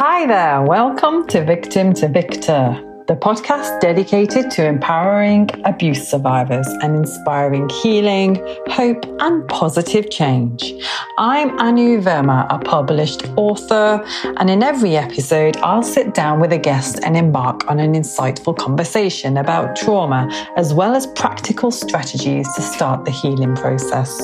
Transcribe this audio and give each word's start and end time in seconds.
Hi 0.00 0.26
there, 0.26 0.62
welcome 0.62 1.26
to 1.26 1.44
Victim 1.44 1.92
to 1.92 2.08
Victor, 2.08 2.82
the 3.06 3.14
podcast 3.14 3.80
dedicated 3.80 4.50
to 4.52 4.66
empowering 4.66 5.50
abuse 5.66 6.08
survivors 6.08 6.66
and 6.80 6.96
inspiring 6.96 7.68
healing, 7.68 8.36
hope, 8.68 9.04
and 9.20 9.46
positive 9.48 10.08
change. 10.08 10.72
I'm 11.18 11.50
Anu 11.58 12.00
Verma, 12.00 12.46
a 12.48 12.58
published 12.60 13.26
author, 13.36 14.02
and 14.38 14.48
in 14.48 14.62
every 14.62 14.96
episode, 14.96 15.58
I'll 15.58 15.82
sit 15.82 16.14
down 16.14 16.40
with 16.40 16.54
a 16.54 16.58
guest 16.58 17.00
and 17.04 17.14
embark 17.14 17.70
on 17.70 17.78
an 17.78 17.92
insightful 17.92 18.56
conversation 18.56 19.36
about 19.36 19.76
trauma, 19.76 20.30
as 20.56 20.72
well 20.72 20.96
as 20.96 21.08
practical 21.08 21.70
strategies 21.70 22.50
to 22.54 22.62
start 22.62 23.04
the 23.04 23.10
healing 23.10 23.54
process. 23.54 24.16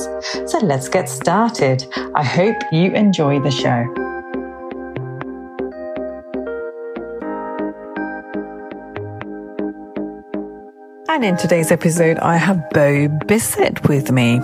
So 0.47 0.57
let's 0.57 0.89
get 0.89 1.07
started. 1.07 1.85
I 2.15 2.23
hope 2.23 2.57
you 2.71 2.93
enjoy 2.93 3.39
the 3.41 3.51
show. 3.51 4.06
And 11.17 11.25
in 11.25 11.35
today's 11.35 11.71
episode, 11.71 12.19
I 12.19 12.35
have 12.37 12.69
Beau 12.69 13.07
Bissett 13.25 13.89
with 13.89 14.11
me. 14.11 14.39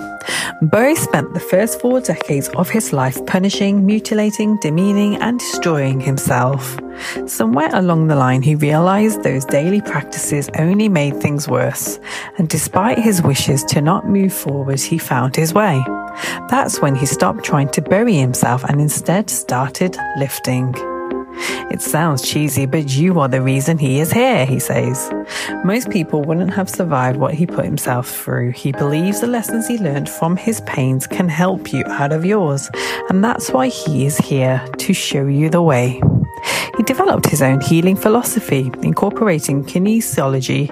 Beau 0.60 0.96
spent 0.96 1.32
the 1.32 1.38
first 1.38 1.80
four 1.80 2.00
decades 2.00 2.48
of 2.56 2.68
his 2.68 2.92
life 2.92 3.24
punishing, 3.26 3.86
mutilating, 3.86 4.58
demeaning, 4.60 5.14
and 5.22 5.38
destroying 5.38 6.00
himself. 6.00 6.76
Somewhere 7.26 7.70
along 7.72 8.08
the 8.08 8.16
line, 8.16 8.42
he 8.42 8.56
realized 8.56 9.22
those 9.22 9.44
daily 9.44 9.82
practices 9.82 10.50
only 10.58 10.88
made 10.88 11.20
things 11.20 11.46
worse. 11.46 12.00
And 12.38 12.48
despite 12.48 12.98
his 12.98 13.22
wishes 13.22 13.62
to 13.66 13.80
not 13.80 14.08
move 14.08 14.32
forward, 14.32 14.80
he 14.80 14.98
found 14.98 15.36
his 15.36 15.54
way. 15.54 15.80
That's 16.50 16.82
when 16.82 16.96
he 16.96 17.06
stopped 17.06 17.44
trying 17.44 17.68
to 17.68 17.82
bury 17.82 18.16
himself 18.16 18.64
and 18.64 18.80
instead 18.80 19.30
started 19.30 19.96
lifting. 20.18 20.74
It 21.70 21.80
sounds 21.80 22.22
cheesy, 22.22 22.66
but 22.66 22.94
you 22.94 23.18
are 23.20 23.28
the 23.28 23.42
reason 23.42 23.78
he 23.78 24.00
is 24.00 24.12
here, 24.12 24.46
he 24.46 24.58
says. 24.58 25.10
Most 25.64 25.90
people 25.90 26.22
wouldn't 26.22 26.52
have 26.54 26.68
survived 26.68 27.18
what 27.18 27.34
he 27.34 27.46
put 27.46 27.64
himself 27.64 28.08
through. 28.08 28.52
He 28.52 28.72
believes 28.72 29.20
the 29.20 29.26
lessons 29.26 29.66
he 29.66 29.78
learned 29.78 30.08
from 30.08 30.36
his 30.36 30.60
pains 30.62 31.06
can 31.06 31.28
help 31.28 31.72
you 31.72 31.84
out 31.86 32.12
of 32.12 32.24
yours, 32.24 32.70
and 33.08 33.24
that's 33.24 33.50
why 33.50 33.68
he 33.68 34.06
is 34.06 34.18
here 34.18 34.64
to 34.78 34.92
show 34.92 35.26
you 35.26 35.50
the 35.50 35.62
way. 35.62 36.00
He 36.76 36.82
developed 36.82 37.26
his 37.26 37.42
own 37.42 37.60
healing 37.60 37.96
philosophy, 37.96 38.70
incorporating 38.82 39.64
kinesiology, 39.64 40.70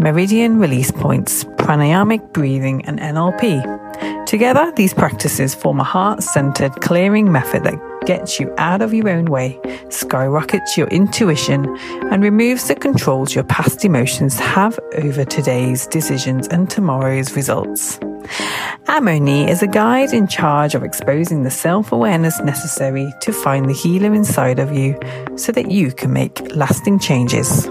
meridian 0.00 0.58
release 0.58 0.90
points, 0.90 1.44
pranayamic 1.44 2.32
breathing, 2.32 2.84
and 2.86 2.98
NLP. 2.98 4.26
Together, 4.26 4.72
these 4.76 4.94
practices 4.94 5.54
form 5.54 5.80
a 5.80 5.84
heart 5.84 6.22
centered 6.22 6.80
clearing 6.80 7.30
method 7.30 7.64
that 7.64 7.91
gets 8.06 8.38
you 8.40 8.52
out 8.58 8.82
of 8.82 8.92
your 8.92 9.08
own 9.08 9.26
way, 9.26 9.58
skyrockets 9.88 10.76
your 10.76 10.88
intuition, 10.88 11.64
and 12.10 12.22
removes 12.22 12.68
the 12.68 12.74
controls 12.74 13.34
your 13.34 13.44
past 13.44 13.84
emotions 13.84 14.38
have 14.38 14.78
over 14.96 15.24
today's 15.24 15.86
decisions 15.86 16.48
and 16.48 16.70
tomorrow's 16.70 17.34
results. 17.36 17.98
Amoni 18.86 19.48
is 19.48 19.62
a 19.62 19.66
guide 19.66 20.12
in 20.12 20.26
charge 20.26 20.74
of 20.74 20.82
exposing 20.82 21.42
the 21.42 21.50
self 21.50 21.92
awareness 21.92 22.40
necessary 22.40 23.12
to 23.20 23.32
find 23.32 23.68
the 23.68 23.74
healer 23.74 24.14
inside 24.14 24.58
of 24.58 24.72
you 24.72 24.98
so 25.36 25.52
that 25.52 25.70
you 25.70 25.92
can 25.92 26.12
make 26.12 26.40
lasting 26.54 26.98
changes. 26.98 27.68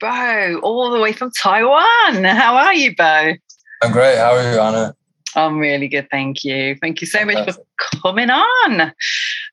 Beau, 0.00 0.60
all 0.62 0.90
the 0.90 1.00
way 1.00 1.12
from 1.12 1.30
Taiwan. 1.30 2.24
How 2.24 2.56
are 2.56 2.74
you, 2.74 2.94
Beau? 2.94 3.34
I'm 3.82 3.92
great. 3.92 4.18
How 4.18 4.34
are 4.34 4.52
you, 4.52 4.60
Anna? 4.60 4.94
I'm 5.36 5.58
really 5.58 5.88
good, 5.88 6.08
thank 6.10 6.42
you. 6.42 6.74
Thank 6.80 7.00
you 7.00 7.06
so 7.06 7.24
much 7.24 7.54
for 7.54 7.62
coming 8.02 8.30
on. 8.30 8.92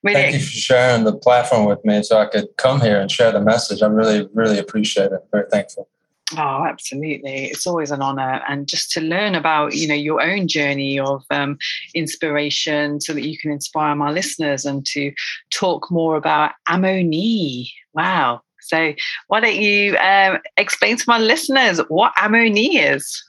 Really 0.04 0.22
thank 0.22 0.34
you 0.34 0.40
for 0.40 0.46
sharing 0.46 1.04
the 1.04 1.16
platform 1.16 1.66
with 1.66 1.84
me 1.84 2.02
so 2.02 2.18
I 2.18 2.26
could 2.26 2.48
come 2.58 2.82
here 2.82 3.00
and 3.00 3.12
share 3.12 3.32
the 3.32 3.42
message. 3.42 3.82
I 3.82 3.88
really, 3.88 4.28
really 4.34 4.58
appreciate 4.58 5.12
it. 5.12 5.20
Very 5.32 5.50
thankful. 5.52 5.90
Oh, 6.38 6.66
absolutely. 6.66 7.46
It's 7.46 7.68
always 7.68 7.92
an 7.92 8.02
honor. 8.02 8.42
And 8.50 8.68
just 8.68 8.92
to 8.94 9.02
learn 9.02 9.36
about, 9.36 9.76
you 9.76 9.88
know, 9.88 9.94
your 9.94 10.22
own 10.22 10.48
journey 10.48 11.00
of 11.00 11.24
um, 11.30 11.58
inspiration 11.94 13.00
so 13.00 13.14
that 13.14 13.28
you 13.28 13.38
can 13.38 13.52
inspire 13.52 13.96
my 13.96 14.12
listeners 14.12 14.66
and 14.66 14.84
to 14.88 15.12
talk 15.52 15.92
more 15.92 16.16
about 16.16 16.54
Amoni. 16.68 17.70
Wow. 17.94 18.42
So 18.68 18.94
why 19.28 19.40
don't 19.40 19.56
you 19.56 19.98
um, 19.98 20.40
explain 20.58 20.98
to 20.98 21.04
my 21.08 21.20
listeners 21.20 21.80
what 21.88 22.14
Amoni 22.16 22.80
is? 22.94 23.24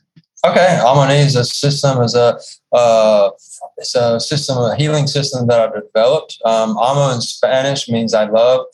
Okay, 0.45 0.79
Amoni 0.83 1.25
is 1.25 1.35
a 1.35 1.45
system, 1.45 2.01
is 2.03 2.15
a 2.15 2.39
uh, 2.73 3.31
it's 3.79 3.95
a 3.95 4.21
system, 4.21 4.59
a 4.59 4.77
healing 4.77 5.07
system 5.07 5.47
that 5.49 5.61
I've 5.61 5.75
developed. 5.75 6.39
Um, 6.45 6.77
Amo 6.77 7.15
in 7.15 7.21
Spanish 7.21 7.89
means 7.89 8.15
I 8.15 8.25
love. 8.27 8.67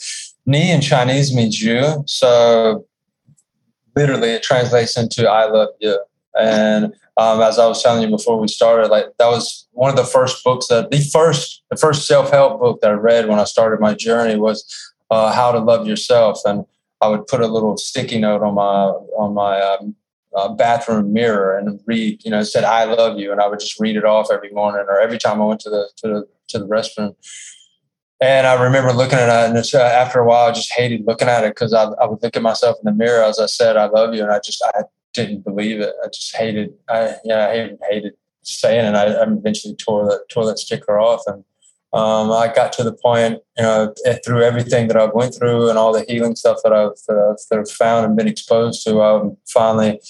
Ni 0.44 0.70
in 0.70 0.80
Chinese 0.80 1.34
means 1.34 1.62
you. 1.62 2.02
So 2.06 2.84
literally, 3.96 4.30
it 4.30 4.42
translates 4.42 4.96
into 4.96 5.28
I 5.28 5.46
love 5.46 5.70
you. 5.80 5.98
And 6.38 6.94
um, 7.16 7.40
as 7.42 7.58
I 7.58 7.66
was 7.66 7.82
telling 7.82 8.02
you 8.02 8.08
before 8.08 8.38
we 8.38 8.48
started, 8.48 8.88
like 8.88 9.06
that 9.18 9.28
was 9.28 9.66
one 9.72 9.90
of 9.90 9.96
the 9.96 10.04
first 10.04 10.42
books 10.42 10.66
that 10.68 10.90
the 10.90 11.00
first 11.00 11.62
the 11.70 11.76
first 11.76 12.06
self 12.06 12.30
help 12.30 12.60
book 12.60 12.80
that 12.80 12.90
I 12.90 12.94
read 12.94 13.28
when 13.28 13.38
I 13.38 13.44
started 13.44 13.80
my 13.80 13.94
journey 13.94 14.36
was 14.36 14.64
uh, 15.12 15.30
how 15.30 15.52
to 15.52 15.58
love 15.58 15.86
yourself, 15.86 16.40
and 16.46 16.64
I 17.02 17.08
would 17.08 17.26
put 17.26 17.42
a 17.42 17.46
little 17.46 17.76
sticky 17.76 18.18
note 18.18 18.42
on 18.42 18.54
my 18.54 18.84
on 19.22 19.34
my 19.34 19.60
um, 19.60 19.94
uh, 20.34 20.48
bathroom 20.54 21.12
mirror 21.12 21.58
and 21.58 21.78
read, 21.86 22.24
you 22.24 22.30
know, 22.30 22.42
said 22.42 22.64
"I 22.64 22.84
love 22.84 23.18
you," 23.18 23.30
and 23.30 23.40
I 23.40 23.46
would 23.46 23.60
just 23.60 23.78
read 23.78 23.96
it 23.96 24.06
off 24.06 24.30
every 24.32 24.50
morning 24.50 24.86
or 24.88 24.98
every 24.98 25.18
time 25.18 25.42
I 25.42 25.44
went 25.44 25.60
to 25.60 25.70
the 25.70 25.90
to 25.98 26.08
the 26.08 26.28
to 26.48 26.58
the 26.60 26.66
restroom. 26.66 27.14
And 28.22 28.46
I 28.46 28.54
remember 28.54 28.92
looking 28.92 29.18
at 29.18 29.28
it, 29.28 29.50
and 29.50 29.74
uh, 29.74 29.78
after 29.78 30.18
a 30.20 30.26
while, 30.26 30.48
I 30.48 30.52
just 30.52 30.72
hated 30.72 31.04
looking 31.06 31.28
at 31.28 31.44
it 31.44 31.50
because 31.50 31.74
I, 31.74 31.84
I 31.84 32.06
would 32.06 32.22
look 32.22 32.36
at 32.36 32.42
myself 32.42 32.78
in 32.82 32.86
the 32.90 32.96
mirror 32.96 33.22
as 33.22 33.38
I 33.38 33.46
said 33.46 33.76
"I 33.76 33.86
love 33.86 34.14
you," 34.14 34.22
and 34.22 34.32
I 34.32 34.40
just 34.42 34.64
I 34.74 34.84
didn't 35.12 35.44
believe 35.44 35.80
it. 35.80 35.92
I 36.02 36.06
just 36.08 36.34
hated, 36.34 36.72
I 36.88 37.16
yeah, 37.22 37.48
I 37.48 37.52
hated, 37.52 37.78
hated 37.90 38.14
saying 38.42 38.86
it. 38.86 38.94
I, 38.94 39.12
I 39.12 39.30
eventually 39.30 39.74
tore 39.76 40.06
the 40.06 40.24
toilet 40.30 40.58
sticker 40.58 40.98
off, 40.98 41.22
and 41.26 41.44
um, 41.92 42.32
I 42.32 42.50
got 42.54 42.72
to 42.75 42.84
the 42.84 42.92
point, 42.92 43.41
you 43.58 43.62
know, 43.62 43.94
through 44.25 44.42
everything 44.42 44.88
that 44.88 44.97
I've 44.97 45.12
went 45.12 45.34
through 45.34 45.69
and 45.69 45.78
all 45.78 45.92
the 45.92 46.04
healing 46.08 46.36
stuff 46.36 46.58
that 46.64 46.72
I've, 46.72 46.97
that 47.06 47.19
I've, 47.19 47.36
that 47.50 47.58
I've 47.58 47.70
found 47.70 48.06
and 48.06 48.16
been 48.16 48.28
exposed 48.28 48.84
to, 48.86 49.03
I'm 49.03 49.36
finally 49.47 50.00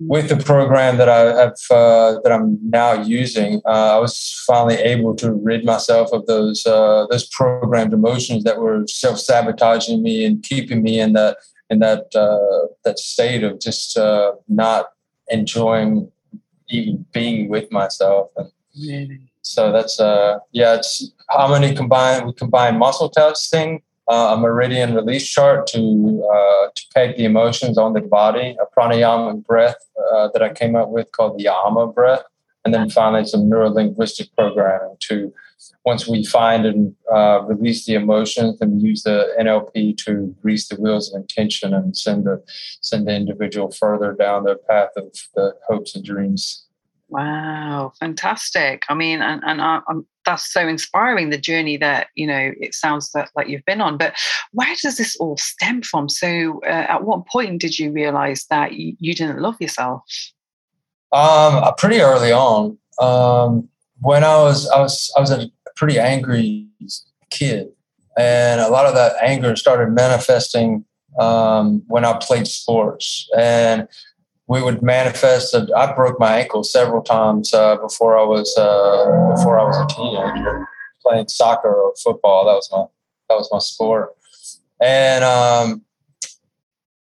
with 0.00 0.28
the 0.28 0.36
program 0.36 0.98
that 0.98 1.08
I 1.08 1.20
have 1.40 1.56
uh, 1.70 2.20
that 2.22 2.30
I'm 2.30 2.58
now 2.68 2.92
using. 2.92 3.62
Uh, 3.64 3.96
I 3.96 3.98
was 3.98 4.44
finally 4.46 4.74
able 4.76 5.14
to 5.16 5.32
rid 5.32 5.64
myself 5.64 6.10
of 6.12 6.26
those 6.26 6.66
uh, 6.66 7.06
those 7.10 7.26
programmed 7.28 7.94
emotions 7.94 8.44
that 8.44 8.58
were 8.58 8.84
self 8.86 9.18
sabotaging 9.18 10.02
me 10.02 10.26
and 10.26 10.42
keeping 10.42 10.82
me 10.82 11.00
in 11.00 11.14
that 11.14 11.38
in 11.70 11.78
that 11.78 12.14
uh, 12.14 12.66
that 12.84 12.98
state 12.98 13.44
of 13.44 13.60
just 13.60 13.96
uh, 13.96 14.32
not 14.48 14.86
enjoying 15.28 16.10
even 16.68 17.06
being 17.12 17.48
with 17.48 17.70
myself 17.72 18.30
and. 18.36 18.50
So 19.44 19.70
that's 19.72 20.00
uh 20.00 20.38
yeah, 20.52 20.76
it's 20.76 21.12
Amoni 21.30 21.76
combine 21.76 22.26
we 22.26 22.32
combine 22.34 22.78
muscle 22.78 23.08
testing, 23.08 23.82
uh, 24.08 24.34
a 24.36 24.40
meridian 24.40 24.94
release 24.94 25.26
chart 25.26 25.66
to 25.68 26.28
uh, 26.32 26.68
to 26.74 26.82
peg 26.94 27.16
the 27.16 27.24
emotions 27.24 27.78
on 27.78 27.92
the 27.92 28.00
body, 28.00 28.56
a 28.60 28.78
pranayama 28.78 29.44
breath 29.44 29.76
uh, 30.12 30.28
that 30.32 30.42
I 30.42 30.52
came 30.52 30.76
up 30.76 30.90
with 30.90 31.10
called 31.12 31.38
the 31.38 31.48
Ama 31.48 31.86
breath, 31.88 32.22
and 32.64 32.74
then 32.74 32.90
finally 32.90 33.24
some 33.24 33.48
neurolinguistic 33.50 34.30
programming 34.36 34.96
to 35.08 35.32
once 35.84 36.08
we 36.08 36.24
find 36.24 36.66
and 36.66 36.94
uh, 37.14 37.42
release 37.42 37.86
the 37.86 37.94
emotions, 37.94 38.58
then 38.58 38.76
we 38.76 38.88
use 38.88 39.02
the 39.02 39.34
NLP 39.38 39.96
to 39.98 40.34
grease 40.42 40.68
the 40.68 40.76
wheels 40.76 41.12
of 41.12 41.20
intention 41.20 41.74
and 41.74 41.96
send 41.96 42.24
the 42.24 42.42
send 42.80 43.06
the 43.06 43.14
individual 43.14 43.70
further 43.70 44.12
down 44.12 44.44
the 44.44 44.56
path 44.68 44.90
of 44.96 45.06
the 45.34 45.54
hopes 45.66 45.94
and 45.94 46.04
dreams. 46.04 46.66
Wow, 47.08 47.92
fantastic! 47.98 48.84
I 48.88 48.94
mean, 48.94 49.22
and 49.22 49.42
and 49.44 49.60
I, 49.60 49.80
that's 50.24 50.52
so 50.52 50.66
inspiring. 50.66 51.30
The 51.30 51.38
journey 51.38 51.76
that 51.78 52.08
you 52.14 52.26
know 52.26 52.52
it 52.60 52.74
sounds 52.74 53.10
that 53.12 53.30
like 53.36 53.48
you've 53.48 53.64
been 53.64 53.80
on. 53.80 53.96
But 53.96 54.14
where 54.52 54.74
does 54.82 54.96
this 54.96 55.16
all 55.16 55.36
stem 55.36 55.82
from? 55.82 56.08
So, 56.08 56.60
uh, 56.64 56.86
at 56.88 57.04
what 57.04 57.26
point 57.26 57.60
did 57.60 57.78
you 57.78 57.92
realize 57.92 58.46
that 58.50 58.74
you, 58.74 58.96
you 58.98 59.14
didn't 59.14 59.40
love 59.40 59.56
yourself? 59.60 60.02
Um, 61.12 61.56
uh, 61.62 61.72
pretty 61.72 62.00
early 62.00 62.32
on. 62.32 62.78
Um, 62.98 63.68
when 64.00 64.24
I 64.24 64.36
was 64.36 64.68
I 64.70 64.80
was 64.80 65.12
I 65.16 65.20
was 65.20 65.30
a 65.30 65.50
pretty 65.76 65.98
angry 65.98 66.68
kid, 67.30 67.68
and 68.16 68.60
a 68.60 68.68
lot 68.68 68.86
of 68.86 68.94
that 68.94 69.16
anger 69.22 69.56
started 69.56 69.92
manifesting 69.92 70.84
um, 71.18 71.82
when 71.86 72.04
I 72.04 72.18
played 72.18 72.46
sports 72.46 73.28
and 73.36 73.88
we 74.46 74.62
would 74.62 74.82
manifest. 74.82 75.54
I 75.54 75.94
broke 75.94 76.20
my 76.20 76.40
ankle 76.40 76.64
several 76.64 77.02
times 77.02 77.54
uh, 77.54 77.76
before 77.76 78.18
I 78.18 78.24
was 78.24 78.54
uh, 78.56 79.34
before 79.34 79.58
I 79.58 79.64
was 79.64 79.76
a 79.78 79.86
teenager 79.94 80.68
playing 81.02 81.28
soccer 81.28 81.72
or 81.74 81.94
football. 82.02 82.46
That 82.46 82.54
was 82.54 82.68
my 82.70 82.84
that 83.28 83.36
was 83.36 83.48
my 83.50 83.58
sport. 83.58 84.14
and 84.80 85.24
um, 85.24 85.82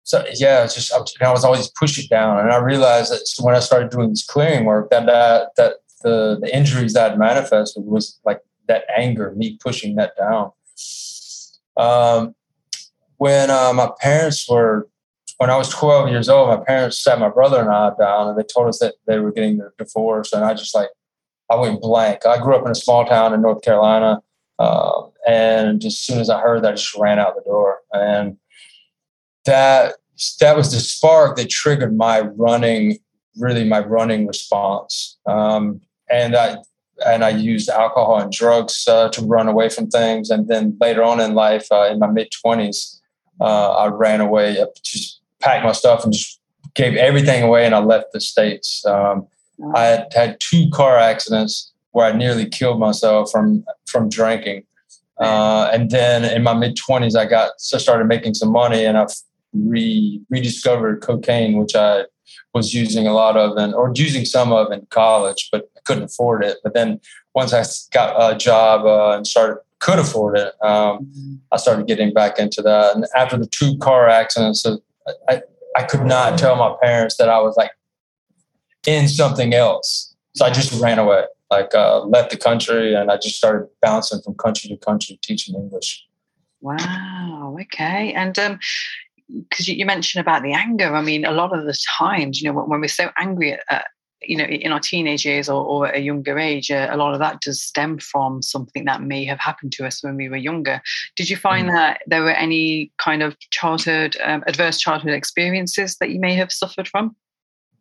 so 0.04 0.24
yeah, 0.36 0.64
it's 0.64 0.76
just 0.76 0.94
I 0.94 1.00
was, 1.00 1.16
I 1.20 1.32
was 1.32 1.44
always 1.44 1.68
push 1.70 1.98
it 1.98 2.10
down, 2.10 2.40
and 2.40 2.52
I 2.52 2.58
realized 2.58 3.12
that 3.12 3.26
when 3.44 3.56
I 3.56 3.60
started 3.60 3.90
doing 3.90 4.10
this 4.10 4.26
clearing 4.26 4.66
work, 4.66 4.90
that 4.92 5.06
that 5.08 5.50
that 5.58 5.74
the 6.04 6.38
the 6.40 6.56
injuries 6.56 6.94
that 6.94 7.18
manifested 7.18 7.84
was 7.84 8.20
like 8.24 8.40
that 8.68 8.86
anger, 8.96 9.34
me 9.36 9.58
pushing 9.62 9.96
that 9.96 10.14
down. 10.18 10.52
Um, 11.78 12.36
when 13.18 13.50
uh, 13.50 13.74
my 13.74 13.90
parents 14.00 14.48
were, 14.50 14.88
when 15.38 15.50
I 15.50 15.58
was 15.58 15.70
12 15.70 16.10
years 16.10 16.30
old, 16.30 16.50
my 16.50 16.64
parents 16.64 17.00
sat 17.00 17.20
my 17.20 17.30
brother 17.30 17.60
and 17.60 17.70
I 17.70 17.92
down, 18.00 18.30
and 18.30 18.38
they 18.38 18.44
told 18.44 18.68
us 18.68 18.80
that 18.80 18.96
they 19.06 19.20
were 19.20 19.32
getting 19.32 19.60
a 19.62 19.70
divorce, 19.78 20.34
and 20.34 20.46
I 20.46 20.54
just 20.54 20.74
like 20.74 20.90
I 21.50 21.56
went 21.56 21.82
blank. 21.82 22.26
I 22.26 22.42
grew 22.42 22.56
up 22.56 22.66
in 22.66 22.72
a 22.72 22.76
small 22.76 23.06
town 23.06 23.34
in 23.34 23.42
North 23.42 23.62
Carolina, 23.62 24.22
uh, 24.60 25.04
and 25.28 25.84
as 25.84 25.98
soon 25.98 26.20
as 26.20 26.30
I 26.30 26.40
heard 26.40 26.64
that, 26.64 26.74
I 26.74 26.76
just 26.76 26.96
ran 26.96 27.20
out 27.20 27.36
the 27.36 27.44
door, 27.44 27.80
and 27.92 28.38
that 29.46 29.96
that 30.40 30.56
was 30.56 30.72
the 30.72 30.80
spark 30.80 31.36
that 31.38 31.50
triggered 31.50 31.96
my 31.96 32.22
running, 32.22 32.98
really 33.38 33.66
my 33.66 33.80
running 33.80 34.28
response. 34.28 35.18
Um, 35.26 35.82
and 36.10 36.36
I 36.36 36.58
and 37.06 37.26
I 37.26 37.30
used 37.30 37.68
alcohol 37.68 38.22
and 38.22 38.32
drugs 38.32 38.88
uh, 38.88 39.10
to 39.10 39.22
run 39.22 39.50
away 39.50 39.68
from 39.68 39.90
things. 39.90 40.30
And 40.30 40.48
then 40.48 40.78
later 40.80 41.04
on 41.04 41.20
in 41.20 41.34
life, 41.34 41.68
uh, 41.70 41.90
in 41.92 42.00
my 42.00 42.08
mid 42.08 42.32
twenties, 42.32 43.02
uh, 43.42 43.72
I 43.72 43.88
ran 43.88 44.22
away, 44.22 44.58
just 44.82 45.22
packed 45.40 45.64
my 45.64 45.72
stuff 45.72 46.04
and 46.04 46.14
just 46.14 46.40
gave 46.74 46.96
everything 46.96 47.44
away, 47.44 47.66
and 47.66 47.74
I 47.74 47.80
left 47.80 48.12
the 48.12 48.22
states. 48.22 48.86
Um, 48.86 49.28
I 49.74 49.84
had 49.84 50.14
had 50.14 50.40
two 50.40 50.70
car 50.72 50.98
accidents 50.98 51.72
where 51.92 52.06
I 52.06 52.12
nearly 52.12 52.48
killed 52.48 52.80
myself 52.80 53.32
from 53.32 53.64
from 53.86 54.10
drinking. 54.10 54.64
Uh, 55.18 55.70
and 55.72 55.90
then 55.92 56.26
in 56.26 56.44
my 56.44 56.54
mid 56.54 56.76
twenties, 56.76 57.16
I 57.16 57.26
got 57.26 57.52
so 57.58 57.78
started 57.78 58.08
making 58.08 58.34
some 58.34 58.52
money, 58.52 58.84
and 58.86 58.98
I 58.98 59.08
re 59.54 60.22
rediscovered 60.30 61.02
cocaine, 61.02 61.58
which 61.58 61.76
I 61.76 62.04
was 62.54 62.74
using 62.74 63.08
a 63.08 63.14
lot 63.14 63.38
of 63.38 63.58
and 63.58 63.74
or 63.74 63.92
using 63.96 64.26
some 64.26 64.52
of 64.52 64.72
in 64.72 64.86
college, 64.90 65.50
but 65.52 65.70
I 65.78 65.80
couldn't 65.86 66.04
afford 66.04 66.44
it. 66.44 66.58
But 66.64 66.74
then 66.74 67.00
once 67.34 67.54
I 67.54 67.64
got 67.94 68.34
a 68.34 68.38
job 68.38 68.86
uh, 68.86 69.16
and 69.16 69.26
started 69.26 69.60
could 69.80 70.00
afford 70.00 70.38
it, 70.38 70.54
um, 70.64 71.06
mm-hmm. 71.06 71.36
I 71.52 71.58
started 71.58 71.88
getting 71.88 72.14
back 72.14 72.40
into 72.40 72.62
that. 72.62 72.96
And 72.96 73.06
after 73.16 73.38
the 73.38 73.46
two 73.46 73.78
car 73.78 74.10
accidents, 74.10 74.66
I, 75.30 75.42
I 75.75 75.84
could 75.84 76.06
not 76.06 76.38
tell 76.38 76.56
my 76.56 76.75
parents 76.81 77.18
that 77.18 77.30
I 77.30 77.40
was 77.40 77.56
like 77.57 77.72
in 78.88 79.07
something 79.07 79.54
else. 79.54 80.16
So 80.36 80.46
I 80.46 80.50
just 80.50 80.81
ran 80.81 81.00
away, 81.00 81.24
like 81.50 81.74
uh, 81.74 82.02
left 82.02 82.31
the 82.31 82.38
country, 82.38 82.94
and 82.94 83.12
I 83.12 83.18
just 83.18 83.36
started 83.36 83.68
bouncing 83.81 84.22
from 84.22 84.36
country 84.36 84.69
to 84.69 84.78
country 84.78 85.19
teaching 85.22 85.56
English. 85.56 86.06
Wow. 86.62 87.57
Okay. 87.62 88.13
And 88.13 88.38
um, 88.40 88.60
because 89.28 89.68
you, 89.68 89.86
mentioned 89.86 90.22
about 90.22 90.44
the 90.44 90.54
anger. 90.54 90.94
I 90.94 91.02
mean, 91.02 91.25
a 91.25 91.31
lot 91.31 91.58
of 91.58 91.66
the 91.66 91.78
times, 91.98 92.42
you 92.42 92.51
know, 92.51 92.63
when, 92.63 92.81
we're 92.81 92.88
so 92.88 93.10
angry 93.18 93.58
at, 93.69 93.88
you 94.27 94.38
know, 94.38 94.44
in 94.44 94.72
our 94.72 94.80
teenage 94.80 95.25
years 95.25 95.50
or, 95.50 95.63
or 95.63 95.88
at 95.88 95.95
a 95.95 96.01
younger 96.01 96.38
age, 96.38 96.72
uh, 96.72 96.88
a 96.92 96.98
lot 96.98 97.13
of 97.13 97.19
that 97.19 97.42
does 97.42 97.62
stem 97.62 98.00
from 98.00 98.42
something 98.42 98.86
that 98.86 99.01
may 99.01 99.25
have 99.25 99.39
happened 99.39 99.72
to 99.74 99.86
us 99.86 100.04
when 100.04 100.16
we 100.16 100.30
were 100.30 100.38
younger. 100.38 100.81
Did 101.16 101.30
you 101.30 101.38
find 101.38 101.69
mm. 101.69 101.74
that 101.74 102.01
there 102.07 102.24
were 102.24 102.31
any 102.31 102.92
kind 102.98 103.24
of 103.24 103.38
childhood, 103.51 104.18
um, 104.24 104.44
adverse 104.48 104.80
childhood 104.80 105.13
experiences 105.13 105.98
that 105.98 106.10
you 106.10 106.19
may 106.19 106.36
have 106.36 106.51
suffered 106.51 106.88
from? 106.88 107.16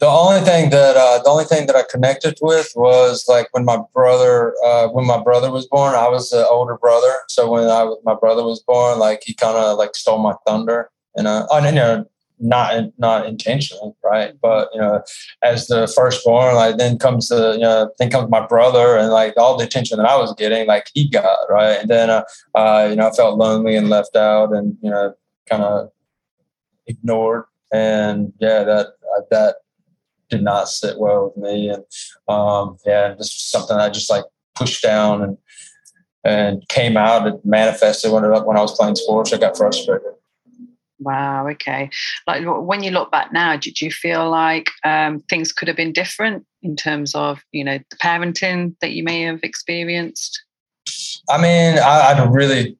The 0.00 0.06
only 0.06 0.40
thing 0.40 0.70
that 0.70 0.96
uh, 0.96 1.22
the 1.22 1.30
only 1.30 1.44
thing 1.44 1.66
that 1.66 1.76
I 1.76 1.84
connected 1.88 2.38
with 2.42 2.72
was 2.74 3.26
like 3.28 3.46
when 3.52 3.64
my 3.64 3.78
brother 3.94 4.52
uh, 4.64 4.88
when 4.88 5.06
my 5.06 5.22
brother 5.22 5.52
was 5.52 5.66
born. 5.68 5.94
I 5.94 6.08
was 6.08 6.30
the 6.30 6.46
older 6.48 6.76
brother, 6.76 7.14
so 7.28 7.48
when 7.48 7.68
I 7.68 7.88
my 8.04 8.14
brother 8.14 8.42
was 8.42 8.60
born, 8.60 8.98
like 8.98 9.22
he 9.24 9.34
kind 9.34 9.56
of 9.56 9.78
like 9.78 9.94
stole 9.94 10.18
my 10.18 10.34
thunder 10.46 10.90
and 11.16 11.26
uh, 11.26 11.46
oh, 11.50 11.64
you 11.64 11.72
know, 11.72 12.04
not 12.40 12.92
not 12.98 13.26
intentionally, 13.26 13.92
right? 14.02 14.34
But 14.40 14.68
you 14.74 14.80
know, 14.80 15.02
as 15.42 15.66
the 15.66 15.86
firstborn, 15.86 16.54
like 16.54 16.76
then 16.76 16.98
comes 16.98 17.28
the 17.28 17.52
you 17.52 17.60
know, 17.60 17.90
then 17.98 18.10
comes 18.10 18.30
my 18.30 18.46
brother, 18.46 18.96
and 18.96 19.10
like 19.10 19.34
all 19.36 19.56
the 19.56 19.64
attention 19.64 19.98
that 19.98 20.06
I 20.06 20.16
was 20.16 20.34
getting, 20.34 20.66
like 20.66 20.88
he 20.94 21.08
got, 21.08 21.38
right? 21.48 21.80
And 21.80 21.88
then 21.88 22.10
uh, 22.10 22.24
uh 22.54 22.86
you 22.90 22.96
know, 22.96 23.08
I 23.08 23.12
felt 23.12 23.38
lonely 23.38 23.76
and 23.76 23.88
left 23.88 24.16
out, 24.16 24.52
and 24.52 24.76
you 24.82 24.90
know, 24.90 25.14
kind 25.48 25.62
of 25.62 25.90
ignored, 26.86 27.44
and 27.72 28.32
yeah, 28.40 28.64
that 28.64 28.86
uh, 28.86 29.22
that 29.30 29.56
did 30.30 30.42
not 30.42 30.68
sit 30.68 30.98
well 30.98 31.32
with 31.34 31.44
me, 31.44 31.68
and 31.68 31.84
um, 32.28 32.76
yeah, 32.84 33.14
was 33.14 33.32
something 33.32 33.76
I 33.76 33.90
just 33.90 34.10
like 34.10 34.24
pushed 34.54 34.82
down 34.82 35.22
and 35.22 35.38
and 36.24 36.66
came 36.68 36.96
out 36.96 37.26
and 37.26 37.38
manifested 37.44 38.10
when 38.10 38.24
when 38.24 38.56
I 38.56 38.62
was 38.62 38.76
playing 38.76 38.96
sports. 38.96 39.32
I 39.32 39.38
got 39.38 39.56
frustrated. 39.56 40.14
Wow. 41.00 41.48
Okay. 41.48 41.90
Like 42.26 42.44
when 42.46 42.82
you 42.82 42.90
look 42.90 43.10
back 43.10 43.32
now, 43.32 43.56
did 43.56 43.80
you 43.80 43.90
feel 43.90 44.30
like 44.30 44.70
um, 44.84 45.20
things 45.28 45.52
could 45.52 45.68
have 45.68 45.76
been 45.76 45.92
different 45.92 46.46
in 46.62 46.76
terms 46.76 47.14
of 47.14 47.42
you 47.52 47.64
know 47.64 47.78
the 47.90 47.96
parenting 47.96 48.74
that 48.80 48.92
you 48.92 49.02
may 49.02 49.22
have 49.22 49.40
experienced? 49.42 50.42
I 51.28 51.40
mean, 51.40 51.78
I, 51.78 52.12
I 52.12 52.24
really. 52.24 52.76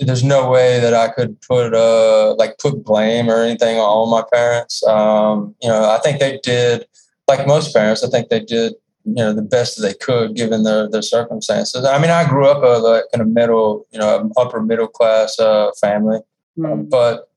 There's 0.00 0.22
no 0.22 0.50
way 0.50 0.78
that 0.78 0.94
I 0.94 1.08
could 1.08 1.40
put 1.40 1.74
uh 1.74 2.34
like 2.36 2.58
put 2.58 2.84
blame 2.84 3.28
or 3.28 3.42
anything 3.42 3.78
on 3.78 4.10
my 4.10 4.22
parents. 4.32 4.84
Um, 4.84 5.54
you 5.62 5.68
know, 5.68 5.90
I 5.90 5.98
think 5.98 6.20
they 6.20 6.38
did 6.42 6.86
like 7.26 7.46
most 7.46 7.74
parents. 7.74 8.04
I 8.04 8.08
think 8.08 8.28
they 8.28 8.40
did 8.40 8.74
you 9.04 9.14
know 9.14 9.32
the 9.32 9.42
best 9.42 9.76
that 9.76 9.82
they 9.82 9.94
could 9.94 10.36
given 10.36 10.64
their 10.64 10.88
their 10.88 11.02
circumstances. 11.02 11.84
I 11.84 11.98
mean, 11.98 12.10
I 12.10 12.28
grew 12.28 12.46
up 12.46 12.62
a, 12.62 12.78
like 12.78 13.04
in 13.14 13.20
a 13.20 13.24
middle, 13.24 13.86
you 13.90 13.98
know, 13.98 14.30
upper 14.36 14.60
middle 14.60 14.88
class 14.88 15.38
uh, 15.38 15.70
family. 15.80 16.20
Mm. 16.58 16.88
but 16.88 17.28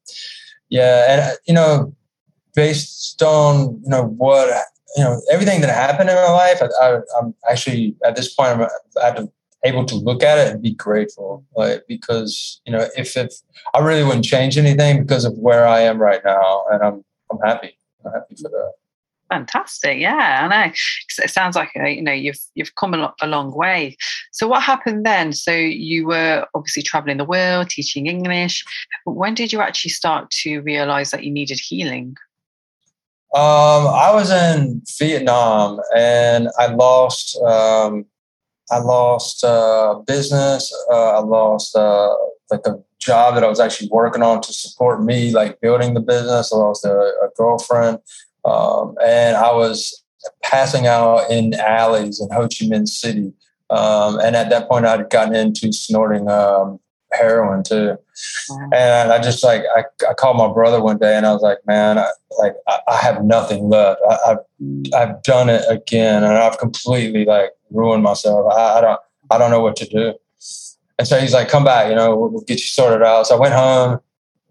yeah, 0.70 1.06
and 1.10 1.38
you 1.48 1.54
know, 1.54 1.96
based 2.56 3.22
on 3.22 3.82
you 3.84 3.90
know 3.90 4.06
what 4.06 4.50
you 4.96 5.04
know 5.04 5.22
everything 5.32 5.62
that 5.62 5.74
happened 5.74 6.10
in 6.10 6.16
my 6.16 6.32
life, 6.32 6.62
I, 6.82 7.00
am 7.20 7.36
actually 7.50 7.96
at 8.06 8.16
this 8.16 8.34
point 8.34 8.62
I'm, 9.02 9.30
able 9.66 9.84
to 9.84 9.96
look 9.96 10.24
at 10.24 10.38
it 10.38 10.54
and 10.54 10.64
be 10.64 10.74
grateful, 10.74 11.46
like 11.54 11.84
because 11.88 12.62
you 12.66 12.72
know 12.72 12.88
if 12.96 13.18
if 13.18 13.34
I 13.76 13.80
really 13.80 14.04
wouldn't 14.04 14.24
change 14.24 14.58
anything 14.58 15.02
because 15.02 15.26
of 15.26 15.38
where 15.38 15.68
I 15.68 15.82
am 15.82 16.02
right 16.02 16.22
now, 16.24 16.64
and 16.72 16.82
I'm 16.82 17.04
I'm 17.32 17.40
happy. 17.44 17.78
I'm 18.06 18.14
happy 18.14 18.36
for 18.36 18.50
that. 18.50 18.74
Fantastic, 19.30 20.00
yeah, 20.00 20.40
I 20.44 20.48
know. 20.48 20.74
It 21.24 21.30
sounds 21.30 21.56
like 21.56 21.70
uh, 21.80 21.86
you 21.86 22.02
know 22.02 22.12
you've 22.12 22.40
you've 22.56 22.74
come 22.76 22.96
a, 22.96 23.14
a 23.22 23.28
long 23.28 23.56
way. 23.56 23.96
So 24.32 24.48
what 24.48 24.64
happened 24.64 25.06
then? 25.06 25.34
So 25.34 25.52
you 25.52 26.08
were 26.08 26.48
obviously 26.56 26.82
traveling 26.82 27.18
the 27.18 27.26
world, 27.26 27.70
teaching 27.70 28.08
English. 28.08 28.66
When 29.06 29.36
did 29.36 29.54
you 29.54 29.62
actually 29.62 29.92
start 29.92 30.32
to 30.42 30.62
realize 30.62 31.12
that 31.12 31.24
you 31.24 31.32
needed 31.32 31.60
healing? 31.60 32.16
Um, 33.36 33.86
I 33.86 34.12
was 34.12 34.32
in 34.32 34.82
Vietnam 34.98 35.80
and 35.96 36.50
I 36.58 36.68
lost. 36.68 37.38
Um, 37.44 38.06
I 38.72 38.80
lost 38.80 39.44
uh, 39.44 39.96
business. 40.08 40.74
Uh, 40.92 41.18
I 41.18 41.20
lost 41.20 41.76
uh, 41.76 42.16
like 42.50 42.66
a 42.66 42.80
job 43.00 43.36
that 43.36 43.44
I 43.44 43.48
was 43.48 43.60
actually 43.60 43.90
working 43.92 44.24
on 44.24 44.42
to 44.42 44.54
support 44.54 45.04
me, 45.04 45.32
like 45.32 45.62
building 45.62 45.94
the 45.94 46.02
business. 46.02 46.52
I 46.52 46.58
lost 46.58 46.86
a, 46.86 46.94
a 46.94 47.30
girlfriend. 47.36 48.00
Um, 48.46 48.96
and 49.04 49.38
I 49.38 49.54
was 49.54 50.04
passing 50.44 50.88
out 50.88 51.30
in 51.30 51.54
alleys 51.54 52.20
in 52.20 52.30
Ho 52.32 52.42
Chi 52.42 52.66
Minh 52.66 52.88
City. 52.88 53.34
Um, 53.70 54.20
and 54.20 54.36
at 54.36 54.50
that 54.50 54.68
point, 54.68 54.86
I'd 54.86 55.10
gotten 55.10 55.36
into 55.36 55.72
snorting 55.72 56.30
um, 56.30 56.80
heroin 57.12 57.64
too. 57.64 57.98
Mm-hmm. 58.50 58.74
And 58.74 59.12
I 59.12 59.22
just 59.22 59.44
like 59.44 59.64
I, 59.76 59.84
I, 60.10 60.14
called 60.14 60.38
my 60.38 60.52
brother 60.52 60.82
one 60.82 60.98
day, 60.98 61.16
and 61.16 61.26
I 61.26 61.34
was 61.34 61.42
like, 61.42 61.60
"Man, 61.66 62.00
I, 62.00 62.08
like 62.40 62.56
I, 62.68 62.80
I 62.88 62.98
have 62.98 63.24
nothing 63.24 63.70
left. 63.70 64.02
I, 64.10 64.18
have 64.28 64.40
I've 64.94 65.22
done 65.24 65.50
it 65.50 65.64
again, 65.70 66.24
and 66.24 66.34
I've 66.34 66.58
completely 66.58 67.26
like 67.26 67.52
ruined 67.72 68.04
myself. 68.04 68.52
I, 68.52 68.80
I 68.80 68.82
don't 68.82 69.00
I 69.30 69.38
don't 69.38 69.52
know 69.52 69.62
what 69.62 69.76
to 69.78 69.86
do." 69.86 70.14
And 70.98 71.08
so 71.08 71.20
he's 71.20 71.34
like, 71.34 71.48
"Come 71.48 71.64
back, 71.64 71.90
you 71.90 71.96
know, 71.96 72.16
we'll, 72.16 72.30
we'll 72.30 72.44
get 72.44 72.60
you 72.60 72.68
sorted 72.68 73.04
out." 73.04 73.28
So 73.28 73.38
I 73.38 73.40
went 73.40 73.54
home 73.54 74.00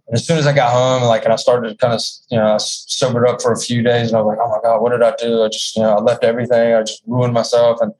and 0.09 0.17
as 0.17 0.27
soon 0.27 0.39
as 0.39 0.47
I 0.47 0.55
got 0.55 0.73
home, 0.73 1.03
like, 1.03 1.25
and 1.25 1.35
I 1.35 1.37
started 1.37 1.69
to 1.69 1.77
kind 1.77 1.93
of, 1.93 2.03
you 2.31 2.39
know, 2.39 2.55
I 2.55 2.57
sobered 2.57 3.29
up 3.29 3.43
for 3.43 3.53
a 3.53 3.61
few 3.61 3.83
days 3.83 4.09
and 4.09 4.17
I 4.17 4.23
was 4.23 4.35
like, 4.35 4.39
oh 4.43 4.49
my 4.49 4.59
God, 4.63 4.81
what 4.81 4.93
did 4.93 5.03
I 5.03 5.15
do? 5.19 5.43
I 5.45 5.49
just, 5.49 5.77
you 5.77 5.83
know, 5.83 5.97
I 5.97 6.01
left 6.01 6.25
everything. 6.25 6.73
I 6.75 6.83
just 6.83 7.03
ruined 7.07 7.35
myself. 7.35 7.79
And 7.83 7.93
I 7.93 7.95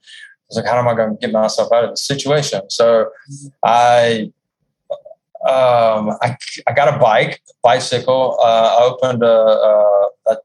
was 0.49 0.57
like, 0.57 0.65
how 0.65 0.79
am 0.79 0.87
I 0.87 0.95
going 0.95 1.11
to 1.11 1.17
get 1.19 1.31
myself 1.31 1.71
out 1.71 1.83
of 1.83 1.91
this 1.91 2.01
situation? 2.01 2.67
So 2.71 3.11
I, 3.63 4.31
um, 5.47 6.17
I, 6.23 6.35
I 6.65 6.73
got 6.73 6.95
a 6.95 6.97
bike, 6.97 7.43
bicycle. 7.61 8.39
Uh, 8.41 8.75
I 8.79 8.83
opened 8.85 9.21
a, 9.21 10.07
a, 10.25 10.37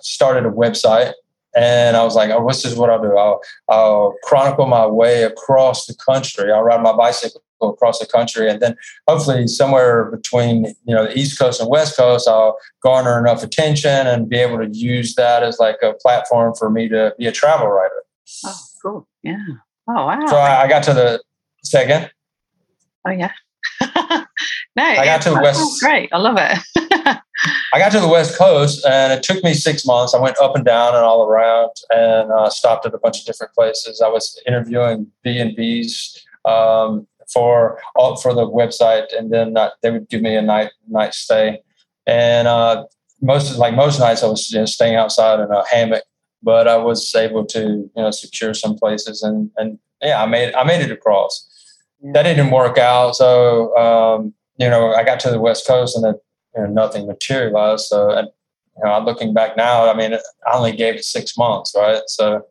started 0.00 0.44
a 0.44 0.50
website 0.50 1.14
and 1.56 1.96
I 1.96 2.04
was 2.04 2.14
like, 2.14 2.30
oh, 2.30 2.46
this 2.46 2.66
is 2.66 2.76
what 2.76 2.90
I'll 2.90 3.00
do. 3.00 3.16
I'll, 3.16 3.40
I'll 3.70 4.16
chronicle 4.24 4.66
my 4.66 4.86
way 4.86 5.22
across 5.22 5.86
the 5.86 5.94
country. 5.94 6.52
I'll 6.52 6.62
ride 6.62 6.82
my 6.82 6.92
bicycle 6.92 7.42
across 7.68 7.98
the 7.98 8.06
country, 8.06 8.48
and 8.48 8.60
then 8.60 8.76
hopefully 9.06 9.46
somewhere 9.46 10.10
between 10.10 10.66
you 10.84 10.94
know 10.94 11.04
the 11.04 11.18
East 11.18 11.38
Coast 11.38 11.60
and 11.60 11.68
West 11.68 11.96
Coast, 11.96 12.28
I'll 12.28 12.56
garner 12.82 13.18
enough 13.18 13.42
attention 13.42 14.06
and 14.06 14.28
be 14.28 14.36
able 14.36 14.58
to 14.58 14.68
use 14.68 15.14
that 15.16 15.42
as 15.42 15.58
like 15.58 15.78
a 15.82 15.94
platform 15.94 16.54
for 16.58 16.70
me 16.70 16.88
to 16.88 17.14
be 17.18 17.26
a 17.26 17.32
travel 17.32 17.68
writer. 17.68 18.02
Oh, 18.46 18.58
cool! 18.82 19.08
Yeah. 19.22 19.44
Oh, 19.88 20.06
wow. 20.06 20.26
So 20.26 20.36
I, 20.36 20.62
I 20.62 20.68
got 20.68 20.82
to 20.84 20.94
the 20.94 21.22
second. 21.62 22.10
Oh 23.06 23.10
yeah. 23.10 23.32
No, 24.76 24.84
I 24.84 25.04
got 25.04 25.22
to 25.22 25.30
the 25.30 25.40
west. 25.40 25.80
Great, 25.82 26.10
I 26.12 26.18
love 26.18 26.36
it. 26.38 26.58
I 27.72 27.78
got 27.78 27.90
to 27.92 28.00
the 28.00 28.08
west 28.08 28.38
coast, 28.38 28.84
and 28.86 29.12
it 29.12 29.22
took 29.22 29.42
me 29.42 29.52
six 29.52 29.84
months. 29.84 30.14
I 30.14 30.20
went 30.20 30.40
up 30.40 30.54
and 30.54 30.64
down 30.64 30.94
and 30.94 31.04
all 31.04 31.26
around, 31.26 31.70
and 31.90 32.30
uh, 32.30 32.48
stopped 32.50 32.86
at 32.86 32.94
a 32.94 32.98
bunch 32.98 33.18
of 33.20 33.26
different 33.26 33.52
places. 33.52 34.00
I 34.00 34.08
was 34.08 34.40
interviewing 34.46 35.10
B 35.22 35.38
and 35.38 35.56
B's 35.56 36.24
um, 36.44 37.06
for 37.32 37.80
all, 37.94 38.16
for 38.16 38.34
the 38.34 38.46
website, 38.46 39.06
and 39.16 39.32
then 39.32 39.56
uh, 39.56 39.70
they 39.82 39.90
would 39.90 40.08
give 40.08 40.22
me 40.22 40.34
a 40.36 40.42
night 40.42 40.70
night 40.88 41.14
stay. 41.14 41.60
And 42.06 42.48
uh, 42.48 42.84
most 43.20 43.56
like 43.58 43.74
most 43.74 43.98
nights, 43.98 44.22
I 44.22 44.26
was 44.26 44.50
you 44.50 44.58
know, 44.58 44.64
staying 44.64 44.96
outside 44.96 45.40
in 45.40 45.50
a 45.50 45.64
hammock, 45.70 46.04
but 46.42 46.66
I 46.66 46.76
was 46.76 47.14
able 47.14 47.46
to 47.46 47.60
you 47.60 47.90
know 47.96 48.10
secure 48.10 48.54
some 48.54 48.76
places, 48.76 49.22
and 49.22 49.50
and 49.56 49.78
yeah, 50.02 50.22
I 50.22 50.26
made 50.26 50.54
I 50.54 50.64
made 50.64 50.80
it 50.80 50.90
across. 50.90 51.46
Yeah. 52.02 52.12
That 52.14 52.22
didn't 52.22 52.50
work 52.50 52.78
out, 52.78 53.16
so 53.16 53.76
um, 53.76 54.34
you 54.58 54.68
know 54.68 54.92
I 54.94 55.04
got 55.04 55.20
to 55.20 55.30
the 55.30 55.40
west 55.40 55.66
coast, 55.66 55.96
and 55.96 56.04
then 56.04 56.14
you 56.56 56.62
know, 56.62 56.68
nothing 56.68 57.06
materialized. 57.06 57.86
So 57.86 58.10
and, 58.10 58.28
you 58.76 58.84
know, 58.84 58.98
looking 59.00 59.34
back 59.34 59.56
now, 59.56 59.90
I 59.90 59.94
mean, 59.94 60.14
I 60.14 60.56
only 60.56 60.72
gave 60.72 60.94
it 60.94 61.04
six 61.04 61.36
months, 61.36 61.74
right? 61.76 62.02
So. 62.06 62.42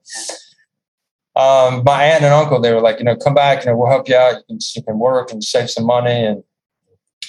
Um, 1.39 1.83
my 1.85 2.03
aunt 2.03 2.23
and 2.23 2.33
uncle, 2.33 2.59
they 2.59 2.73
were 2.73 2.81
like, 2.81 2.99
you 2.99 3.05
know, 3.05 3.15
come 3.15 3.33
back, 3.33 3.63
you 3.63 3.71
know, 3.71 3.77
we'll 3.77 3.89
help 3.89 4.09
you 4.09 4.15
out. 4.15 4.35
You 4.35 4.43
can, 4.47 4.59
you 4.75 4.83
can 4.83 4.99
work 4.99 5.31
and 5.31 5.41
save 5.41 5.69
some 5.69 5.85
money. 5.85 6.25
And 6.25 6.43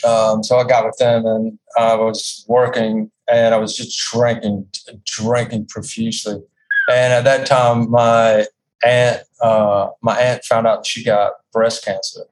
um, 0.05 0.43
so 0.43 0.59
I 0.59 0.65
got 0.65 0.85
with 0.85 0.97
them 0.97 1.27
and 1.27 1.59
I 1.79 1.95
was 1.95 2.45
working 2.49 3.13
and 3.31 3.55
I 3.55 3.59
was 3.59 3.77
just 3.77 3.97
drinking, 4.11 4.67
drinking 5.05 5.67
profusely. 5.67 6.43
And 6.91 7.13
at 7.13 7.25
that 7.25 7.47
time, 7.47 7.89
my 7.89 8.47
aunt, 8.85 9.23
uh, 9.41 9.91
my 10.03 10.19
aunt 10.19 10.45
found 10.45 10.67
out 10.67 10.87
she 10.87 11.05
got 11.05 11.35
breast 11.53 11.85
cancer. 11.85 12.23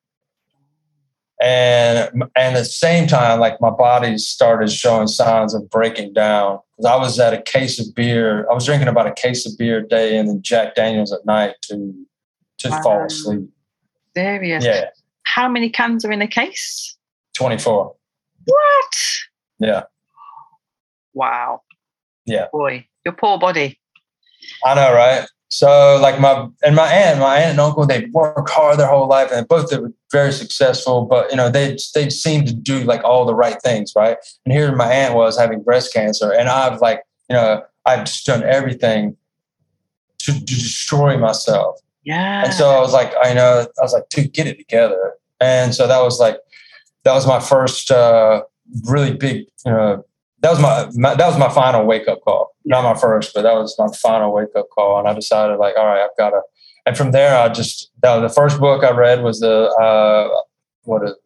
And, 1.40 2.10
and 2.34 2.56
at 2.56 2.58
the 2.58 2.64
same 2.64 3.06
time, 3.06 3.38
like 3.38 3.60
my 3.60 3.70
body 3.70 4.18
started 4.18 4.72
showing 4.72 5.06
signs 5.06 5.54
of 5.54 5.70
breaking 5.70 6.12
down. 6.12 6.58
Because 6.76 6.90
I 6.90 6.96
was 6.96 7.18
at 7.20 7.32
a 7.32 7.42
case 7.42 7.78
of 7.80 7.94
beer. 7.94 8.48
I 8.50 8.54
was 8.54 8.66
drinking 8.66 8.88
about 8.88 9.06
a 9.06 9.12
case 9.12 9.46
of 9.46 9.56
beer 9.56 9.78
a 9.78 9.88
day 9.88 10.16
and 10.16 10.28
then 10.28 10.42
Jack 10.42 10.74
Daniels 10.74 11.12
at 11.12 11.24
night 11.24 11.54
to 11.62 11.94
to 12.58 12.70
wow. 12.70 12.82
fall 12.82 13.04
asleep. 13.04 13.48
Serious. 14.16 14.64
Yeah. 14.64 14.86
How 15.24 15.48
many 15.48 15.70
cans 15.70 16.04
are 16.04 16.12
in 16.12 16.22
a 16.22 16.26
case? 16.26 16.96
24. 17.36 17.94
What? 18.44 18.96
Yeah. 19.60 19.82
Wow. 21.14 21.62
Yeah. 22.26 22.46
Boy, 22.52 22.86
your 23.04 23.14
poor 23.14 23.38
body. 23.38 23.78
I 24.64 24.74
know, 24.74 24.92
right? 24.92 25.26
So 25.48 25.98
like 26.02 26.20
my 26.20 26.46
and 26.62 26.76
my 26.76 26.86
aunt, 26.88 27.20
my 27.20 27.38
aunt 27.38 27.52
and 27.52 27.60
uncle, 27.60 27.86
they 27.86 28.06
work 28.06 28.48
hard 28.50 28.78
their 28.78 28.86
whole 28.86 29.08
life, 29.08 29.30
and 29.32 29.48
both 29.48 29.70
they 29.70 29.78
were 29.78 29.92
very 30.12 30.32
successful. 30.32 31.06
But 31.06 31.30
you 31.30 31.36
know, 31.36 31.50
they 31.50 31.76
they 31.94 32.10
seem 32.10 32.44
to 32.44 32.52
do 32.52 32.80
like 32.80 33.02
all 33.02 33.24
the 33.24 33.34
right 33.34 33.60
things, 33.62 33.92
right? 33.96 34.18
And 34.44 34.52
here 34.52 34.74
my 34.76 34.92
aunt 34.92 35.14
was 35.14 35.38
having 35.38 35.62
breast 35.62 35.92
cancer, 35.92 36.32
and 36.32 36.48
I've 36.48 36.80
like 36.80 37.02
you 37.30 37.34
know 37.34 37.62
I've 37.86 38.04
just 38.04 38.26
done 38.26 38.42
everything 38.42 39.16
to, 40.18 40.32
to 40.32 40.44
destroy 40.44 41.16
myself. 41.16 41.80
Yeah. 42.04 42.44
And 42.44 42.52
so 42.52 42.70
I 42.70 42.80
was 42.80 42.92
like, 42.92 43.12
I 43.22 43.32
know, 43.32 43.66
I 43.78 43.82
was 43.82 43.92
like, 43.92 44.08
dude, 44.10 44.32
get 44.32 44.46
it 44.46 44.58
together. 44.58 45.14
And 45.40 45.74
so 45.74 45.86
that 45.86 46.00
was 46.00 46.20
like 46.20 46.38
that 47.04 47.14
was 47.14 47.26
my 47.26 47.40
first 47.40 47.90
uh, 47.90 48.42
really 48.84 49.14
big 49.14 49.46
you 49.64 49.72
know 49.72 50.04
that 50.40 50.50
was 50.50 50.60
my, 50.60 50.88
my, 50.94 51.14
that 51.14 51.26
was 51.26 51.38
my 51.38 51.48
final 51.48 51.84
wake 51.84 52.06
up 52.06 52.20
call. 52.22 52.54
Not 52.68 52.84
my 52.84 53.00
first, 53.00 53.32
but 53.34 53.42
that 53.42 53.54
was 53.54 53.74
my 53.78 53.88
final 54.00 54.32
wake 54.32 54.54
up 54.54 54.66
call. 54.74 54.98
And 54.98 55.08
I 55.08 55.14
decided 55.14 55.56
like, 55.56 55.76
all 55.78 55.86
right, 55.86 56.02
I've 56.02 56.16
got 56.18 56.30
to. 56.30 56.42
And 56.84 56.96
from 56.96 57.12
there, 57.12 57.34
I 57.36 57.48
just 57.48 57.90
that 58.02 58.20
the 58.20 58.28
first 58.28 58.60
book 58.60 58.84
I 58.84 58.90
read 58.90 59.22
was 59.22 59.40
the 59.40 59.68
uh, 59.70 60.28
what 60.84 61.02
a 61.02 61.16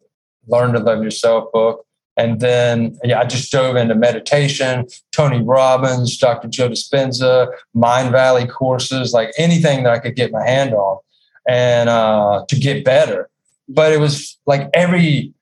Learn 0.47 0.73
to 0.73 0.79
Love 0.79 1.03
Yourself 1.03 1.51
book. 1.51 1.85
And 2.15 2.39
then 2.39 2.97
yeah, 3.03 3.19
I 3.19 3.25
just 3.25 3.51
dove 3.51 3.75
into 3.75 3.95
meditation, 3.95 4.87
Tony 5.11 5.41
Robbins, 5.41 6.17
Dr. 6.17 6.47
Joe 6.47 6.69
Dispenza, 6.69 7.47
Mindvalley 7.75 8.49
courses, 8.49 9.11
like 9.11 9.31
anything 9.37 9.83
that 9.83 9.93
I 9.93 9.99
could 9.99 10.15
get 10.15 10.31
my 10.31 10.45
hand 10.45 10.73
on, 10.73 10.99
and 11.47 11.89
uh, 11.89 12.45
to 12.47 12.55
get 12.55 12.85
better. 12.85 13.29
But 13.67 13.91
it 13.91 13.99
was 13.99 14.37
like 14.45 14.69
every 14.73 15.33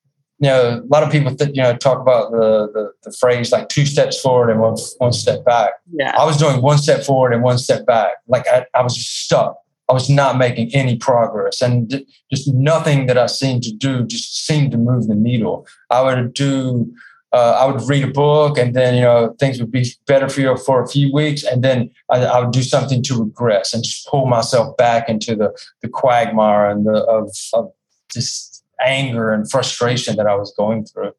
you 0.41 0.48
know, 0.48 0.81
a 0.83 0.88
lot 0.88 1.03
of 1.03 1.12
people 1.12 1.36
th- 1.36 1.51
you 1.53 1.62
know 1.62 1.77
talk 1.77 2.00
about 2.00 2.31
the, 2.31 2.67
the, 2.74 2.91
the 3.03 3.15
phrase 3.19 3.51
like 3.51 3.69
two 3.69 3.86
steps 3.86 4.19
forward 4.19 4.50
and 4.50 4.60
one 4.60 4.75
one 4.98 5.13
step 5.13 5.45
back. 5.45 5.74
Yeah, 5.93 6.15
I 6.17 6.25
was 6.25 6.36
doing 6.36 6.63
one 6.63 6.79
step 6.79 7.03
forward 7.03 7.31
and 7.31 7.43
one 7.43 7.60
step 7.60 7.86
back. 7.86 8.13
Like 8.27 8.48
I, 8.48 8.65
I 8.74 8.81
was 8.81 8.98
stuck. 8.98 9.57
I 9.88 9.93
was 9.93 10.10
not 10.10 10.39
making 10.39 10.74
any 10.74 10.98
progress, 10.98 11.62
and 11.62 11.88
d- 11.88 12.07
just 12.33 12.51
nothing 12.51 13.05
that 13.05 13.19
I 13.19 13.27
seemed 13.27 13.62
to 13.63 13.71
do 13.71 14.03
just 14.03 14.48
seemed 14.48 14.71
to 14.71 14.79
move 14.79 15.07
the 15.07 15.15
needle. 15.15 15.67
I 15.91 16.01
would 16.01 16.33
do. 16.33 16.91
Uh, 17.33 17.57
I 17.62 17.65
would 17.65 17.88
read 17.88 18.03
a 18.03 18.12
book, 18.12 18.57
and 18.57 18.75
then 18.75 18.95
you 18.95 19.01
know 19.01 19.36
things 19.39 19.60
would 19.60 19.71
be 19.71 19.86
better 20.07 20.27
for 20.27 20.41
you 20.41 20.57
for 20.57 20.83
a 20.83 20.88
few 20.88 21.13
weeks, 21.13 21.43
and 21.43 21.63
then 21.63 21.91
I, 22.10 22.25
I 22.25 22.39
would 22.39 22.51
do 22.51 22.63
something 22.63 23.03
to 23.03 23.19
regress 23.19 23.75
and 23.75 23.83
just 23.83 24.07
pull 24.07 24.25
myself 24.25 24.75
back 24.75 25.07
into 25.07 25.36
the 25.36 25.55
the 25.83 25.88
quagmire 25.88 26.67
and 26.67 26.88
the 26.88 27.03
of, 27.05 27.29
of 27.53 27.71
just 28.12 28.50
anger 28.85 29.31
and 29.31 29.50
frustration 29.50 30.15
that 30.17 30.27
I 30.27 30.35
was 30.35 30.53
going 30.55 30.85
through. 30.85 31.13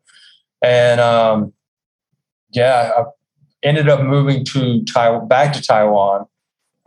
And 0.63 1.01
um, 1.01 1.53
yeah, 2.51 2.93
I 2.97 3.05
ended 3.63 3.89
up 3.89 4.03
moving 4.03 4.45
to 4.47 4.85
Taiwan, 4.85 5.29
back 5.29 5.53
to 5.55 5.63
Taiwan, 5.63 6.27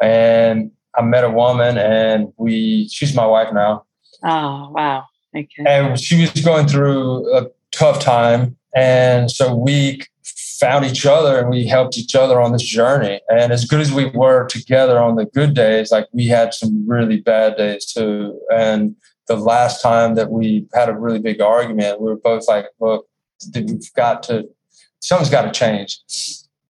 and 0.01 0.71
I 0.95 1.01
met 1.01 1.23
a 1.23 1.29
woman, 1.29 1.77
and 1.77 2.31
we 2.37 2.87
she's 2.89 3.15
my 3.15 3.25
wife 3.25 3.53
now. 3.53 3.85
Oh 4.23 4.69
wow! 4.71 5.05
Okay. 5.35 5.63
And 5.65 5.99
she 5.99 6.21
was 6.21 6.31
going 6.43 6.67
through 6.67 7.35
a 7.35 7.47
tough 7.71 7.99
time, 7.99 8.57
and 8.75 9.29
so 9.29 9.53
we 9.53 10.01
found 10.59 10.85
each 10.85 11.05
other 11.05 11.37
and 11.37 11.49
we 11.49 11.67
helped 11.67 11.97
each 11.97 12.15
other 12.15 12.39
on 12.39 12.51
this 12.51 12.63
journey. 12.63 13.19
And 13.29 13.51
as 13.51 13.65
good 13.65 13.81
as 13.81 13.91
we 13.91 14.05
were 14.05 14.47
together 14.47 14.99
on 14.99 15.15
the 15.15 15.25
good 15.25 15.53
days, 15.53 15.91
like 15.91 16.07
we 16.13 16.27
had 16.27 16.53
some 16.53 16.87
really 16.87 17.19
bad 17.19 17.57
days 17.57 17.85
too. 17.85 18.39
And 18.53 18.95
the 19.27 19.35
last 19.35 19.81
time 19.81 20.15
that 20.15 20.31
we 20.31 20.67
had 20.73 20.89
a 20.89 20.93
really 20.93 21.19
big 21.19 21.41
argument, 21.41 22.01
we 22.01 22.07
were 22.07 22.17
both 22.17 22.47
like, 22.47 22.67
"Look, 22.79 23.07
we've 23.53 23.93
got 23.95 24.23
to, 24.23 24.47
something's 24.99 25.29
got 25.29 25.43
to 25.43 25.51
change." 25.51 25.99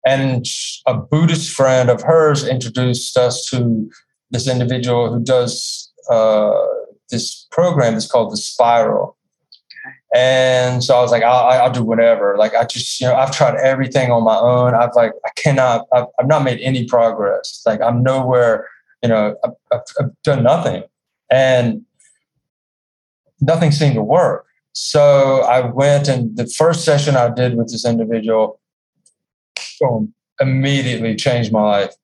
And 0.06 0.46
a 0.86 0.94
Buddhist 0.94 1.52
friend 1.52 1.90
of 1.90 2.02
hers 2.02 2.46
introduced 2.46 3.16
us 3.16 3.44
to 3.50 3.90
this 4.30 4.48
individual 4.48 5.12
who 5.12 5.22
does 5.22 5.90
uh, 6.08 6.66
this 7.10 7.46
program. 7.50 7.94
It's 7.94 8.10
called 8.10 8.32
the 8.32 8.36
Spiral. 8.36 9.16
And 10.14 10.82
so 10.82 10.96
I 10.96 11.02
was 11.02 11.12
like, 11.12 11.22
I'll, 11.22 11.62
I'll, 11.62 11.70
do 11.70 11.84
whatever. 11.84 12.36
Like 12.36 12.54
I 12.54 12.64
just, 12.64 13.00
you 13.00 13.06
know, 13.06 13.14
I've 13.14 13.30
tried 13.30 13.54
everything 13.56 14.10
on 14.10 14.24
my 14.24 14.36
own. 14.36 14.74
I've 14.74 14.94
like, 14.96 15.12
I 15.24 15.30
cannot, 15.36 15.86
I've, 15.92 16.06
I've 16.18 16.26
not 16.26 16.42
made 16.42 16.60
any 16.60 16.84
progress. 16.84 17.62
Like 17.64 17.80
I'm 17.80 18.02
nowhere, 18.02 18.68
you 19.02 19.08
know, 19.08 19.36
I've, 19.44 19.80
I've 20.00 20.22
done 20.24 20.42
nothing. 20.42 20.82
And 21.30 21.84
nothing 23.40 23.72
seemed 23.72 23.94
to 23.94 24.02
work. 24.02 24.46
So 24.72 25.42
I 25.42 25.60
went 25.66 26.08
and 26.08 26.36
the 26.36 26.46
first 26.46 26.84
session 26.84 27.16
I 27.16 27.28
did 27.30 27.56
with 27.56 27.70
this 27.70 27.84
individual 27.84 28.60
boom, 29.80 30.14
immediately 30.40 31.16
changed 31.16 31.52
my 31.52 31.62
life. 31.62 31.94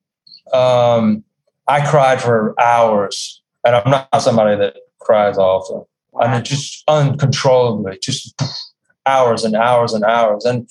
Um, 0.53 1.25
I 1.69 1.87
cried 1.87 2.21
for 2.21 2.55
hours, 2.61 3.43
and 3.65 3.77
I'm 3.77 3.91
not 3.91 4.23
somebody 4.23 4.57
that 4.57 4.77
cries 4.99 5.39
often. 5.39 5.85
Wow. 6.13 6.21
I 6.21 6.33
mean, 6.33 6.45
just 6.45 6.83
uncontrollably, 6.89 7.99
just 8.01 8.41
hours 9.05 9.45
and 9.45 9.55
hours 9.55 9.93
and 9.93 10.05
hours. 10.05 10.45
And 10.45 10.69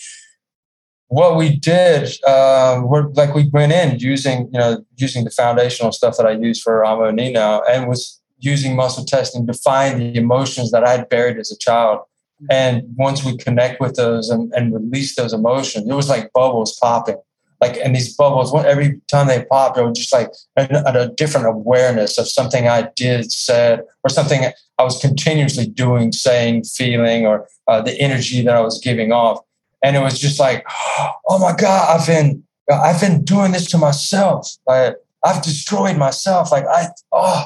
what 1.07 1.38
we 1.38 1.55
did, 1.57 2.10
um, 2.25 2.88
we're 2.88 3.10
like 3.10 3.36
we 3.36 3.50
went 3.50 3.72
in 3.72 4.00
using 4.00 4.50
you 4.51 4.60
know 4.60 4.84
using 4.95 5.24
the 5.24 5.29
foundational 5.29 5.91
stuff 5.91 6.17
that 6.17 6.25
I 6.25 6.31
use 6.31 6.62
for 6.62 6.84
Amoni, 6.84 7.36
and 7.69 7.88
was 7.88 8.19
using 8.39 8.75
muscle 8.75 9.06
testing 9.06 9.48
to 9.48 9.54
find 9.54 10.00
the 10.00 10.18
emotions 10.18 10.72
that 10.72 10.84
I 10.84 10.92
had 10.92 11.10
buried 11.10 11.38
as 11.38 11.51
a 11.51 11.58
child. 11.58 12.01
And 12.50 12.84
once 12.96 13.24
we 13.24 13.38
connect 13.38 13.80
with 13.80 13.96
those 13.96 14.30
and, 14.30 14.54
and 14.54 14.74
release 14.74 15.15
those 15.15 15.34
emotions, 15.34 15.89
it 15.89 15.94
was 15.94 16.10
like 16.10 16.32
bubbles 16.34 16.77
popping. 16.82 17.18
Like, 17.62 17.77
and 17.77 17.96
these 17.96 18.15
bubbles, 18.15 18.54
every 18.54 19.01
time 19.10 19.27
they 19.27 19.46
popped, 19.46 19.77
it 19.77 19.84
was 19.84 19.98
just 19.98 20.13
like 20.13 20.30
a, 20.58 20.84
a 20.86 21.08
different 21.08 21.48
awareness 21.48 22.18
of 22.18 22.27
something 22.27 22.68
I 22.68 22.89
did, 22.96 23.32
said, 23.32 23.82
or 24.04 24.10
something 24.10 24.51
I 24.77 24.84
was 24.84 25.00
continuously 25.00 25.65
doing, 25.65 26.12
saying, 26.12 26.65
feeling, 26.65 27.25
or 27.25 27.48
uh, 27.68 27.82
the 27.82 27.98
energy 28.00 28.42
that 28.44 28.56
I 28.56 28.62
was 28.62 28.80
giving 28.82 29.13
off. 29.13 29.39
And 29.82 29.96
it 29.96 30.01
was 30.01 30.20
just 30.20 30.39
like, 30.39 30.65
oh 31.27 31.39
my 31.39 31.56
God, 31.56 32.00
I've 32.00 32.06
been, 32.06 32.44
I've 32.70 33.00
been 33.00 33.24
doing 33.24 33.54
this 33.54 33.68
to 33.72 33.77
myself. 33.77 34.51
Like, 34.68 34.98
I've 35.24 35.42
destroyed 35.42 35.98
myself. 35.98 36.51
Like, 36.51 36.65
I, 36.68 36.88
oh, 37.12 37.46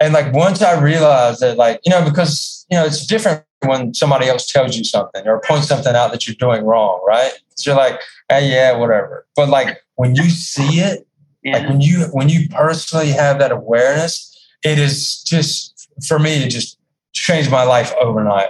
and 0.00 0.14
like 0.14 0.32
once 0.32 0.62
I 0.62 0.80
realized 0.80 1.40
that, 1.40 1.58
like, 1.58 1.80
you 1.84 1.90
know, 1.90 2.02
because, 2.02 2.66
you 2.70 2.76
know, 2.76 2.86
it's 2.86 3.06
different 3.06 3.44
when 3.66 3.92
somebody 3.92 4.28
else 4.28 4.46
tells 4.46 4.76
you 4.76 4.82
something 4.82 5.26
or 5.26 5.40
points 5.40 5.68
something 5.68 5.94
out 5.94 6.10
that 6.12 6.26
you're 6.26 6.36
doing 6.36 6.64
wrong, 6.64 7.04
right? 7.06 7.32
So 7.56 7.70
you're 7.70 7.78
like, 7.78 8.00
hey, 8.30 8.50
yeah, 8.50 8.76
whatever. 8.76 9.26
But 9.36 9.50
like 9.50 9.78
when 9.96 10.14
you 10.14 10.30
see 10.30 10.80
it, 10.80 11.06
yeah. 11.42 11.58
like 11.58 11.68
when 11.68 11.80
you 11.82 12.06
when 12.12 12.30
you 12.30 12.48
personally 12.48 13.10
have 13.10 13.38
that 13.38 13.52
awareness, 13.52 14.26
it 14.64 14.78
is 14.78 15.22
just 15.22 15.88
for 16.06 16.18
me, 16.18 16.44
it 16.44 16.48
just 16.48 16.78
changed 17.12 17.50
my 17.50 17.64
life 17.64 17.92
overnight. 18.00 18.48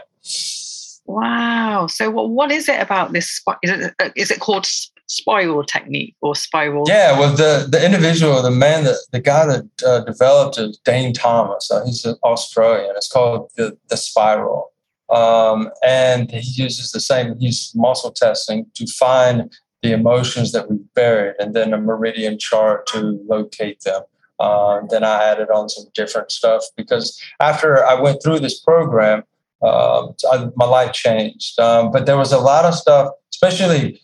Wow. 1.07 1.89
So 1.89 2.09
what 2.11 2.31
what 2.31 2.53
is 2.53 2.69
it 2.69 2.81
about 2.81 3.13
this? 3.13 3.43
Is 3.65 3.71
it 3.71 3.95
uh, 3.99 4.11
is 4.15 4.31
it 4.31 4.39
called 4.39 4.69
spiral 5.11 5.65
technique 5.65 6.15
or 6.21 6.35
spiral? 6.35 6.85
Yeah. 6.87 7.19
Well, 7.19 7.35
the 7.35 7.67
the 7.69 7.85
individual, 7.85 8.41
the 8.43 8.51
man 8.51 8.85
that 8.85 8.97
the 9.11 9.21
guy 9.21 9.45
that 9.47 9.69
uh, 9.87 10.01
developed 10.05 10.59
it, 10.59 10.77
Dane 10.85 11.13
Thomas. 11.13 11.71
Uh, 11.71 11.85
he's 11.85 12.05
an 12.05 12.17
Australian. 12.23 12.95
It's 12.97 13.09
called 13.09 13.51
the 13.57 13.77
the 13.89 13.97
spiral. 13.97 14.71
Um, 15.11 15.71
and 15.83 16.31
he 16.31 16.63
uses 16.63 16.93
the 16.93 17.01
same, 17.01 17.37
he's 17.41 17.73
muscle 17.75 18.13
testing 18.13 18.67
to 18.75 18.87
find 18.87 19.53
the 19.83 19.93
emotions 19.93 20.53
that 20.53 20.71
we've 20.71 20.95
buried 20.95 21.35
and 21.41 21.53
then 21.53 21.73
a 21.73 21.79
meridian 21.79 22.39
chart 22.39 22.87
to 22.89 23.21
locate 23.29 23.81
them. 23.81 24.03
Uh, 24.39 24.81
then 24.89 25.03
I 25.03 25.25
added 25.25 25.49
on 25.51 25.69
some 25.69 25.87
different 25.95 26.31
stuff 26.31 26.63
because 26.77 27.21
after 27.41 27.85
I 27.85 28.01
went 28.01 28.23
through 28.23 28.39
this 28.39 28.61
program, 28.61 29.25
um, 29.63 30.15
I, 30.33 30.49
my 30.55 30.65
life 30.65 30.93
changed. 30.93 31.59
Um, 31.59 31.91
but 31.91 32.07
there 32.07 32.17
was 32.17 32.33
a 32.33 32.39
lot 32.39 32.65
of 32.65 32.75
stuff, 32.75 33.11
especially 33.33 34.01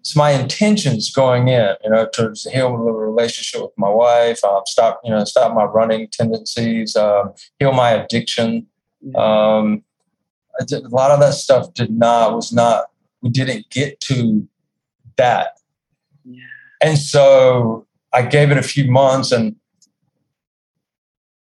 it's 0.00 0.16
my 0.16 0.30
intentions 0.30 1.10
going 1.12 1.48
in, 1.48 1.74
you 1.84 1.90
know, 1.90 2.08
to 2.14 2.34
heal 2.50 2.72
the 2.72 2.90
relationship 2.90 3.60
with 3.60 3.72
my 3.76 3.88
wife, 3.88 4.42
um, 4.44 4.62
stop, 4.66 5.00
you 5.04 5.10
know, 5.10 5.24
stop 5.24 5.54
my 5.54 5.64
running 5.64 6.08
tendencies, 6.08 6.96
um, 6.96 7.32
heal 7.58 7.72
my 7.72 7.90
addiction. 7.90 8.66
Um, 9.14 9.84
a 10.60 10.88
lot 10.88 11.10
of 11.10 11.20
that 11.20 11.34
stuff 11.34 11.72
did 11.74 11.90
not 11.90 12.34
was 12.34 12.52
not 12.52 12.86
we 13.22 13.30
didn't 13.30 13.68
get 13.70 14.00
to 14.00 14.46
that 15.16 15.58
yeah. 16.24 16.42
and 16.82 16.98
so 16.98 17.86
i 18.12 18.22
gave 18.22 18.50
it 18.50 18.58
a 18.58 18.62
few 18.62 18.90
months 18.90 19.32
and 19.32 19.56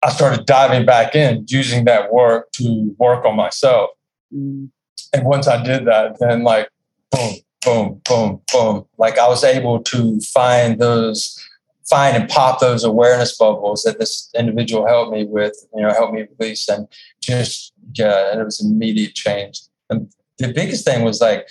i 0.03 0.09
started 0.09 0.45
diving 0.45 0.85
back 0.85 1.15
in 1.15 1.45
using 1.47 1.85
that 1.85 2.11
work 2.11 2.51
to 2.51 2.95
work 2.97 3.25
on 3.25 3.35
myself 3.35 3.89
mm. 4.33 4.69
and 5.13 5.25
once 5.25 5.47
i 5.47 5.61
did 5.61 5.85
that 5.85 6.15
then 6.19 6.43
like 6.43 6.69
boom 7.11 7.35
boom 7.63 8.01
boom 8.07 8.41
boom 8.51 8.85
like 8.97 9.17
i 9.17 9.27
was 9.27 9.43
able 9.43 9.81
to 9.81 10.19
find 10.21 10.79
those 10.79 11.43
find 11.89 12.15
and 12.17 12.29
pop 12.29 12.59
those 12.59 12.83
awareness 12.83 13.37
bubbles 13.37 13.83
that 13.83 13.97
this 13.97 14.29
individual 14.37 14.85
helped 14.87 15.11
me 15.11 15.23
with 15.23 15.55
you 15.75 15.81
know 15.81 15.89
help 15.89 16.13
me 16.13 16.25
release 16.37 16.67
and 16.69 16.87
just 17.21 17.73
yeah, 17.93 18.31
and 18.31 18.41
it 18.41 18.43
was 18.43 18.63
immediate 18.63 19.15
change. 19.15 19.61
And 19.89 20.11
the 20.37 20.53
biggest 20.53 20.85
thing 20.85 21.03
was 21.03 21.21
like 21.21 21.47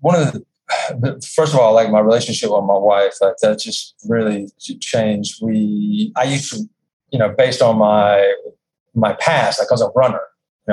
one 0.00 0.20
of 0.20 0.32
the 0.32 1.20
first 1.34 1.52
of 1.52 1.58
all, 1.58 1.74
like 1.74 1.90
my 1.90 2.00
relationship 2.00 2.50
with 2.50 2.64
my 2.64 2.76
wife, 2.76 3.14
like 3.20 3.36
that 3.42 3.58
just 3.58 3.94
really 4.08 4.48
changed. 4.80 5.42
We, 5.42 6.12
I 6.16 6.24
used 6.24 6.52
to, 6.52 6.68
you 7.10 7.18
know, 7.18 7.34
based 7.36 7.62
on 7.62 7.78
my 7.78 8.34
my 8.94 9.12
past, 9.14 9.60
like 9.60 9.68
I 9.70 9.74
was 9.74 9.82
a 9.82 9.90
runner. 9.94 10.20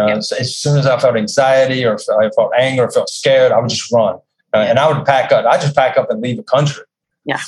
You 0.01 0.13
know, 0.15 0.17
as 0.17 0.55
soon 0.55 0.77
as 0.77 0.85
I 0.85 0.99
felt 0.99 1.15
anxiety 1.15 1.85
or 1.85 1.95
I 1.95 2.29
felt 2.35 2.51
anger 2.57 2.83
or 2.83 2.91
felt 2.91 3.09
scared, 3.09 3.51
I 3.51 3.59
would 3.59 3.69
just 3.69 3.91
run, 3.91 4.15
uh, 4.53 4.57
and 4.57 4.77
I 4.77 4.91
would 4.91 5.05
pack 5.05 5.31
up. 5.31 5.45
I 5.45 5.57
just 5.57 5.75
pack 5.75 5.97
up 5.97 6.09
and 6.11 6.21
leave 6.21 6.37
the 6.37 6.43
country. 6.43 6.83
Yeah, 7.25 7.41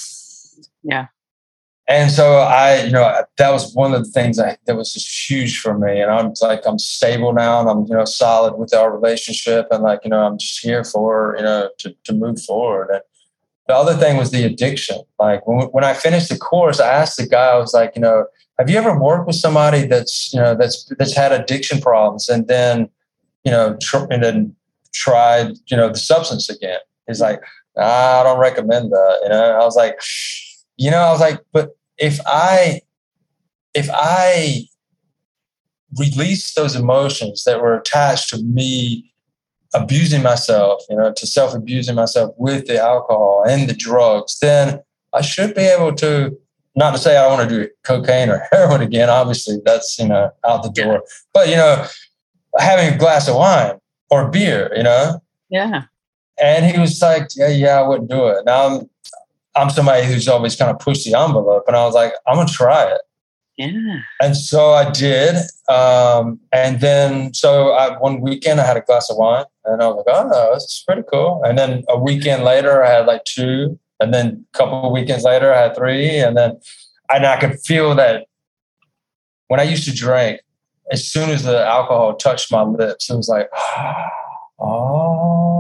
yeah. 0.83 1.07
And 1.87 2.11
so 2.11 2.37
I, 2.37 2.83
you 2.83 2.91
know, 2.91 3.23
that 3.39 3.49
was 3.51 3.73
one 3.73 3.95
of 3.95 4.05
the 4.05 4.11
things 4.11 4.39
I, 4.39 4.57
that 4.65 4.75
was 4.75 4.93
just 4.93 5.27
huge 5.27 5.59
for 5.59 5.75
me. 5.75 5.99
And 5.99 6.11
I'm 6.11 6.33
like, 6.39 6.61
I'm 6.67 6.77
stable 6.77 7.33
now 7.33 7.61
and 7.61 7.67
I'm, 7.67 7.87
you 7.87 7.95
know, 7.95 8.05
solid 8.05 8.59
with 8.59 8.75
our 8.75 8.95
relationship. 8.95 9.67
And 9.71 9.81
like, 9.81 10.01
you 10.03 10.11
know, 10.11 10.23
I'm 10.23 10.37
just 10.37 10.59
here 10.59 10.83
for, 10.83 11.33
you 11.35 11.43
know, 11.43 11.71
to, 11.79 11.95
to 12.03 12.13
move 12.13 12.39
forward. 12.43 12.89
And 12.91 13.01
the 13.67 13.73
other 13.73 13.95
thing 13.95 14.17
was 14.17 14.29
the 14.29 14.43
addiction. 14.43 14.99
Like 15.17 15.47
when, 15.47 15.61
when 15.69 15.83
I 15.83 15.95
finished 15.95 16.29
the 16.29 16.37
course, 16.37 16.79
I 16.79 16.93
asked 16.93 17.17
the 17.17 17.25
guy, 17.25 17.47
I 17.47 17.57
was 17.57 17.73
like, 17.73 17.93
you 17.95 18.03
know, 18.03 18.27
have 18.59 18.69
you 18.69 18.77
ever 18.77 18.99
worked 18.99 19.25
with 19.25 19.37
somebody 19.37 19.87
that's, 19.87 20.33
you 20.33 20.39
know, 20.39 20.53
that's, 20.53 20.85
that's 20.99 21.15
had 21.15 21.31
addiction 21.31 21.79
problems 21.79 22.27
and 22.27 22.47
then, 22.47 22.89
you 23.45 23.51
know, 23.51 23.77
tr- 23.81 24.05
and 24.11 24.21
then 24.21 24.55
tried, 24.93 25.53
you 25.67 25.77
know, 25.77 25.87
the 25.87 25.97
substance 25.97 26.49
again? 26.49 26.79
He's 27.07 27.21
like, 27.21 27.41
ah, 27.77 28.19
I 28.19 28.23
don't 28.23 28.39
recommend 28.39 28.91
that. 28.91 29.19
You 29.23 29.29
know, 29.29 29.51
I 29.51 29.63
was 29.63 29.77
like, 29.77 29.99
you 30.77 30.91
know, 30.91 30.99
I 30.99 31.11
was 31.11 31.21
like, 31.21 31.39
but 31.53 31.71
if 31.97 32.19
I 32.25 32.81
if 33.73 33.89
I 33.93 34.65
release 35.97 36.53
those 36.53 36.75
emotions 36.75 37.43
that 37.45 37.61
were 37.61 37.75
attached 37.75 38.29
to 38.29 38.43
me 38.43 39.13
abusing 39.73 40.23
myself, 40.23 40.83
you 40.89 40.97
know, 40.97 41.13
to 41.13 41.27
self 41.27 41.53
abusing 41.53 41.95
myself 41.95 42.33
with 42.37 42.67
the 42.67 42.79
alcohol 42.81 43.43
and 43.47 43.69
the 43.69 43.73
drugs, 43.73 44.39
then 44.39 44.81
I 45.13 45.21
should 45.21 45.55
be 45.55 45.61
able 45.61 45.93
to. 45.95 46.37
Not 46.75 46.91
to 46.91 46.97
say 46.97 47.17
I 47.17 47.27
want 47.27 47.49
to 47.49 47.55
do 47.63 47.69
cocaine 47.83 48.29
or 48.29 48.47
heroin 48.51 48.81
again. 48.81 49.09
Obviously, 49.09 49.57
that's 49.65 49.97
you 49.99 50.07
know 50.07 50.31
out 50.45 50.63
the 50.63 50.69
door. 50.69 51.03
But 51.33 51.49
you 51.49 51.55
know, 51.55 51.85
having 52.57 52.93
a 52.93 52.97
glass 52.97 53.27
of 53.27 53.35
wine 53.35 53.79
or 54.09 54.29
beer, 54.29 54.71
you 54.75 54.83
know. 54.83 55.21
Yeah. 55.49 55.83
And 56.41 56.65
he 56.65 56.79
was 56.79 57.01
like, 57.01 57.27
"Yeah, 57.35 57.49
yeah, 57.49 57.79
I 57.79 57.87
wouldn't 57.87 58.09
do 58.09 58.27
it." 58.27 58.45
Now 58.45 58.67
I'm 58.67 58.89
I'm 59.55 59.69
somebody 59.69 60.05
who's 60.05 60.27
always 60.27 60.55
kind 60.55 60.71
of 60.71 60.79
pushed 60.79 61.05
the 61.05 61.17
envelope, 61.17 61.65
and 61.67 61.75
I 61.75 61.85
was 61.85 61.95
like, 61.95 62.13
I'm 62.27 62.35
gonna 62.35 62.49
try 62.49 62.85
it. 62.85 63.01
Yeah. 63.59 63.99
And 64.21 64.37
so 64.37 64.71
I 64.71 64.89
did. 64.89 65.35
Um, 65.67 66.39
and 66.53 66.79
then, 66.79 67.33
so 67.33 67.71
I, 67.71 67.97
one 67.99 68.21
weekend 68.21 68.61
I 68.61 68.65
had 68.65 68.77
a 68.77 68.81
glass 68.81 69.09
of 69.09 69.17
wine, 69.17 69.43
and 69.65 69.83
I 69.83 69.87
was 69.87 70.03
like, 70.07 70.15
oh, 70.15 70.53
this 70.53 70.63
is 70.63 70.83
pretty 70.87 71.03
cool. 71.11 71.41
And 71.43 71.57
then 71.57 71.83
a 71.89 71.99
weekend 71.99 72.45
later, 72.45 72.81
I 72.83 72.89
had 72.89 73.05
like 73.05 73.25
two, 73.25 73.77
and 73.99 74.13
then 74.13 74.45
a 74.53 74.57
couple 74.57 74.85
of 74.85 74.91
weekends 74.91 75.23
later, 75.23 75.53
I 75.53 75.61
had 75.61 75.75
three, 75.75 76.19
and 76.19 76.37
then, 76.37 76.59
and 77.11 77.25
I 77.25 77.39
could 77.39 77.59
feel 77.59 77.95
that 77.95 78.27
when 79.47 79.59
I 79.59 79.63
used 79.63 79.85
to 79.85 79.93
drink, 79.93 80.41
as 80.91 81.07
soon 81.07 81.29
as 81.29 81.43
the 81.43 81.65
alcohol 81.65 82.15
touched 82.15 82.51
my 82.51 82.63
lips, 82.63 83.09
it 83.09 83.15
was 83.15 83.29
like, 83.29 83.49
oh 84.59 85.59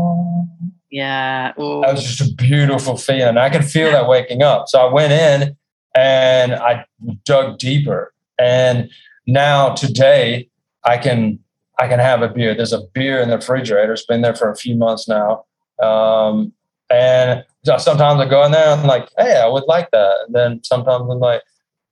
yeah. 0.89 1.53
Ooh. 1.59 1.81
That 1.81 1.93
was 1.93 2.03
just 2.03 2.31
a 2.31 2.33
beautiful 2.35 2.97
feeling. 2.97 3.37
I 3.37 3.49
could 3.49 3.65
feel 3.65 3.91
that 3.91 4.07
waking 4.07 4.41
up. 4.41 4.67
So 4.67 4.79
I 4.79 4.91
went 4.91 5.13
in 5.13 5.55
and 5.95 6.53
I 6.53 6.85
dug 7.25 7.59
deeper. 7.59 8.13
And 8.39 8.89
now 9.27 9.73
today 9.73 10.49
I 10.83 10.97
can 10.97 11.39
I 11.77 11.87
can 11.87 11.99
have 11.99 12.21
a 12.21 12.27
beer. 12.27 12.55
There's 12.55 12.73
a 12.73 12.81
beer 12.93 13.21
in 13.21 13.29
the 13.29 13.37
refrigerator. 13.37 13.93
It's 13.93 14.05
been 14.05 14.21
there 14.21 14.35
for 14.35 14.51
a 14.51 14.55
few 14.55 14.75
months 14.75 15.07
now. 15.07 15.45
Um, 15.81 16.51
and 16.89 17.45
sometimes 17.77 18.19
I 18.21 18.27
go 18.27 18.43
in 18.43 18.51
there 18.51 18.69
and 18.69 18.81
I'm 18.81 18.87
like, 18.87 19.09
hey, 19.17 19.37
I 19.37 19.47
would 19.47 19.65
like 19.67 19.89
that. 19.91 20.15
And 20.25 20.35
then 20.35 20.61
sometimes 20.63 21.09
I'm 21.09 21.19
like, 21.19 21.41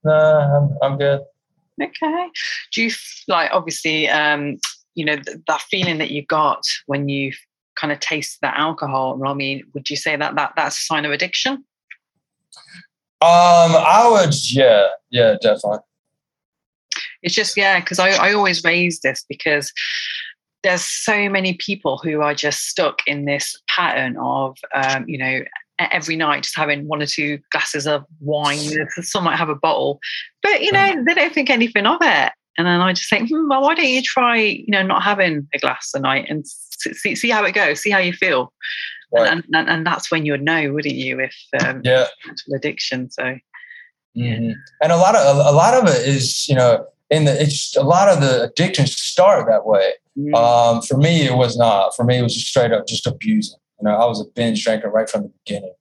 nah, 0.04 0.56
I'm, 0.56 0.78
I'm 0.82 0.98
good. 0.98 1.20
Okay. 1.80 2.28
Do 2.72 2.82
you 2.82 2.90
like 3.28 3.50
obviously 3.52 4.08
um, 4.08 4.58
you 4.98 5.04
know, 5.04 5.16
th- 5.16 5.38
that 5.46 5.60
feeling 5.62 5.98
that 5.98 6.10
you 6.10 6.26
got 6.26 6.64
when 6.86 7.08
you 7.08 7.32
kind 7.76 7.92
of 7.92 8.00
taste 8.00 8.38
the 8.42 8.58
alcohol, 8.58 9.20
I 9.24 9.32
mean, 9.32 9.62
would 9.72 9.88
you 9.88 9.96
say 9.96 10.16
that, 10.16 10.34
that 10.34 10.54
that's 10.56 10.76
a 10.76 10.82
sign 10.82 11.04
of 11.04 11.12
addiction? 11.12 11.64
Um, 13.20 13.76
I 13.76 14.08
would, 14.10 14.34
yeah, 14.52 14.88
yeah, 15.10 15.36
definitely. 15.40 15.78
It's 17.22 17.34
just, 17.34 17.56
yeah, 17.56 17.78
because 17.78 18.00
I, 18.00 18.10
I 18.10 18.32
always 18.32 18.64
raise 18.64 19.00
this 19.00 19.24
because 19.28 19.72
there's 20.64 20.82
so 20.82 21.28
many 21.28 21.54
people 21.54 21.98
who 21.98 22.20
are 22.20 22.34
just 22.34 22.66
stuck 22.66 22.98
in 23.06 23.24
this 23.24 23.56
pattern 23.68 24.16
of, 24.20 24.56
um, 24.74 25.04
you 25.08 25.18
know, 25.18 25.40
every 25.78 26.16
night 26.16 26.42
just 26.42 26.56
having 26.56 26.86
one 26.86 27.02
or 27.02 27.06
two 27.06 27.38
glasses 27.50 27.86
of 27.86 28.04
wine. 28.20 28.58
Some 29.00 29.24
might 29.24 29.36
have 29.36 29.48
a 29.48 29.54
bottle, 29.54 30.00
but 30.42 30.62
you 30.62 30.72
know, 30.72 30.78
mm. 30.78 31.04
they 31.06 31.14
don't 31.14 31.32
think 31.32 31.50
anything 31.50 31.86
of 31.86 31.98
it. 32.00 32.32
And 32.58 32.66
then 32.66 32.80
I 32.80 32.92
just 32.92 33.08
think, 33.08 33.28
hmm, 33.30 33.48
well, 33.48 33.62
why 33.62 33.76
don't 33.76 33.86
you 33.86 34.02
try, 34.02 34.36
you 34.36 34.66
know, 34.68 34.82
not 34.82 35.04
having 35.04 35.46
a 35.54 35.58
glass 35.58 35.92
a 35.94 36.00
night 36.00 36.26
and 36.28 36.44
see, 36.46 37.14
see 37.14 37.30
how 37.30 37.44
it 37.44 37.54
goes, 37.54 37.80
see 37.80 37.90
how 37.90 37.98
you 37.98 38.12
feel. 38.12 38.52
Right. 39.12 39.30
And, 39.30 39.44
and, 39.54 39.70
and 39.70 39.86
that's 39.86 40.10
when 40.10 40.26
you 40.26 40.32
would 40.32 40.42
know, 40.42 40.72
wouldn't 40.72 40.94
you, 40.94 41.20
if 41.20 41.36
um, 41.64 41.82
yeah. 41.84 42.06
addiction. 42.52 43.10
So, 43.10 43.38
mm-hmm. 44.16 44.50
and 44.82 44.92
a 44.92 44.96
lot 44.96 45.14
of 45.14 45.36
a, 45.36 45.50
a, 45.50 45.52
lot 45.52 45.74
of 45.74 45.88
it 45.88 46.06
is, 46.06 46.48
you 46.48 46.56
know, 46.56 46.84
in 47.10 47.24
the 47.24 47.40
it's 47.40 47.74
a 47.76 47.82
lot 47.82 48.08
of 48.08 48.20
the 48.20 48.42
addictions 48.42 48.96
start 48.96 49.46
that 49.48 49.64
way. 49.64 49.92
Mm-hmm. 50.18 50.34
Um, 50.34 50.82
for 50.82 50.98
me, 50.98 51.26
it 51.26 51.34
was 51.34 51.56
not. 51.56 51.94
For 51.94 52.04
me, 52.04 52.18
it 52.18 52.22
was 52.22 52.34
just 52.34 52.48
straight 52.48 52.72
up 52.72 52.86
just 52.86 53.06
abusing. 53.06 53.58
You 53.80 53.88
know, 53.88 53.96
I 53.96 54.06
was 54.06 54.20
a 54.20 54.24
binge 54.24 54.64
drinker 54.64 54.90
right 54.90 55.08
from 55.08 55.22
the 55.22 55.32
beginning. 55.44 55.72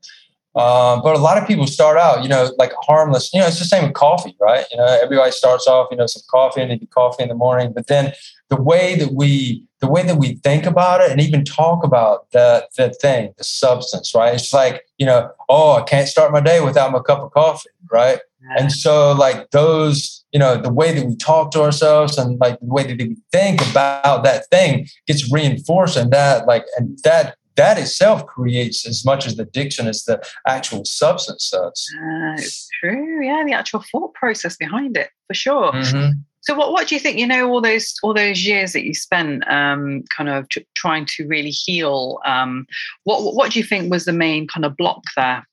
Um, 0.55 1.03
but 1.03 1.15
a 1.15 1.19
lot 1.19 1.38
of 1.38 1.47
people 1.47 1.67
start 1.67 1.97
out, 1.99 2.23
you 2.23 2.29
know, 2.29 2.51
like 2.57 2.73
harmless. 2.81 3.31
You 3.31 3.41
know, 3.41 3.45
it's 3.45 3.60
the 3.60 3.65
same 3.65 3.83
with 3.83 3.93
coffee, 3.93 4.36
right? 4.41 4.65
You 4.71 4.77
know, 4.77 4.86
everybody 4.86 5.31
starts 5.31 5.67
off, 5.67 5.89
you 5.91 5.97
know, 5.97 6.07
some 6.07 6.23
coffee 6.31 6.62
and 6.62 6.69
maybe 6.69 6.88
coffee 6.88 7.21
in 7.21 7.29
the 7.29 7.36
morning. 7.36 7.73
But 7.75 7.86
then 7.86 8.13
the 8.49 8.60
way 8.60 8.95
that 8.95 9.13
we, 9.13 9.63
the 9.81 9.88
way 9.88 10.01
that 10.01 10.15
we 10.15 10.36
think 10.38 10.65
about 10.65 11.01
it, 11.01 11.12
and 11.12 11.21
even 11.21 11.45
talk 11.45 11.83
about 11.83 12.31
that 12.31 12.69
that 12.77 12.99
thing, 12.99 13.36
the 13.38 13.43
substance, 13.43 14.15
right? 14.15 14.33
It's 14.33 14.51
like, 14.51 14.83
you 14.97 15.05
know, 15.05 15.29
oh, 15.47 15.73
I 15.73 15.83
can't 15.83 16.07
start 16.07 16.31
my 16.31 16.41
day 16.41 16.60
without 16.60 16.91
my 16.91 17.01
cup 17.01 17.19
of 17.19 17.31
coffee, 17.31 17.69
right? 17.91 18.19
Yeah. 18.41 18.63
And 18.63 18.71
so, 18.71 19.13
like 19.13 19.51
those, 19.51 20.25
you 20.31 20.39
know, 20.39 20.57
the 20.57 20.73
way 20.73 20.91
that 20.91 21.05
we 21.05 21.15
talk 21.17 21.51
to 21.51 21.62
ourselves 21.62 22.17
and 22.17 22.39
like 22.39 22.60
the 22.60 22.65
way 22.65 22.88
that 22.88 22.97
we 22.97 23.17
think 23.31 23.62
about 23.69 24.23
that 24.23 24.49
thing 24.49 24.88
gets 25.05 25.31
reinforced, 25.31 25.97
and 25.97 26.12
that, 26.12 26.47
like, 26.47 26.65
and 26.77 26.97
that 27.03 27.37
that 27.57 27.77
itself 27.77 28.25
creates 28.25 28.87
as 28.87 29.03
much 29.03 29.27
as 29.27 29.35
the 29.35 29.43
addiction 29.43 29.87
as 29.87 30.03
the 30.05 30.23
actual 30.47 30.85
substance 30.85 31.49
does. 31.49 31.93
Uh, 31.95 32.33
it's 32.37 32.69
true. 32.79 33.25
Yeah, 33.25 33.43
the 33.45 33.53
actual 33.53 33.83
thought 33.91 34.13
process 34.13 34.55
behind 34.55 34.95
it, 34.95 35.09
for 35.27 35.33
sure. 35.33 35.71
Mm-hmm. 35.73 36.11
So 36.41 36.55
what 36.55 36.71
what 36.71 36.87
do 36.87 36.95
you 36.95 37.01
think? 37.01 37.17
You 37.17 37.27
know, 37.27 37.49
all 37.49 37.59
those 37.59 37.93
all 38.03 38.13
those 38.13 38.45
years 38.45 38.71
that 38.71 38.85
you 38.85 38.93
spent 38.93 39.45
um, 39.49 40.03
kind 40.15 40.29
of 40.29 40.47
t- 40.47 40.65
trying 40.75 41.05
to 41.17 41.27
really 41.27 41.49
heal. 41.49 42.19
Um, 42.25 42.65
what 43.03 43.35
what 43.35 43.51
do 43.51 43.59
you 43.59 43.65
think 43.65 43.91
was 43.91 44.05
the 44.05 44.13
main 44.13 44.47
kind 44.47 44.63
of 44.63 44.77
block 44.77 45.03
there? 45.17 45.45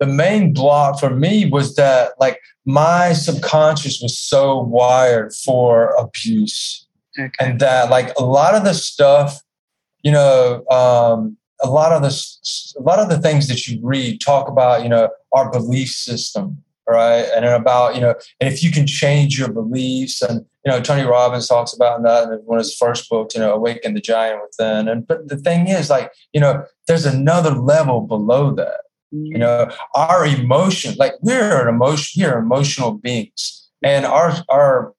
The 0.00 0.06
main 0.06 0.54
block 0.54 0.98
for 0.98 1.10
me 1.10 1.46
was 1.46 1.76
that 1.76 2.12
like 2.18 2.40
my 2.64 3.12
subconscious 3.12 4.00
was 4.00 4.18
so 4.18 4.60
wired 4.60 5.34
for 5.34 5.94
abuse, 5.98 6.86
okay. 7.18 7.30
and 7.38 7.60
that 7.60 7.90
like 7.90 8.14
a 8.18 8.24
lot 8.24 8.54
of 8.54 8.64
the 8.64 8.74
stuff, 8.74 9.40
you 10.06 10.12
know, 10.12 10.64
um, 10.68 11.36
a 11.60 11.68
lot 11.68 11.90
of 11.90 12.00
the 12.02 12.12
a 12.78 12.82
lot 12.82 13.00
of 13.00 13.08
the 13.08 13.18
things 13.18 13.48
that 13.48 13.66
you 13.66 13.80
read 13.82 14.20
talk 14.20 14.46
about, 14.48 14.84
you 14.84 14.88
know, 14.88 15.08
our 15.32 15.50
belief 15.50 15.88
system 15.88 16.62
right? 16.88 17.26
And 17.34 17.44
about, 17.44 17.96
you 17.96 18.00
know, 18.00 18.14
and 18.40 18.52
if 18.52 18.62
you 18.62 18.70
can 18.70 18.86
change 18.86 19.36
your 19.36 19.50
beliefs 19.50 20.22
and, 20.22 20.46
you 20.64 20.70
know, 20.70 20.80
Tony 20.80 21.02
Robbins 21.02 21.48
talks 21.48 21.72
about 21.72 22.04
that 22.04 22.28
in 22.28 22.38
one 22.44 22.58
of 22.58 22.64
his 22.64 22.76
first 22.76 23.10
books, 23.10 23.34
you 23.34 23.40
know, 23.40 23.52
Awaken 23.52 23.94
the 23.94 24.00
Giant 24.00 24.40
Within. 24.40 24.86
And, 24.86 25.04
but 25.04 25.28
the 25.28 25.36
thing 25.36 25.66
is 25.66 25.90
like, 25.90 26.12
you 26.32 26.40
know, 26.40 26.64
there's 26.86 27.04
another 27.04 27.50
level 27.50 28.02
below 28.02 28.52
that, 28.54 28.82
you 29.10 29.36
know, 29.36 29.68
our 29.96 30.24
emotion, 30.24 30.94
like 30.96 31.14
we're 31.22 31.60
an 31.60 31.74
emotion, 31.74 32.22
we're 32.22 32.38
emotional 32.38 32.92
beings 32.92 33.68
and 33.82 34.06
our, 34.06 34.34
our, 34.48 34.94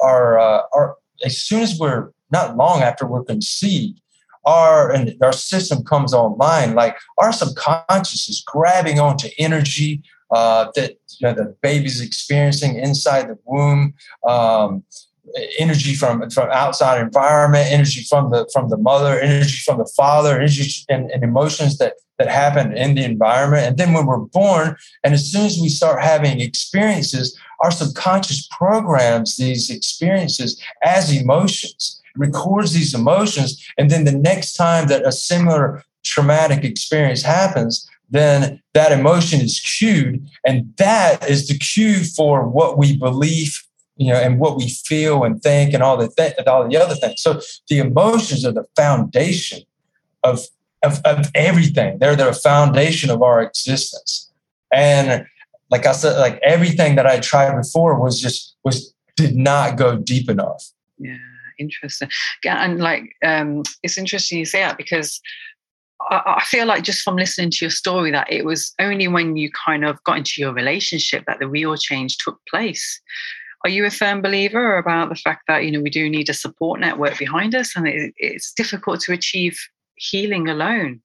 our, 0.00 0.38
uh, 0.38 0.62
our, 0.74 0.96
as 1.24 1.38
soon 1.40 1.62
as 1.62 1.78
we're 1.78 2.10
not 2.30 2.56
long 2.56 2.82
after 2.82 3.06
we're 3.06 3.24
conceived, 3.24 4.00
our 4.44 4.90
and 4.90 5.14
our 5.22 5.32
system 5.32 5.84
comes 5.84 6.12
online, 6.12 6.74
like 6.74 6.96
our 7.18 7.32
subconscious 7.32 8.28
is 8.28 8.42
grabbing 8.46 9.00
onto 9.00 9.28
energy, 9.38 10.02
uh, 10.30 10.66
that 10.74 10.96
you 11.18 11.28
know, 11.28 11.34
the 11.34 11.56
baby's 11.62 12.00
experiencing 12.00 12.76
inside 12.76 13.28
the 13.28 13.38
womb. 13.44 13.94
Um, 14.26 14.84
energy 15.58 15.94
from 15.94 16.28
from 16.30 16.50
outside 16.50 17.00
environment, 17.00 17.66
energy 17.70 18.04
from 18.04 18.30
the 18.30 18.48
from 18.52 18.68
the 18.68 18.76
mother, 18.76 19.18
energy 19.18 19.58
from 19.64 19.78
the 19.78 19.90
father, 19.96 20.36
energy 20.36 20.70
and, 20.88 21.10
and, 21.10 21.24
emotions 21.24 21.78
that 21.78 21.94
that 22.18 22.28
happen 22.28 22.76
in 22.76 22.94
the 22.94 23.04
environment. 23.04 23.66
And 23.66 23.76
then 23.76 23.92
when 23.92 24.06
we're 24.06 24.18
born, 24.18 24.76
and 25.02 25.14
as 25.14 25.30
soon 25.30 25.46
as 25.46 25.58
we 25.58 25.68
start 25.68 26.02
having 26.02 26.40
experiences, 26.40 27.36
our 27.60 27.70
subconscious 27.70 28.46
programs 28.50 29.36
these 29.36 29.70
experiences 29.70 30.60
as 30.82 31.10
emotions, 31.10 32.00
records 32.16 32.72
these 32.72 32.94
emotions, 32.94 33.64
and 33.78 33.90
then 33.90 34.04
the 34.04 34.12
next 34.12 34.54
time 34.54 34.88
that 34.88 35.06
a 35.06 35.12
similar 35.12 35.82
traumatic 36.04 36.64
experience 36.64 37.22
happens, 37.22 37.88
then 38.10 38.62
that 38.74 38.92
emotion 38.92 39.40
is 39.40 39.58
cued 39.60 40.24
and 40.46 40.72
that 40.76 41.28
is 41.28 41.48
the 41.48 41.58
cue 41.58 42.04
for 42.04 42.46
what 42.46 42.78
we 42.78 42.96
believe 42.96 43.62
you 43.96 44.12
know 44.12 44.18
and 44.18 44.38
what 44.38 44.56
we 44.56 44.68
feel 44.68 45.24
and 45.24 45.42
think 45.42 45.72
and 45.72 45.82
all 45.82 45.96
the 45.96 46.08
th- 46.08 46.34
all 46.46 46.68
the 46.68 46.76
other 46.76 46.94
things. 46.94 47.22
So 47.22 47.40
the 47.68 47.78
emotions 47.78 48.44
are 48.44 48.52
the 48.52 48.66
foundation 48.76 49.62
of, 50.22 50.40
of 50.82 51.00
of 51.04 51.30
everything. 51.34 51.98
They're 51.98 52.16
the 52.16 52.32
foundation 52.32 53.10
of 53.10 53.22
our 53.22 53.42
existence. 53.42 54.30
And 54.72 55.26
like 55.70 55.86
i 55.86 55.92
said 55.92 56.18
like 56.18 56.38
everything 56.42 56.94
that 56.96 57.06
i 57.06 57.18
tried 57.18 57.56
before 57.56 57.98
was 57.98 58.20
just 58.20 58.54
was 58.64 58.92
did 59.16 59.34
not 59.34 59.76
go 59.76 59.96
deep 59.96 60.28
enough. 60.28 60.70
Yeah 60.98 61.16
interesting 61.58 62.08
and 62.44 62.80
like 62.80 63.14
um 63.24 63.62
it's 63.82 63.98
interesting 63.98 64.38
you 64.38 64.44
say 64.44 64.60
that 64.60 64.76
because 64.76 65.20
I, 66.10 66.42
feel 66.44 66.66
like 66.66 66.82
just 66.82 67.02
from 67.02 67.16
listening 67.16 67.50
to 67.50 67.58
your 67.62 67.70
story 67.70 68.10
that 68.10 68.30
it 68.30 68.44
was 68.44 68.74
only 68.78 69.08
when 69.08 69.36
you 69.36 69.50
kind 69.52 69.84
of 69.84 70.02
got 70.04 70.18
into 70.18 70.34
your 70.38 70.52
relationship 70.52 71.24
that 71.26 71.38
the 71.38 71.48
real 71.48 71.76
change 71.76 72.18
took 72.18 72.38
place. 72.48 73.00
Are 73.64 73.70
you 73.70 73.86
a 73.86 73.90
firm 73.90 74.20
believer 74.20 74.76
about 74.76 75.08
the 75.08 75.14
fact 75.14 75.44
that 75.48 75.64
you 75.64 75.70
know 75.70 75.80
we 75.80 75.90
do 75.90 76.10
need 76.10 76.28
a 76.28 76.34
support 76.34 76.80
network 76.80 77.18
behind 77.18 77.54
us, 77.54 77.74
and 77.74 77.88
it, 77.88 78.12
it's 78.18 78.52
difficult 78.52 79.00
to 79.02 79.12
achieve 79.12 79.58
healing 79.96 80.48
alone? 80.48 81.00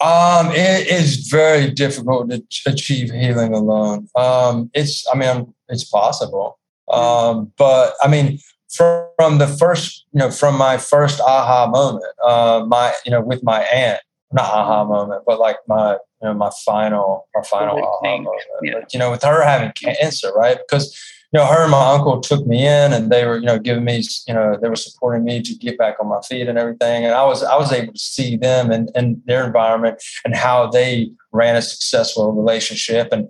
Um, 0.00 0.52
it 0.52 0.86
is 0.86 1.28
very 1.28 1.70
difficult 1.70 2.30
to 2.30 2.42
achieve 2.66 3.10
healing 3.10 3.52
alone. 3.52 4.08
Um, 4.14 4.70
it's, 4.72 5.04
I 5.12 5.16
mean, 5.16 5.52
it's 5.68 5.84
possible. 5.84 6.58
Mm. 6.88 6.96
Um, 6.96 7.52
but 7.58 7.94
I 8.00 8.08
mean, 8.08 8.38
from 8.68 9.38
the 9.38 9.46
first, 9.46 10.04
you 10.12 10.20
know, 10.20 10.30
from 10.30 10.56
my 10.56 10.76
first 10.76 11.20
aha 11.20 11.66
moment, 11.66 12.04
uh, 12.24 12.64
my, 12.66 12.92
you 13.04 13.10
know, 13.10 13.20
with 13.20 13.42
my 13.42 13.60
aunt, 13.62 14.00
not 14.32 14.44
aha 14.44 14.84
moment, 14.84 15.22
but 15.26 15.38
like 15.38 15.56
my, 15.66 15.92
you 15.92 16.28
know, 16.28 16.34
my 16.34 16.50
final, 16.64 17.28
my 17.34 17.42
final 17.42 17.82
aha 17.82 18.00
think, 18.02 18.24
moment. 18.24 18.42
Yeah. 18.62 18.72
But, 18.80 18.92
you 18.92 18.98
know, 18.98 19.10
with 19.10 19.22
her 19.22 19.42
having 19.42 19.72
cancer, 19.72 20.32
right? 20.32 20.58
Because, 20.58 20.94
you 21.32 21.38
know, 21.38 21.46
her 21.46 21.62
and 21.62 21.70
my 21.70 21.92
uncle 21.92 22.20
took 22.20 22.46
me 22.46 22.66
in 22.66 22.92
and 22.92 23.10
they 23.10 23.26
were, 23.26 23.38
you 23.38 23.46
know, 23.46 23.58
giving 23.58 23.84
me, 23.84 24.02
you 24.26 24.34
know, 24.34 24.58
they 24.60 24.68
were 24.68 24.76
supporting 24.76 25.24
me 25.24 25.42
to 25.42 25.54
get 25.54 25.78
back 25.78 25.96
on 26.00 26.08
my 26.08 26.20
feet 26.22 26.48
and 26.48 26.58
everything. 26.58 27.04
And 27.04 27.14
I 27.14 27.24
was, 27.24 27.42
I 27.42 27.56
was 27.56 27.72
able 27.72 27.92
to 27.92 27.98
see 27.98 28.36
them 28.36 28.70
and, 28.70 28.90
and 28.94 29.22
their 29.26 29.46
environment 29.46 30.02
and 30.24 30.34
how 30.34 30.68
they 30.68 31.10
ran 31.32 31.56
a 31.56 31.62
successful 31.62 32.32
relationship 32.32 33.08
and 33.12 33.28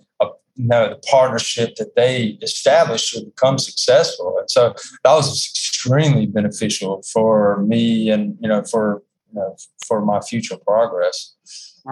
you 0.59 0.67
know, 0.67 0.89
the 0.89 0.97
partnership 1.09 1.77
that 1.77 1.95
they 1.95 2.39
established 2.43 3.15
to 3.15 3.25
become 3.25 3.59
successful. 3.59 4.37
And 4.39 4.51
so 4.51 4.75
that 5.05 5.13
was 5.13 5.29
extremely 5.29 6.27
beneficial 6.27 7.03
for 7.13 7.63
me 7.63 8.11
and, 8.11 8.37
you 8.41 8.49
know, 8.49 8.65
for, 8.65 9.03
you 9.33 9.39
know, 9.39 9.57
for 9.87 10.05
my 10.05 10.21
future 10.21 10.57
progress. 10.57 11.35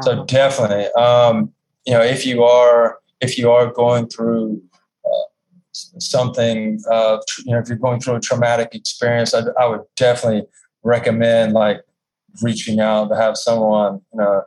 So 0.02 0.12
uh-huh. 0.12 0.24
definitely, 0.24 0.90
um, 0.92 1.52
you 1.87 1.92
know, 1.92 2.02
if 2.02 2.26
you 2.26 2.42
are, 2.42 2.98
if 3.20 3.38
you 3.38 3.52
are 3.52 3.72
going 3.72 4.09
through 4.09 4.61
uh, 5.05 5.29
something, 6.00 6.81
uh, 6.90 7.18
you 7.44 7.52
know, 7.52 7.61
if 7.61 7.68
you're 7.68 7.79
going 7.79 8.00
through 8.00 8.16
a 8.16 8.20
traumatic 8.20 8.74
experience, 8.74 9.33
I, 9.33 9.42
I 9.61 9.66
would 9.66 9.83
definitely 9.94 10.42
recommend 10.83 11.52
like 11.52 11.83
reaching 12.42 12.81
out 12.81 13.11
to 13.11 13.16
have 13.16 13.37
someone, 13.37 14.00
you 14.12 14.18
know, 14.18 14.42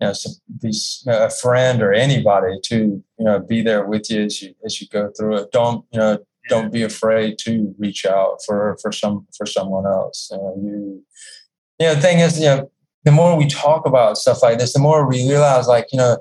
you 0.00 0.06
know, 0.06 0.12
some, 0.12 0.32
know, 1.06 1.24
a 1.26 1.30
friend 1.30 1.82
or 1.82 1.92
anybody 1.92 2.58
to, 2.64 2.76
you 3.18 3.24
know, 3.24 3.38
be 3.38 3.62
there 3.62 3.84
with 3.86 4.10
you 4.10 4.24
as 4.24 4.42
you, 4.42 4.54
as 4.64 4.80
you 4.80 4.88
go 4.88 5.10
through 5.16 5.36
it. 5.36 5.52
Don't, 5.52 5.84
you 5.92 5.98
know, 5.98 6.18
don't 6.48 6.72
be 6.72 6.82
afraid 6.82 7.38
to 7.40 7.74
reach 7.78 8.06
out 8.06 8.38
for, 8.46 8.76
for 8.80 8.92
some, 8.92 9.26
for 9.36 9.46
someone 9.46 9.86
else. 9.86 10.28
You 10.30 10.38
know, 10.38 10.54
you, 10.62 11.04
you 11.78 11.86
know, 11.86 11.94
the 11.94 12.00
thing 12.00 12.20
is, 12.20 12.38
you 12.38 12.46
know, 12.46 12.70
the 13.04 13.12
more 13.12 13.36
we 13.36 13.46
talk 13.46 13.86
about 13.86 14.18
stuff 14.18 14.42
like 14.42 14.58
this, 14.58 14.72
the 14.72 14.78
more 14.78 15.06
we 15.06 15.28
realize 15.28 15.66
like, 15.66 15.86
you 15.92 15.98
know, 15.98 16.18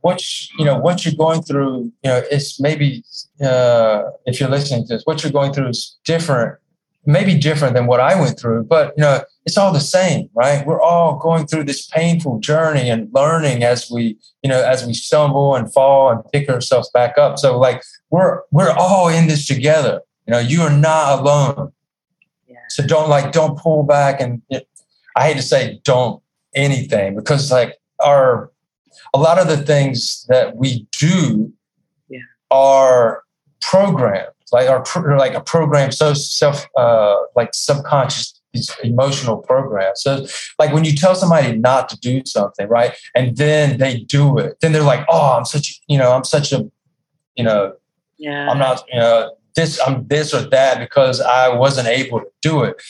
what, 0.00 0.22
you 0.58 0.64
know, 0.64 0.78
what 0.78 1.04
you're 1.04 1.14
going 1.14 1.42
through, 1.42 1.92
you 2.02 2.10
know, 2.10 2.22
it's 2.30 2.58
maybe, 2.60 3.04
uh, 3.42 4.02
if 4.24 4.40
you're 4.40 4.48
listening 4.48 4.86
to 4.86 4.94
this, 4.94 5.02
what 5.04 5.22
you're 5.22 5.32
going 5.32 5.52
through 5.52 5.68
is 5.68 5.98
different 6.04 6.58
maybe 7.06 7.38
different 7.38 7.74
than 7.74 7.86
what 7.86 8.00
I 8.00 8.20
went 8.20 8.38
through, 8.38 8.64
but 8.64 8.92
you 8.96 9.02
know, 9.02 9.20
it's 9.46 9.56
all 9.56 9.72
the 9.72 9.80
same, 9.80 10.28
right? 10.34 10.66
We're 10.66 10.80
all 10.80 11.16
going 11.16 11.46
through 11.46 11.64
this 11.64 11.86
painful 11.86 12.40
journey 12.40 12.90
and 12.90 13.08
learning 13.14 13.62
as 13.62 13.88
we, 13.88 14.18
you 14.42 14.50
know, 14.50 14.60
as 14.62 14.84
we 14.84 14.92
stumble 14.92 15.54
and 15.54 15.72
fall 15.72 16.10
and 16.10 16.20
pick 16.32 16.48
ourselves 16.48 16.90
back 16.90 17.16
up. 17.16 17.38
So 17.38 17.56
like 17.56 17.82
we're 18.10 18.42
we're 18.50 18.72
all 18.72 19.08
in 19.08 19.28
this 19.28 19.46
together. 19.46 20.00
You 20.26 20.32
know, 20.32 20.40
you 20.40 20.62
are 20.62 20.76
not 20.76 21.20
alone. 21.20 21.72
Yeah. 22.48 22.56
So 22.70 22.84
don't 22.84 23.08
like 23.08 23.30
don't 23.30 23.56
pull 23.56 23.84
back 23.84 24.20
and 24.20 24.42
you 24.50 24.58
know, 24.58 24.64
I 25.14 25.28
hate 25.28 25.36
to 25.36 25.42
say 25.42 25.80
don't 25.84 26.20
anything 26.56 27.14
because 27.14 27.52
like 27.52 27.76
our 28.04 28.50
a 29.14 29.18
lot 29.18 29.38
of 29.38 29.46
the 29.46 29.58
things 29.58 30.26
that 30.28 30.56
we 30.56 30.88
do 30.98 31.52
yeah. 32.08 32.18
are 32.50 33.22
programmed 33.60 34.32
like 34.52 34.68
our 34.68 34.84
like 35.16 35.34
a 35.34 35.40
program 35.40 35.90
so 35.90 36.14
self 36.14 36.66
uh, 36.76 37.16
like 37.34 37.50
subconscious 37.52 38.35
emotional 38.82 39.38
programs. 39.38 40.02
So 40.02 40.26
like 40.58 40.72
when 40.72 40.84
you 40.84 40.94
tell 40.94 41.14
somebody 41.14 41.56
not 41.56 41.88
to 41.90 41.98
do 41.98 42.22
something, 42.24 42.68
right, 42.68 42.92
and 43.14 43.36
then 43.36 43.78
they 43.78 44.00
do 44.00 44.38
it, 44.38 44.58
then 44.60 44.72
they're 44.72 44.82
like, 44.82 45.04
oh, 45.08 45.36
I'm 45.36 45.44
such 45.44 45.80
you 45.88 45.98
know 45.98 46.12
I'm 46.12 46.24
such 46.24 46.52
a 46.52 46.70
you 47.36 47.44
know 47.44 47.74
yeah 48.18 48.50
I'm 48.50 48.58
not 48.58 48.84
you 48.92 48.98
know 48.98 49.34
this 49.54 49.80
I'm 49.86 50.06
this 50.08 50.34
or 50.34 50.42
that 50.42 50.78
because 50.78 51.20
I 51.20 51.48
wasn't 51.48 51.88
able 51.88 52.20
to 52.20 52.26
do 52.42 52.62
it. 52.62 52.82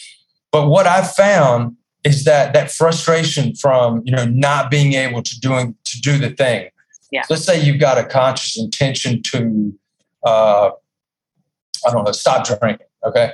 But 0.53 0.69
what 0.69 0.87
I 0.87 1.03
found 1.03 1.77
is 2.05 2.25
that 2.25 2.53
that 2.55 2.71
frustration 2.71 3.55
from 3.55 4.03
you 4.05 4.13
know 4.13 4.25
not 4.27 4.71
being 4.71 4.95
able 4.95 5.23
to 5.23 5.41
doing 5.41 5.75
to 5.85 6.01
do 6.01 6.19
the 6.19 6.31
thing. 6.31 6.71
Yeah. 7.13 7.23
let's 7.31 7.45
say 7.45 7.63
you've 7.63 7.79
got 7.79 7.99
a 7.99 8.05
conscious 8.05 8.59
intention 8.59 9.23
to 9.23 9.73
uh, 10.25 10.71
I 11.87 11.93
don't 11.93 12.05
know, 12.05 12.13
stop 12.13 12.47
drinking. 12.47 12.87
Okay. 13.05 13.33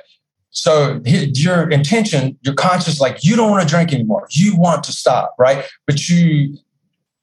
So 0.53 1.01
your 1.05 1.69
intention, 1.71 2.38
your 2.43 2.55
conscious, 2.55 3.01
like 3.01 3.25
you 3.25 3.37
don't 3.37 3.51
want 3.51 3.67
to 3.67 3.69
drink 3.69 3.93
anymore. 3.93 4.29
You 4.31 4.55
want 4.57 4.85
to 4.85 4.93
stop, 4.93 5.35
right? 5.38 5.65
But 5.87 6.09
you 6.09 6.57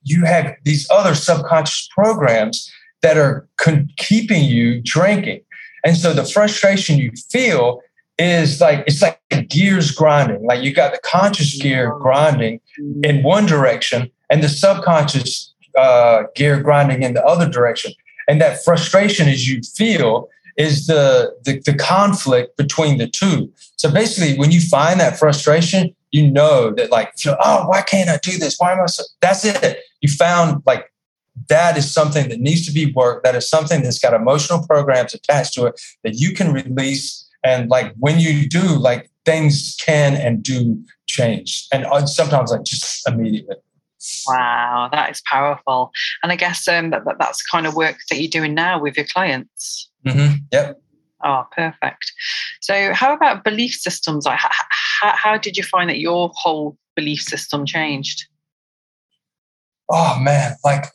you 0.04 0.26
have 0.26 0.56
these 0.64 0.88
other 0.90 1.14
subconscious 1.14 1.88
programs 1.94 2.72
that 3.02 3.18
are 3.18 3.48
con- 3.58 3.90
keeping 3.98 4.44
you 4.44 4.82
drinking. 4.82 5.42
And 5.86 5.96
so 5.96 6.14
the 6.14 6.26
frustration 6.26 6.98
you 6.98 7.12
feel 7.32 7.82
is 8.18 8.60
like 8.60 8.84
it's 8.88 9.02
like 9.02 9.22
gears 9.48 9.92
grinding. 9.92 10.44
Like 10.46 10.64
you 10.64 10.74
got 10.74 10.92
the 10.92 11.00
conscious 11.04 11.62
gear 11.62 11.96
grinding 12.00 12.60
in 13.04 13.24
one 13.24 13.46
direction 13.46 14.12
and 14.30 14.44
the 14.44 14.50
subconscious 14.50 15.54
uh, 15.78 16.24
gear 16.36 16.62
grinding 16.62 17.04
in 17.04 17.14
the 17.14 17.24
other 17.24 17.48
direction. 17.48 17.94
And 18.28 18.42
that 18.42 18.64
frustration 18.64 19.30
as 19.30 19.48
you 19.48 19.62
feel 19.62 20.30
is 20.60 20.88
the, 20.88 21.34
the 21.46 21.62
the 21.66 21.74
conflict 21.74 22.58
between 22.58 22.98
the 22.98 23.08
two. 23.08 23.52
So 23.78 23.90
basically, 23.90 24.38
when 24.38 24.52
you 24.52 24.60
find 24.60 25.00
that 25.00 25.18
frustration, 25.18 25.96
you 26.12 26.30
know 26.30 26.72
that 26.76 26.92
like, 26.92 27.14
oh, 27.26 27.66
why 27.68 27.82
can't 27.82 28.10
I 28.10 28.18
do 28.18 28.38
this? 28.38 28.58
Why 28.60 28.74
am 28.74 28.82
I 28.82 28.86
so? 28.88 29.04
That's 29.22 29.46
it. 29.46 29.80
You 30.02 30.10
found 30.10 30.62
like 30.66 30.92
that 31.48 31.78
is 31.78 31.92
something 31.92 32.28
that 32.28 32.42
needs 32.42 32.66
to 32.66 32.74
be 32.74 32.92
worked. 32.92 33.24
That 33.24 33.36
is 33.36 33.50
something 33.50 33.82
that's 33.82 34.00
got 34.00 34.14
emotional 34.14 34.66
programs 34.68 35.14
attached 35.14 35.54
to 35.54 35.68
it 35.68 35.82
that 36.04 36.16
you 36.16 36.34
can 36.34 36.52
release. 36.52 37.26
And 37.44 37.70
like 37.70 37.94
when 37.98 38.20
you 38.20 38.50
do, 38.50 38.62
like 38.62 39.10
things 39.26 39.78
can 39.80 40.16
and 40.16 40.44
do 40.44 40.84
change, 41.08 41.68
and 41.72 41.86
uh, 41.86 42.06
sometimes 42.06 42.52
like 42.52 42.64
just 42.64 43.08
immediately. 43.08 43.56
Wow, 44.28 44.90
that 44.92 45.12
is 45.12 45.22
powerful. 45.26 45.92
And 46.22 46.32
I 46.32 46.36
guess 46.36 46.68
um, 46.68 46.90
that, 46.90 47.06
that, 47.06 47.18
that's 47.20 47.42
kind 47.44 47.66
of 47.66 47.76
work 47.76 47.98
that 48.10 48.20
you're 48.20 48.30
doing 48.30 48.54
now 48.54 48.80
with 48.82 48.98
your 48.98 49.06
clients. 49.06 49.89
Mm-hmm. 50.06 50.36
Yep. 50.52 50.82
Oh, 51.24 51.44
perfect. 51.52 52.14
So, 52.62 52.94
how 52.94 53.14
about 53.14 53.44
belief 53.44 53.74
systems? 53.74 54.26
Like, 54.26 54.40
how, 54.40 55.16
how 55.16 55.38
did 55.38 55.58
you 55.58 55.64
find 55.64 55.90
that 55.90 56.00
your 56.00 56.32
whole 56.34 56.78
belief 56.96 57.22
system 57.22 57.66
changed? 57.66 58.26
Oh 59.92 60.20
man, 60.20 60.56
like, 60.64 60.86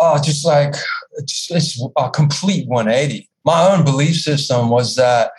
oh, 0.00 0.20
just 0.22 0.46
like 0.46 0.74
it's, 1.14 1.50
it's 1.50 1.82
a 1.96 2.08
complete 2.08 2.68
180. 2.68 3.28
My 3.44 3.68
own 3.68 3.84
belief 3.84 4.16
system 4.16 4.70
was 4.70 4.94
that 4.94 5.32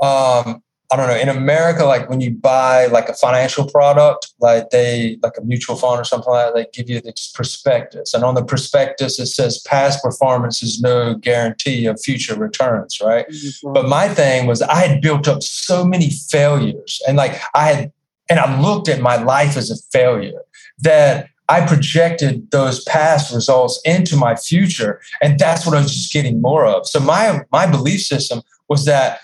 um, 0.00 0.63
I 0.94 0.96
don't 0.96 1.08
know, 1.08 1.16
in 1.16 1.28
America, 1.28 1.84
like 1.84 2.08
when 2.08 2.20
you 2.20 2.30
buy 2.30 2.86
like 2.86 3.08
a 3.08 3.14
financial 3.14 3.68
product, 3.68 4.32
like 4.38 4.70
they 4.70 5.18
like 5.24 5.36
a 5.36 5.42
mutual 5.42 5.74
fund 5.74 6.00
or 6.00 6.04
something 6.04 6.32
like 6.32 6.46
that, 6.46 6.54
they 6.54 6.66
give 6.72 6.88
you 6.88 7.00
this 7.00 7.32
prospectus. 7.34 8.14
And 8.14 8.22
on 8.22 8.36
the 8.36 8.44
prospectus, 8.44 9.18
it 9.18 9.26
says 9.26 9.60
past 9.66 10.04
performance 10.04 10.62
is 10.62 10.80
no 10.80 11.16
guarantee 11.16 11.86
of 11.86 12.00
future 12.00 12.36
returns, 12.36 13.00
right? 13.00 13.28
Mm-hmm. 13.28 13.72
But 13.72 13.88
my 13.88 14.08
thing 14.08 14.46
was 14.46 14.62
I 14.62 14.86
had 14.86 15.00
built 15.00 15.26
up 15.26 15.42
so 15.42 15.84
many 15.84 16.10
failures 16.10 17.02
and 17.08 17.16
like 17.16 17.40
I 17.56 17.72
had 17.72 17.92
and 18.30 18.38
I 18.38 18.60
looked 18.60 18.88
at 18.88 19.00
my 19.00 19.16
life 19.16 19.56
as 19.56 19.72
a 19.72 19.76
failure 19.90 20.42
that 20.78 21.26
I 21.48 21.66
projected 21.66 22.52
those 22.52 22.84
past 22.84 23.34
results 23.34 23.80
into 23.84 24.16
my 24.16 24.36
future. 24.36 25.00
And 25.20 25.40
that's 25.40 25.66
what 25.66 25.76
I 25.76 25.80
was 25.80 25.92
just 25.92 26.12
getting 26.12 26.40
more 26.40 26.64
of. 26.64 26.86
So 26.86 27.00
my 27.00 27.40
my 27.50 27.66
belief 27.66 28.02
system 28.02 28.42
was 28.68 28.84
that, 28.84 29.22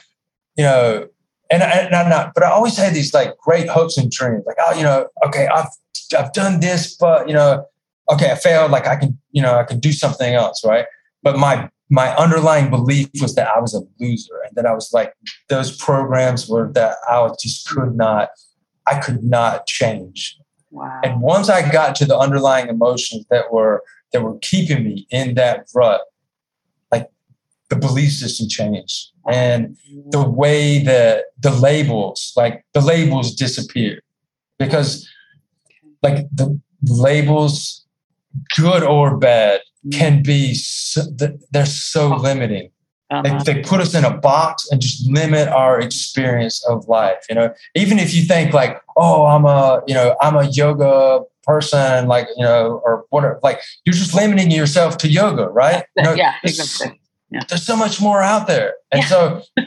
you 0.56 0.64
know, 0.64 1.08
and, 1.50 1.62
and 1.62 1.94
I'm 1.94 2.08
not, 2.08 2.32
but 2.34 2.44
I 2.44 2.50
always 2.50 2.76
had 2.76 2.94
these 2.94 3.12
like 3.12 3.36
great 3.38 3.68
hopes 3.68 3.98
and 3.98 4.10
dreams, 4.10 4.44
like, 4.46 4.56
oh, 4.60 4.74
you 4.74 4.84
know, 4.84 5.08
okay, 5.26 5.48
I've 5.48 5.68
I've 6.16 6.32
done 6.32 6.60
this, 6.60 6.96
but 6.96 7.28
you 7.28 7.34
know, 7.34 7.64
okay, 8.10 8.30
I 8.30 8.34
failed. 8.36 8.70
Like 8.70 8.86
I 8.86 8.96
can, 8.96 9.18
you 9.32 9.42
know, 9.42 9.56
I 9.56 9.64
can 9.64 9.80
do 9.80 9.92
something 9.92 10.34
else, 10.34 10.64
right? 10.64 10.86
But 11.22 11.38
my 11.38 11.68
my 11.90 12.14
underlying 12.14 12.70
belief 12.70 13.08
was 13.20 13.34
that 13.34 13.48
I 13.48 13.58
was 13.58 13.74
a 13.74 13.80
loser, 13.98 14.40
and 14.46 14.54
that 14.54 14.66
I 14.66 14.74
was 14.74 14.90
like 14.92 15.12
those 15.48 15.76
programs 15.76 16.48
were 16.48 16.70
that 16.74 16.96
I 17.08 17.28
just 17.40 17.68
could 17.68 17.96
not, 17.96 18.30
I 18.86 19.00
could 19.00 19.24
not 19.24 19.66
change. 19.66 20.36
Wow. 20.70 21.00
And 21.02 21.20
once 21.20 21.48
I 21.48 21.68
got 21.68 21.96
to 21.96 22.04
the 22.04 22.16
underlying 22.16 22.68
emotions 22.68 23.26
that 23.30 23.52
were 23.52 23.82
that 24.12 24.22
were 24.22 24.38
keeping 24.38 24.84
me 24.84 25.06
in 25.10 25.34
that 25.34 25.66
rut, 25.74 26.02
the 27.70 27.76
belief 27.76 28.12
system 28.12 28.48
changed 28.48 29.12
and 29.30 29.76
the 30.10 30.28
way 30.28 30.82
that 30.82 31.26
the 31.38 31.52
labels 31.52 32.32
like 32.36 32.64
the 32.74 32.80
labels 32.80 33.34
disappeared 33.34 34.02
because 34.58 35.08
like 36.02 36.26
the 36.34 36.60
labels 36.82 37.86
good 38.56 38.82
or 38.82 39.16
bad 39.16 39.60
can 39.92 40.22
be 40.22 40.52
so, 40.54 41.00
they're 41.50 41.66
so 41.66 42.08
limiting. 42.08 42.70
Uh-huh. 43.10 43.42
they, 43.42 43.54
they 43.54 43.62
put 43.62 43.80
us 43.80 43.92
in 43.92 44.04
a 44.04 44.16
box 44.18 44.68
and 44.70 44.80
just 44.80 45.10
limit 45.10 45.48
our 45.48 45.80
experience 45.80 46.64
of 46.68 46.86
life 46.86 47.18
you 47.28 47.34
know? 47.34 47.52
Even 47.74 47.98
if 47.98 48.14
you 48.14 48.22
think 48.22 48.52
like 48.52 48.80
oh 48.96 49.26
i'm 49.26 49.44
a 49.46 49.82
you 49.88 49.94
know 49.94 50.16
i'm 50.20 50.36
a 50.36 50.48
yoga 50.50 51.20
person 51.42 52.06
like 52.06 52.28
you 52.36 52.44
know 52.44 52.80
or 52.84 53.06
whatever 53.10 53.40
like 53.42 53.60
you're 53.84 53.94
just 53.94 54.14
limiting 54.14 54.50
yourself 54.50 54.96
to 54.98 55.08
yoga 55.08 55.48
right? 55.48 55.84
You 55.96 56.02
know, 56.04 56.12
yeah 56.24 56.34
exactly 56.44 57.00
yeah. 57.30 57.42
there's 57.48 57.64
so 57.64 57.76
much 57.76 58.00
more 58.00 58.22
out 58.22 58.46
there. 58.46 58.74
And 58.92 59.02
yeah. 59.02 59.08
so, 59.08 59.42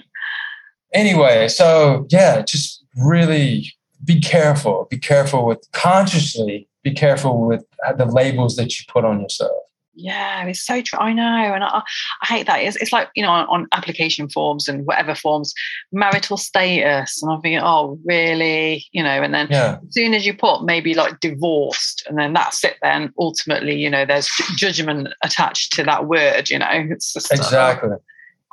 anyway, 0.94 1.48
so 1.48 2.06
yeah, 2.10 2.42
just 2.42 2.84
really 2.96 3.74
be 4.04 4.20
careful. 4.20 4.88
Be 4.90 4.98
careful 4.98 5.46
with 5.46 5.66
consciously 5.72 6.68
be 6.84 6.92
careful 6.92 7.46
with 7.48 7.64
the 7.98 8.06
labels 8.06 8.56
that 8.58 8.78
you 8.78 8.86
put 8.88 9.06
on 9.06 9.22
yourself. 9.22 9.52
Yeah, 9.96 10.46
it's 10.46 10.66
so 10.66 10.82
true. 10.82 10.98
I 11.00 11.14
know, 11.14 11.24
and 11.54 11.64
I, 11.64 11.84
I 12.22 12.26
hate 12.26 12.48
that. 12.48 12.62
It's, 12.62 12.76
it's 12.78 12.92
like 12.92 13.10
you 13.16 13.22
know 13.22 13.30
on, 13.30 13.46
on, 13.48 13.68
application 13.74 14.28
forms 14.28 14.68
and 14.68 14.86
whatever 14.86 15.14
forms, 15.14 15.54
marital 15.92 16.38
status, 16.38 17.22
and 17.22 17.32
I'm 17.32 17.42
thinking, 17.42 17.62
oh, 17.62 18.00
really? 18.04 18.86
You 18.92 19.04
know, 19.04 19.22
and 19.22 19.34
then 19.34 19.48
yeah. 19.52 19.78
as 19.86 19.94
soon 19.94 20.16
as 20.16 20.26
you 20.26 20.34
put 20.34 20.64
maybe 20.64 20.96
like 20.96 21.20
divorced, 21.20 22.04
and 22.08 22.18
then 22.18 22.34
that's 22.34 22.64
it. 22.64 22.78
Then 22.82 23.14
ultimately, 23.20 23.76
you 23.76 23.90
know, 23.90 24.06
there's 24.06 24.30
judgment 24.56 25.10
attached 25.24 25.74
to 25.74 25.84
that 25.84 26.08
word. 26.08 26.50
You 26.50 26.60
know, 26.60 26.68
it's 26.72 27.14
just 27.14 27.32
uh, 27.32 27.36
exactly. 27.36 27.92
Uh, 27.92 27.98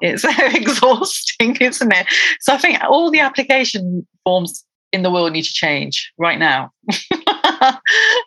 it's 0.02 0.24
exhausting, 0.54 1.56
isn't 1.56 1.92
it? 1.92 2.06
So 2.40 2.52
I 2.52 2.58
think 2.58 2.82
all 2.84 3.10
the 3.10 3.20
application 3.20 4.06
forms 4.24 4.64
in 4.92 5.02
the 5.02 5.10
world 5.10 5.32
need 5.32 5.44
to 5.44 5.52
change 5.52 6.12
right 6.18 6.38
now. 6.38 6.72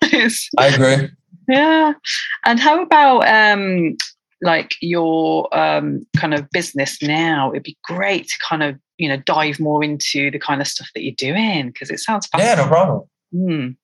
I 0.01 0.33
agree 0.57 1.09
yeah 1.47 1.93
and 2.45 2.59
how 2.59 2.81
about 2.81 3.27
um 3.27 3.95
like 4.41 4.75
your 4.81 5.47
um 5.57 6.05
kind 6.17 6.33
of 6.33 6.49
business 6.51 7.01
now 7.01 7.51
it'd 7.51 7.63
be 7.63 7.77
great 7.83 8.27
to 8.27 8.35
kind 8.39 8.61
of 8.63 8.77
you 8.97 9.07
know 9.07 9.17
dive 9.17 9.59
more 9.59 9.83
into 9.83 10.29
the 10.31 10.39
kind 10.39 10.61
of 10.61 10.67
stuff 10.67 10.89
that 10.93 11.03
you're 11.03 11.13
doing 11.17 11.67
because 11.67 11.89
it 11.89 11.99
sounds 11.99 12.27
fun. 12.27 12.41
yeah 12.41 12.55
no 12.55 12.67
problem 12.67 13.03
mm. 13.33 13.75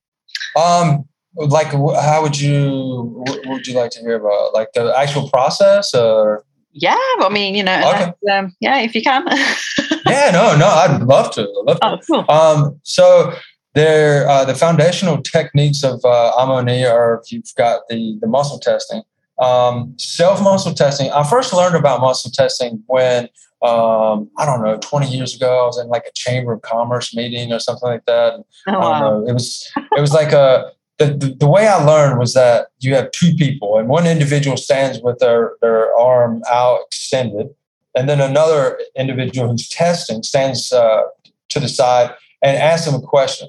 um 0.61 1.05
like 1.35 1.67
how 1.67 2.21
would 2.21 2.39
you 2.39 3.23
what 3.25 3.45
would 3.47 3.67
you 3.67 3.73
like 3.73 3.91
to 3.91 3.99
hear 4.01 4.15
about 4.15 4.53
like 4.53 4.69
the 4.73 4.93
actual 4.97 5.29
process 5.29 5.93
or 5.93 6.43
yeah 6.71 6.95
i 7.19 7.29
mean 7.31 7.55
you 7.55 7.63
know 7.63 7.91
okay. 7.93 8.31
um, 8.31 8.55
yeah 8.59 8.79
if 8.79 8.93
you 8.93 9.01
can 9.01 9.25
yeah 10.05 10.29
no 10.31 10.55
no 10.57 10.67
i'd 10.67 11.01
love 11.03 11.31
to 11.31 11.41
I'd 11.41 11.81
love 11.81 11.99
to. 12.01 12.13
Oh, 12.13 12.23
cool. 12.23 12.35
um 12.35 12.79
so 12.83 13.33
there, 13.75 14.27
uh, 14.27 14.45
the 14.45 14.55
foundational 14.55 15.21
techniques 15.21 15.83
of 15.83 16.03
uh, 16.03 16.33
Amoni 16.37 16.89
are 16.89 17.21
if 17.23 17.31
you've 17.31 17.53
got 17.55 17.81
the, 17.89 18.17
the 18.21 18.27
muscle 18.27 18.59
testing. 18.59 19.03
Um, 19.39 19.93
Self 19.97 20.41
muscle 20.41 20.73
testing. 20.73 21.11
I 21.11 21.27
first 21.27 21.53
learned 21.53 21.75
about 21.75 22.01
muscle 22.01 22.31
testing 22.31 22.83
when, 22.87 23.29
um, 23.61 24.29
I 24.37 24.45
don't 24.45 24.61
know, 24.63 24.77
20 24.81 25.07
years 25.07 25.35
ago, 25.35 25.63
I 25.63 25.65
was 25.65 25.79
in 25.79 25.87
like 25.87 26.05
a 26.05 26.11
chamber 26.13 26.53
of 26.53 26.61
commerce 26.61 27.15
meeting 27.15 27.53
or 27.53 27.59
something 27.59 27.87
like 27.87 28.05
that. 28.05 28.33
And, 28.33 28.43
oh, 28.67 28.79
wow. 28.79 28.91
I 28.91 28.99
don't 28.99 29.23
know. 29.23 29.29
It 29.29 29.33
was, 29.33 29.71
it 29.95 30.01
was 30.01 30.13
like 30.13 30.33
a, 30.33 30.71
the, 30.97 31.05
the, 31.05 31.35
the, 31.39 31.47
way 31.47 31.67
I 31.67 31.81
learned 31.81 32.19
was 32.19 32.33
that 32.33 32.67
you 32.79 32.93
have 32.95 33.11
two 33.11 33.33
people 33.35 33.77
and 33.77 33.87
one 33.87 34.05
individual 34.05 34.57
stands 34.57 34.99
with 35.01 35.19
their, 35.19 35.53
their 35.61 35.95
arm 35.95 36.41
out 36.49 36.81
extended. 36.87 37.47
And 37.95 38.09
then 38.09 38.19
another 38.19 38.77
individual 38.97 39.49
who's 39.49 39.69
testing 39.69 40.23
stands 40.23 40.73
uh, 40.73 41.03
to 41.49 41.59
the 41.61 41.69
side 41.69 42.13
and 42.41 42.57
asks 42.57 42.85
them 42.85 43.01
a 43.01 43.05
question 43.05 43.47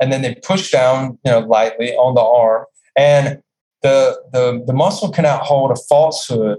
and 0.00 0.12
then 0.12 0.22
they 0.22 0.34
push 0.36 0.70
down, 0.70 1.18
you 1.24 1.30
know, 1.30 1.40
lightly 1.40 1.92
on 1.94 2.14
the 2.14 2.22
arm, 2.22 2.64
and 2.96 3.42
the 3.82 4.20
the 4.32 4.62
the 4.66 4.72
muscle 4.72 5.10
cannot 5.10 5.42
hold 5.42 5.70
a 5.70 5.76
falsehood, 5.88 6.58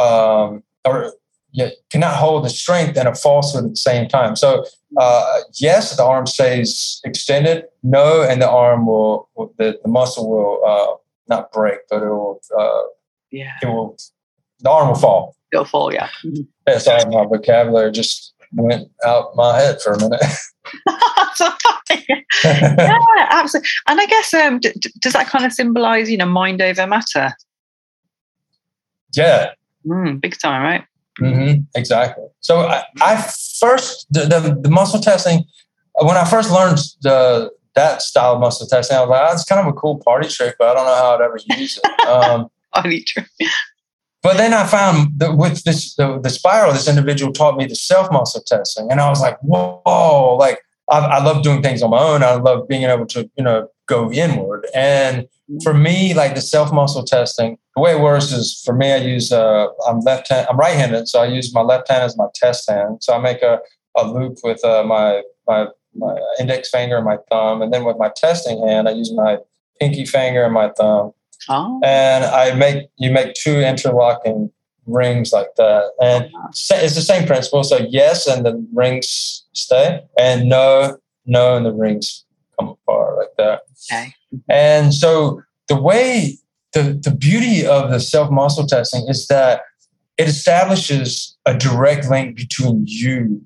um, 0.00 0.62
or 0.84 1.12
yeah, 1.52 1.70
cannot 1.90 2.16
hold 2.16 2.44
the 2.44 2.50
strength 2.50 2.96
and 2.98 3.06
a 3.06 3.14
falsehood 3.14 3.64
at 3.64 3.70
the 3.70 3.76
same 3.76 4.08
time. 4.08 4.34
So 4.34 4.64
uh, 4.96 5.40
yes, 5.60 5.96
the 5.96 6.04
arm 6.04 6.26
stays 6.26 7.00
extended. 7.04 7.64
No, 7.82 8.22
and 8.22 8.42
the 8.42 8.50
arm 8.50 8.86
will, 8.86 9.28
the, 9.58 9.78
the 9.82 9.88
muscle 9.88 10.28
will 10.28 10.60
uh, 10.66 10.96
not 11.28 11.52
break, 11.52 11.78
but 11.88 12.02
it 12.02 12.08
will. 12.08 12.40
Uh, 12.58 12.82
yeah. 13.30 13.52
It 13.62 13.66
will. 13.66 13.96
The 14.60 14.70
arm 14.70 14.88
will 14.88 14.94
fall. 14.96 15.36
It'll 15.52 15.64
fall. 15.64 15.92
Yeah. 15.92 16.08
Mm-hmm. 16.24 16.42
Yeah. 16.66 16.78
Sorry, 16.78 17.04
my 17.06 17.24
vocabulary 17.24 17.92
just 17.92 18.34
went 18.52 18.88
out 19.04 19.34
my 19.34 19.58
head 19.58 19.80
for 19.80 19.92
a 19.92 19.98
minute. 19.98 20.22
yeah, 22.44 22.98
absolutely. 23.30 23.68
And 23.88 24.00
I 24.00 24.06
guess 24.06 24.34
um, 24.34 24.58
d- 24.60 24.72
does 25.00 25.12
that 25.12 25.26
kind 25.26 25.44
of 25.44 25.52
symbolize, 25.52 26.10
you 26.10 26.16
know, 26.16 26.26
mind 26.26 26.62
over 26.62 26.86
matter? 26.86 27.32
Yeah. 29.12 29.52
Mm, 29.86 30.20
big 30.20 30.38
time, 30.38 30.62
right? 30.62 30.84
Mm-hmm, 31.20 31.62
exactly. 31.76 32.24
So 32.40 32.60
I, 32.60 32.82
I 33.00 33.16
first 33.60 34.06
the, 34.10 34.20
the, 34.20 34.58
the 34.62 34.70
muscle 34.70 35.00
testing 35.00 35.44
when 36.00 36.16
I 36.16 36.24
first 36.24 36.50
learned 36.50 36.78
the 37.02 37.50
that 37.74 38.02
style 38.02 38.34
of 38.34 38.40
muscle 38.40 38.66
testing, 38.66 38.96
I 38.96 39.00
was 39.00 39.10
like, 39.10 39.22
oh, 39.28 39.32
it's 39.32 39.44
kind 39.44 39.60
of 39.60 39.66
a 39.66 39.72
cool 39.72 39.98
party 39.98 40.28
trick, 40.28 40.54
but 40.58 40.68
I 40.68 40.74
don't 40.74 40.86
know 40.86 40.94
how 40.94 41.14
I'd 41.16 41.20
ever 41.20 41.38
use 41.58 41.78
it. 41.82 41.90
Um, 42.08 42.48
party 42.72 43.02
trick. 43.02 43.26
But 44.24 44.38
then 44.38 44.52
I 44.52 44.66
found 44.66 45.20
that 45.20 45.36
with 45.36 45.62
this 45.62 45.94
the, 45.94 46.18
the 46.20 46.30
spiral, 46.30 46.72
this 46.72 46.88
individual 46.88 47.32
taught 47.32 47.56
me 47.56 47.66
the 47.66 47.76
self 47.76 48.10
muscle 48.10 48.42
testing, 48.44 48.90
and 48.90 49.00
I 49.00 49.08
was 49.08 49.20
like, 49.20 49.38
whoa! 49.40 50.36
Like 50.36 50.60
I, 50.90 50.98
I 50.98 51.22
love 51.22 51.44
doing 51.44 51.62
things 51.62 51.82
on 51.82 51.90
my 51.90 52.00
own. 52.00 52.24
I 52.24 52.34
love 52.34 52.66
being 52.66 52.82
able 52.82 53.06
to 53.06 53.30
you 53.36 53.44
know 53.44 53.68
go 53.86 54.10
inward. 54.10 54.66
And 54.74 55.28
for 55.62 55.74
me, 55.74 56.14
like 56.14 56.34
the 56.34 56.40
self 56.40 56.72
muscle 56.72 57.04
testing 57.04 57.58
the 57.76 57.82
way 57.82 57.92
it 57.92 58.00
works 58.00 58.30
is 58.30 58.60
for 58.64 58.74
me, 58.74 58.92
I 58.92 58.98
use 58.98 59.32
uh, 59.32 59.66
I'm 59.88 60.00
left 60.00 60.28
hand, 60.28 60.46
I'm 60.48 60.56
right-handed, 60.56 61.08
so 61.08 61.20
I 61.20 61.26
use 61.26 61.52
my 61.52 61.62
left 61.62 61.88
hand 61.88 62.04
as 62.04 62.16
my 62.16 62.26
test 62.34 62.70
hand. 62.70 63.02
So 63.02 63.14
I 63.14 63.18
make 63.18 63.42
a, 63.42 63.58
a 63.96 64.06
loop 64.06 64.38
with 64.44 64.64
uh, 64.64 64.84
my 64.84 65.22
my 65.46 65.66
my 65.96 66.16
index 66.40 66.70
finger 66.70 66.96
and 66.96 67.04
my 67.04 67.18
thumb, 67.30 67.62
and 67.62 67.72
then 67.72 67.84
with 67.84 67.96
my 67.98 68.10
testing 68.16 68.66
hand, 68.66 68.88
I 68.88 68.92
use 68.92 69.12
my 69.12 69.38
pinky 69.80 70.04
finger 70.04 70.44
and 70.44 70.54
my 70.54 70.70
thumb. 70.70 71.12
Oh. 71.48 71.80
And 71.84 72.24
I 72.24 72.54
make 72.54 72.88
you 72.98 73.10
make 73.10 73.34
two 73.34 73.60
interlocking 73.60 74.50
rings 74.86 75.32
like 75.32 75.54
that, 75.56 75.92
and 76.00 76.30
it's 76.50 76.94
the 76.94 77.00
same 77.00 77.26
principle. 77.26 77.64
So 77.64 77.86
yes, 77.88 78.26
and 78.26 78.44
the 78.44 78.66
rings 78.72 79.44
stay, 79.52 80.00
and 80.18 80.48
no, 80.48 80.98
no, 81.26 81.56
and 81.56 81.66
the 81.66 81.72
rings 81.72 82.24
come 82.58 82.68
apart 82.68 83.16
like 83.18 83.36
that. 83.38 83.62
Okay. 83.90 84.14
And 84.48 84.92
so 84.94 85.42
the 85.68 85.80
way 85.80 86.38
the, 86.74 87.00
the 87.02 87.14
beauty 87.14 87.66
of 87.66 87.90
the 87.90 88.00
self 88.00 88.30
muscle 88.30 88.66
testing 88.66 89.06
is 89.08 89.26
that 89.28 89.62
it 90.18 90.28
establishes 90.28 91.36
a 91.46 91.56
direct 91.56 92.08
link 92.08 92.36
between 92.36 92.84
you, 92.86 93.42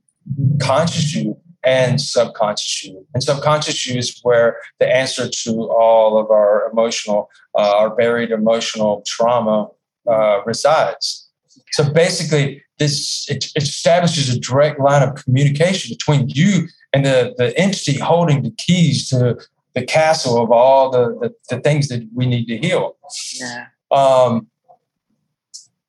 conscious 0.60 1.14
you, 1.14 1.38
and 1.64 2.00
subconscious 2.00 2.84
you. 2.84 3.06
And 3.14 3.22
subconscious 3.22 3.86
you 3.86 3.98
is 3.98 4.18
where 4.22 4.58
the 4.78 4.88
answer 4.88 5.28
to 5.28 5.70
all 5.70 6.18
of 6.18 6.30
our 6.30 6.70
emotional, 6.70 7.28
uh, 7.58 7.76
our 7.76 7.90
buried 7.94 8.30
emotional 8.30 9.02
trauma 9.06 9.68
uh, 10.08 10.40
resides. 10.46 11.28
So 11.72 11.92
basically, 11.92 12.62
this 12.78 13.28
it, 13.28 13.50
it 13.54 13.64
establishes 13.64 14.34
a 14.34 14.38
direct 14.38 14.80
line 14.80 15.02
of 15.02 15.16
communication 15.16 15.94
between 15.94 16.28
you 16.28 16.68
and 16.92 17.04
the, 17.04 17.34
the 17.36 17.58
entity 17.58 17.98
holding 17.98 18.42
the 18.42 18.52
keys 18.52 19.08
to 19.10 19.36
the 19.74 19.84
castle 19.84 20.42
of 20.42 20.50
all 20.50 20.90
the, 20.90 21.18
the, 21.20 21.34
the 21.50 21.60
things 21.60 21.88
that 21.88 22.08
we 22.14 22.26
need 22.26 22.46
to 22.46 22.56
heal. 22.56 22.96
Yeah. 23.34 23.66
Um, 23.90 24.46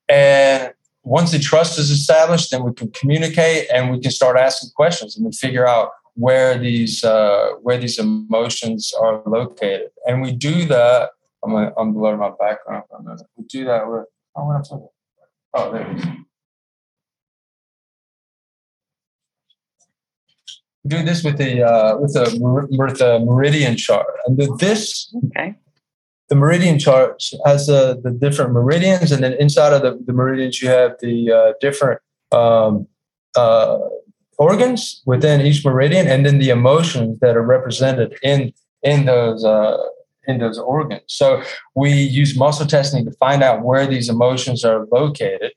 and 0.09 0.73
once 1.03 1.31
the 1.31 1.39
trust 1.39 1.79
is 1.79 1.89
established, 1.91 2.51
then 2.51 2.63
we 2.63 2.73
can 2.73 2.91
communicate 2.91 3.67
and 3.73 3.91
we 3.91 3.99
can 3.99 4.11
start 4.11 4.37
asking 4.37 4.71
questions 4.75 5.15
and 5.15 5.25
we 5.25 5.31
figure 5.31 5.67
out 5.67 5.91
where 6.15 6.57
these 6.57 7.03
uh, 7.03 7.51
where 7.61 7.77
these 7.77 7.97
emotions 7.97 8.93
are 8.99 9.21
located. 9.25 9.89
And 10.05 10.21
we 10.21 10.31
do 10.31 10.65
that. 10.65 11.11
I'm 11.43 11.51
gonna, 11.51 11.73
I'm 11.77 11.93
blur 11.93 12.17
my 12.17 12.31
background 12.39 12.83
for 12.89 12.97
a 12.97 13.03
minute. 13.03 13.21
We 13.35 13.45
do 13.45 13.65
that 13.65 13.89
with 13.89 14.05
oh, 14.35 14.45
what 14.45 14.71
I'm 14.71 14.79
Oh, 15.55 15.71
there 15.71 15.89
it 15.89 15.97
is. 15.97 16.05
We 20.83 20.89
do 20.89 21.03
this 21.03 21.23
with 21.23 21.37
the 21.37 21.63
uh, 21.63 21.97
with 21.97 22.13
the 22.13 22.37
with 22.71 22.99
the 22.99 23.19
meridian 23.19 23.75
chart, 23.77 24.07
and 24.25 24.37
the, 24.37 24.55
this 24.59 25.13
okay 25.27 25.55
the 26.29 26.35
meridian 26.35 26.79
chart 26.79 27.21
has 27.45 27.69
uh, 27.69 27.95
the 28.03 28.11
different 28.11 28.53
meridians, 28.53 29.11
and 29.11 29.23
then 29.23 29.33
inside 29.33 29.73
of 29.73 29.81
the, 29.81 29.99
the 30.05 30.13
meridians, 30.13 30.61
you 30.61 30.69
have 30.69 30.93
the 31.01 31.31
uh, 31.31 31.53
different 31.59 31.99
um, 32.31 32.87
uh, 33.35 33.79
organs 34.37 35.01
within 35.05 35.41
each 35.41 35.65
meridian, 35.65 36.07
and 36.07 36.25
then 36.25 36.37
the 36.37 36.49
emotions 36.49 37.19
that 37.19 37.35
are 37.35 37.45
represented 37.45 38.17
in 38.21 38.53
in 38.83 39.05
those 39.05 39.43
uh, 39.43 39.77
in 40.29 40.37
those 40.37 40.59
organs. 40.59 41.07
So 41.07 41.41
we 41.75 41.91
use 41.91 42.37
muscle 42.37 42.67
testing 42.67 43.03
to 43.05 43.11
find 43.13 43.41
out 43.43 43.63
where 43.63 43.87
these 43.87 44.07
emotions 44.09 44.63
are 44.63 44.85
located. 44.91 45.51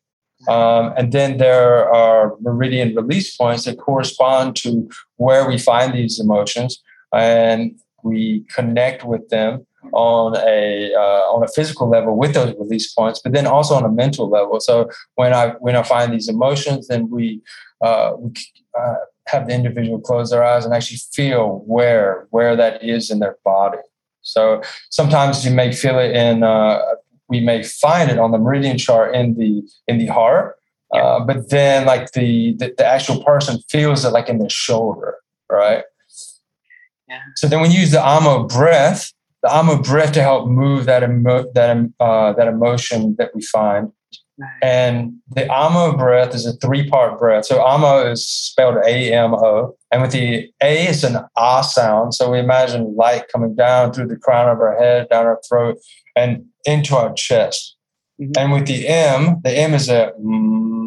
Um, 0.48 0.92
and 0.96 1.12
then 1.12 1.38
there 1.38 1.92
are 1.92 2.34
meridian 2.40 2.96
release 2.96 3.36
points 3.36 3.64
that 3.64 3.78
correspond 3.78 4.56
to 4.56 4.88
where 5.16 5.48
we 5.48 5.56
find 5.56 5.94
these 5.94 6.18
emotions, 6.18 6.82
and 7.12 7.78
we 8.02 8.44
connect 8.56 9.04
with 9.04 9.28
them 9.28 9.64
on 9.92 10.36
a 10.36 10.92
uh, 10.94 11.24
on 11.34 11.44
a 11.44 11.48
physical 11.48 11.88
level 11.88 12.16
with 12.16 12.34
those 12.34 12.54
release 12.58 12.92
points, 12.92 13.20
but 13.22 13.32
then 13.32 13.46
also 13.46 13.74
on 13.74 13.84
a 13.84 13.88
mental 14.02 14.28
level. 14.28 14.58
So 14.58 14.90
when 15.14 15.32
I 15.32 15.50
when 15.64 15.76
I 15.76 15.84
find 15.84 16.12
these 16.12 16.28
emotions, 16.28 16.88
then 16.88 17.08
we 17.08 17.40
uh, 17.80 18.14
we 18.18 18.32
uh, 18.76 18.94
have 19.28 19.46
the 19.46 19.54
individual 19.54 20.00
close 20.00 20.30
their 20.30 20.44
eyes 20.44 20.64
and 20.64 20.74
actually 20.74 21.00
feel 21.12 21.62
where 21.66 22.26
where 22.30 22.56
that 22.56 22.82
is 22.82 23.10
in 23.12 23.20
their 23.20 23.36
body. 23.44 23.78
So 24.22 24.62
sometimes 24.90 25.44
you 25.44 25.52
may 25.52 25.72
feel 25.72 25.98
it 25.98 26.14
in 26.14 26.42
uh, 26.42 26.80
we 27.28 27.40
may 27.40 27.62
find 27.62 28.10
it 28.10 28.18
on 28.18 28.30
the 28.30 28.38
meridian 28.38 28.78
chart 28.78 29.14
in 29.14 29.34
the 29.34 29.62
in 29.88 29.98
the 29.98 30.06
heart, 30.06 30.56
uh, 30.94 31.20
but 31.20 31.50
then 31.50 31.86
like 31.86 32.12
the, 32.12 32.54
the 32.58 32.74
the 32.76 32.86
actual 32.86 33.22
person 33.24 33.58
feels 33.68 34.04
it 34.04 34.10
like 34.10 34.28
in 34.28 34.38
the 34.38 34.48
shoulder, 34.48 35.16
right? 35.50 35.84
Yeah. 37.08 37.20
So 37.36 37.48
then 37.48 37.60
we 37.60 37.68
use 37.68 37.90
the 37.90 38.04
Amo 38.04 38.44
breath 38.44 39.12
the 39.42 39.52
Amo 39.52 39.82
breath 39.82 40.12
to 40.12 40.22
help 40.22 40.48
move 40.48 40.86
that 40.86 41.02
emo- 41.02 41.50
that 41.54 41.76
uh, 42.00 42.32
that 42.32 42.48
emotion 42.48 43.16
that 43.18 43.34
we 43.34 43.42
find. 43.42 43.92
And 44.62 45.14
the 45.30 45.50
Amo 45.50 45.96
breath 45.96 46.34
is 46.34 46.46
a 46.46 46.52
three 46.54 46.88
part 46.88 47.18
breath. 47.18 47.46
So 47.46 47.62
Amo 47.62 48.10
is 48.10 48.26
spelled 48.26 48.76
A 48.84 49.12
M 49.12 49.34
O, 49.34 49.76
and 49.90 50.02
with 50.02 50.12
the 50.12 50.50
A 50.62 50.86
it's 50.86 51.04
an 51.04 51.18
Ah 51.36 51.62
sound. 51.62 52.14
So 52.14 52.30
we 52.30 52.38
imagine 52.38 52.94
light 52.96 53.24
coming 53.32 53.54
down 53.54 53.92
through 53.92 54.08
the 54.08 54.16
crown 54.16 54.48
of 54.48 54.60
our 54.60 54.78
head, 54.78 55.08
down 55.10 55.26
our 55.26 55.40
throat, 55.48 55.78
and 56.16 56.44
into 56.64 56.96
our 56.96 57.12
chest. 57.14 57.76
Mhm. 58.20 58.36
And 58.38 58.52
with 58.52 58.66
the 58.66 58.86
M, 58.88 59.40
the 59.42 59.50
M 59.50 59.74
is 59.74 59.88
a 59.88 60.12
mm, 60.20 60.82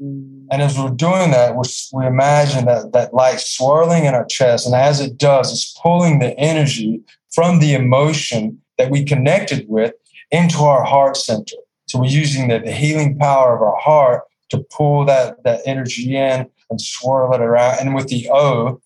Mm. 0.00 0.46
and 0.52 0.62
as 0.62 0.78
we're 0.78 0.90
doing 0.90 1.32
that, 1.32 1.56
we're, 1.56 1.64
we 1.92 2.06
imagine 2.06 2.66
that, 2.66 2.92
that 2.92 3.12
light 3.12 3.40
swirling 3.40 4.04
in 4.04 4.14
our 4.14 4.24
chest. 4.26 4.64
And 4.64 4.74
as 4.74 5.00
it 5.00 5.18
does, 5.18 5.52
it's 5.52 5.76
pulling 5.82 6.20
the 6.20 6.38
energy 6.38 7.00
from 7.32 7.58
the 7.58 7.74
emotion 7.74 8.62
that 8.76 8.92
we 8.92 9.04
connected 9.04 9.66
with 9.68 9.94
into 10.30 10.58
our 10.58 10.84
heart 10.84 11.16
center. 11.16 11.56
So 11.88 11.98
we're 11.98 12.10
using 12.10 12.48
the, 12.48 12.58
the 12.58 12.72
healing 12.72 13.18
power 13.18 13.56
of 13.56 13.62
our 13.62 13.76
heart 13.76 14.24
to 14.50 14.58
pull 14.70 15.04
that, 15.06 15.42
that 15.44 15.60
energy 15.66 16.16
in 16.16 16.48
and 16.70 16.80
swirl 16.80 17.32
it 17.34 17.40
around. 17.40 17.78
And 17.80 17.94
with 17.94 18.08
the 18.08 18.28
O, 18.30 18.80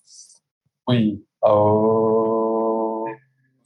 we 0.87 1.19
oh 1.43 3.09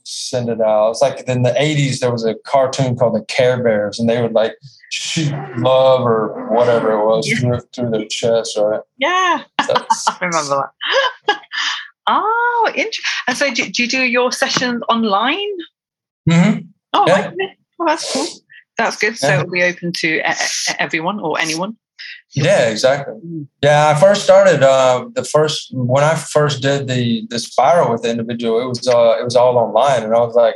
send 0.03 0.49
it 0.49 0.61
out. 0.61 0.91
It's 0.91 1.01
like 1.01 1.19
in 1.27 1.43
the 1.43 1.51
80s 1.51 1.99
there 1.99 2.11
was 2.11 2.25
a 2.25 2.35
cartoon 2.45 2.95
called 2.95 3.13
the 3.15 3.25
Care 3.25 3.61
Bears, 3.61 3.99
and 3.99 4.09
they 4.09 4.21
would 4.21 4.33
like 4.33 4.55
shoot 4.91 5.33
love 5.57 6.01
or 6.01 6.49
whatever 6.53 6.91
it 6.93 7.05
was 7.05 7.27
Yeah. 7.29 7.37
through, 7.39 7.59
through 7.75 7.89
their 7.91 8.05
chest, 8.05 8.57
right? 8.57 8.81
Yeah, 8.97 9.43
I 9.59 10.17
remember 10.21 10.71
that. 11.27 11.41
oh, 12.07 12.71
interesting. 12.75 13.03
And 13.27 13.37
so, 13.37 13.53
do, 13.53 13.69
do 13.69 13.83
you 13.83 13.89
do 13.89 14.03
your 14.03 14.31
sessions 14.31 14.81
online? 14.89 15.37
Mhm. 16.29 16.67
Oh, 16.93 17.05
Yeah. 17.07 17.27
okay. 17.27 17.57
well, 17.77 17.87
that's 17.89 18.11
cool. 18.13 18.25
That's 18.77 18.97
good. 18.97 19.17
So 19.17 19.27
Yeah. 19.27 19.39
it'll 19.39 19.51
be 19.51 19.63
open 19.63 19.91
to 19.93 20.21
everyone 20.79 21.19
or 21.19 21.39
anyone. 21.39 21.77
Yeah, 22.33 22.69
exactly. 22.69 23.15
Yeah, 23.63 23.89
I 23.89 23.99
first 23.99 24.23
started 24.23 24.61
uh, 24.61 25.05
the 25.13 25.23
first 25.23 25.69
when 25.73 26.03
I 26.03 26.15
first 26.15 26.61
did 26.61 26.87
the 26.87 27.25
the 27.29 27.39
spiral 27.39 27.91
with 27.91 28.03
the 28.03 28.11
individual. 28.11 28.61
It 28.61 28.67
was 28.67 28.87
uh, 28.87 29.17
it 29.19 29.23
was 29.23 29.35
all 29.35 29.57
online, 29.57 30.03
and 30.03 30.13
I 30.13 30.19
was 30.19 30.35
like, 30.35 30.55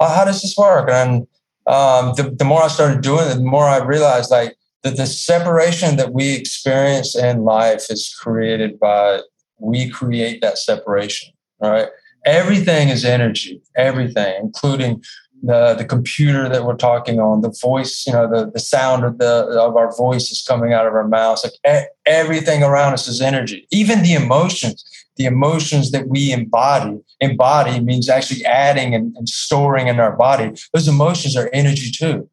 oh, 0.00 0.08
"How 0.08 0.24
does 0.24 0.42
this 0.42 0.56
work?" 0.56 0.88
And 0.90 1.26
um, 1.66 2.12
the 2.16 2.34
the 2.38 2.44
more 2.44 2.62
I 2.62 2.68
started 2.68 3.00
doing 3.00 3.26
it, 3.28 3.34
the 3.34 3.40
more 3.56 3.64
I 3.64 3.78
realized 3.78 4.30
like 4.30 4.56
that 4.82 4.96
the 4.96 5.06
separation 5.06 5.96
that 5.96 6.12
we 6.12 6.34
experience 6.34 7.16
in 7.16 7.42
life 7.42 7.90
is 7.90 8.14
created 8.22 8.78
by 8.78 9.20
we 9.58 9.88
create 9.88 10.40
that 10.42 10.58
separation. 10.58 11.32
Right? 11.60 11.88
Everything 12.24 12.88
is 12.90 13.04
energy. 13.04 13.60
Everything, 13.76 14.34
including 14.40 15.02
the 15.42 15.74
the 15.74 15.84
computer 15.84 16.48
that 16.48 16.64
we're 16.64 16.76
talking 16.76 17.20
on, 17.20 17.42
the 17.42 17.54
voice, 17.62 18.04
you 18.06 18.12
know, 18.12 18.28
the 18.28 18.50
the 18.50 18.60
sound 18.60 19.04
of 19.04 19.18
the 19.18 19.46
of 19.60 19.76
our 19.76 19.94
voice 19.96 20.30
is 20.30 20.42
coming 20.42 20.72
out 20.72 20.86
of 20.86 20.94
our 20.94 21.06
mouths. 21.06 21.44
Like 21.44 21.82
e- 21.82 21.86
everything 22.06 22.62
around 22.62 22.92
us 22.94 23.08
is 23.08 23.20
energy. 23.20 23.66
Even 23.70 24.02
the 24.02 24.14
emotions, 24.14 24.84
the 25.16 25.26
emotions 25.26 25.90
that 25.92 26.08
we 26.08 26.32
embody. 26.32 26.98
Embody 27.20 27.80
means 27.80 28.08
actually 28.08 28.44
adding 28.44 28.94
and, 28.94 29.16
and 29.16 29.28
storing 29.28 29.88
in 29.88 29.98
our 30.00 30.16
body. 30.16 30.52
Those 30.72 30.88
emotions 30.88 31.36
are 31.36 31.50
energy 31.52 31.90
too. 31.90 32.28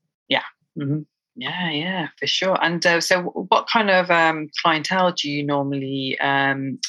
hmm 0.78 1.00
Yeah, 1.36 1.72
yeah, 1.72 2.08
for 2.20 2.28
sure. 2.28 2.58
And 2.62 2.86
uh, 2.86 3.02
so, 3.02 3.24
what 3.24 3.68
kind 3.68 3.90
of 3.90 4.10
um, 4.10 4.50
clientele 4.62 5.12
do 5.12 5.30
you 5.30 5.44
normally 5.44 6.18
um, 6.20 6.80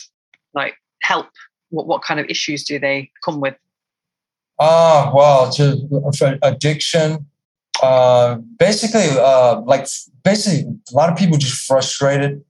like 0.54 0.74
help? 1.02 1.28
What 1.70 1.86
what 1.86 2.02
kind 2.02 2.20
of 2.20 2.26
issues 2.28 2.64
do 2.64 2.78
they 2.78 3.10
come 3.24 3.40
with? 3.40 3.56
Ah, 4.58 5.12
well, 5.14 5.50
to 5.52 6.38
addiction. 6.42 7.26
Uh, 7.82 8.36
basically, 8.58 9.08
uh, 9.18 9.60
like 9.60 9.86
basically, 10.24 10.64
a 10.92 10.96
lot 10.96 11.10
of 11.10 11.18
people 11.18 11.36
just 11.36 11.66
frustrated 11.66 12.42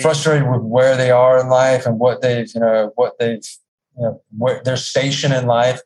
frustrated 0.00 0.48
with 0.48 0.62
where 0.62 0.96
they 0.96 1.10
are 1.10 1.38
in 1.38 1.48
life 1.48 1.84
and 1.84 1.98
what 1.98 2.22
they've 2.22 2.48
you 2.54 2.60
know 2.60 2.92
what 2.94 3.18
they've 3.18 3.44
you 3.98 4.04
know 4.04 4.22
where 4.38 4.62
their 4.64 4.76
station 4.76 5.32
in 5.32 5.46
life. 5.46 5.80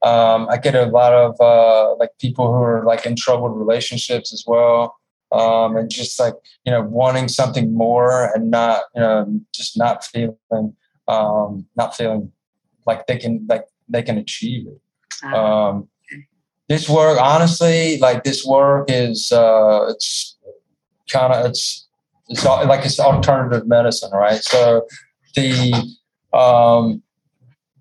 Um, 0.00 0.46
i 0.48 0.56
get 0.58 0.76
a 0.76 0.84
lot 0.84 1.12
of 1.12 1.40
uh, 1.40 1.96
like 1.96 2.10
people 2.20 2.46
who 2.46 2.62
are 2.62 2.84
like 2.84 3.04
in 3.04 3.16
troubled 3.16 3.58
relationships 3.58 4.32
as 4.32 4.44
well 4.46 4.96
um, 5.32 5.76
and 5.76 5.90
just 5.90 6.20
like 6.20 6.34
you 6.64 6.70
know 6.70 6.82
wanting 6.82 7.26
something 7.26 7.74
more 7.74 8.30
and 8.32 8.48
not 8.48 8.82
you 8.94 9.00
know 9.00 9.40
just 9.52 9.76
not 9.76 10.04
feeling 10.04 10.36
um, 11.08 11.66
not 11.76 11.96
feeling 11.96 12.30
like 12.86 13.08
they 13.08 13.18
can 13.18 13.44
like 13.48 13.64
they 13.88 14.02
can 14.02 14.18
achieve 14.18 14.68
it 14.68 14.80
um, 15.24 15.88
this 16.68 16.88
work, 16.88 17.18
honestly, 17.20 17.98
like 17.98 18.24
this 18.24 18.44
work 18.44 18.90
is 18.90 19.32
uh, 19.32 19.86
it's 19.88 20.36
kind 21.10 21.32
of 21.32 21.46
it's 21.46 21.86
it's 22.28 22.44
like 22.44 22.84
it's 22.84 23.00
alternative 23.00 23.66
medicine, 23.66 24.10
right? 24.12 24.42
So 24.42 24.86
the 25.34 25.72
um, 26.32 27.02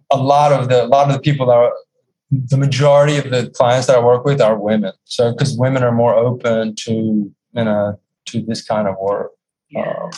a 0.10 0.18
lot 0.18 0.54
of 0.54 0.70
the 0.70 0.86
a 0.86 0.88
lot 0.88 1.08
of 1.08 1.14
the 1.14 1.20
people 1.20 1.48
that 1.48 1.58
are 1.58 1.74
the 2.32 2.58
majority 2.58 3.18
of 3.18 3.30
the 3.30 3.50
clients 3.52 3.88
that 3.88 3.98
I 3.98 4.04
work 4.04 4.26
with 4.26 4.42
are 4.42 4.58
women. 4.58 4.94
So 5.06 5.32
because 5.32 5.58
women 5.58 5.84
are 5.84 5.92
more 5.92 6.16
open 6.16 6.76
to 6.76 6.94
you 6.94 7.34
know 7.54 8.00
to 8.28 8.42
this 8.42 8.64
kind 8.64 8.88
of 8.88 8.96
work. 9.00 9.32
Yeah. 9.70 9.90
Um, 9.90 10.12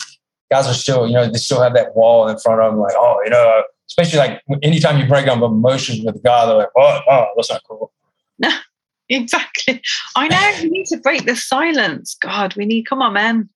guys 0.51 0.67
are 0.67 0.74
still 0.74 1.07
you 1.07 1.13
know 1.13 1.30
they 1.30 1.38
still 1.38 1.61
have 1.61 1.74
that 1.74 1.95
wall 1.95 2.28
in 2.28 2.38
front 2.38 2.61
of 2.61 2.72
them, 2.72 2.80
like 2.80 2.95
oh 2.95 3.20
you 3.24 3.32
know 3.32 3.63
especially 3.90 4.20
like 4.20 4.42
anytime 4.64 5.00
you 5.00 5.08
break 5.08 5.26
down 5.26 5.42
emotions 5.44 6.06
with 6.06 6.16
a 6.16 6.20
guy, 6.20 6.46
they're 6.46 6.56
like 6.56 6.70
oh, 6.78 7.00
oh 7.10 7.26
that's 7.36 7.50
not 7.50 7.62
cool. 7.68 7.92
No, 8.40 8.50
exactly. 9.10 9.82
I 10.16 10.28
know 10.28 10.64
we 10.64 10.70
need 10.70 10.86
to 10.88 10.98
break 10.98 11.26
the 11.26 11.36
silence. 11.36 12.18
God, 12.22 12.56
we 12.56 12.66
need. 12.66 12.84
Come 12.84 13.02
on, 13.02 13.14
man. 13.14 13.50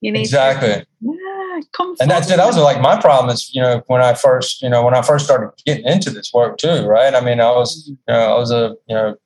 You 0.00 0.12
need 0.12 0.20
exactly. 0.20 0.68
To, 0.68 0.86
yeah, 1.00 1.60
come. 1.72 1.94
And 2.00 2.10
that's 2.10 2.30
it. 2.30 2.36
That 2.36 2.46
was 2.46 2.56
like 2.56 2.80
my 2.80 2.98
problem 2.98 3.32
is, 3.32 3.54
you 3.54 3.60
know, 3.60 3.82
when 3.86 4.00
I 4.00 4.14
first, 4.14 4.62
you 4.62 4.68
know, 4.68 4.82
when 4.82 4.94
I 4.94 5.02
first 5.02 5.26
started 5.26 5.50
getting 5.66 5.84
into 5.84 6.10
this 6.10 6.32
work 6.32 6.56
too, 6.56 6.86
right? 6.86 7.14
I 7.14 7.20
mean, 7.20 7.40
I 7.40 7.50
was, 7.50 7.86
you 7.86 7.98
know, 8.08 8.34
I 8.34 8.38
was 8.38 8.50
a, 8.50 8.76
you 8.88 8.94
know, 8.94 9.16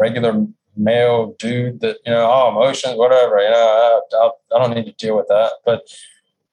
regular 0.00 0.44
male 0.76 1.36
dude 1.38 1.80
that, 1.80 1.98
you 2.04 2.12
know, 2.12 2.28
oh, 2.28 2.50
emotions, 2.50 2.96
whatever. 2.96 3.38
You 3.38 3.50
know, 3.50 4.00
I, 4.12 4.16
I, 4.16 4.30
I 4.56 4.58
don't 4.58 4.74
need 4.74 4.86
to 4.86 5.06
deal 5.06 5.16
with 5.16 5.28
that. 5.28 5.52
But 5.64 5.82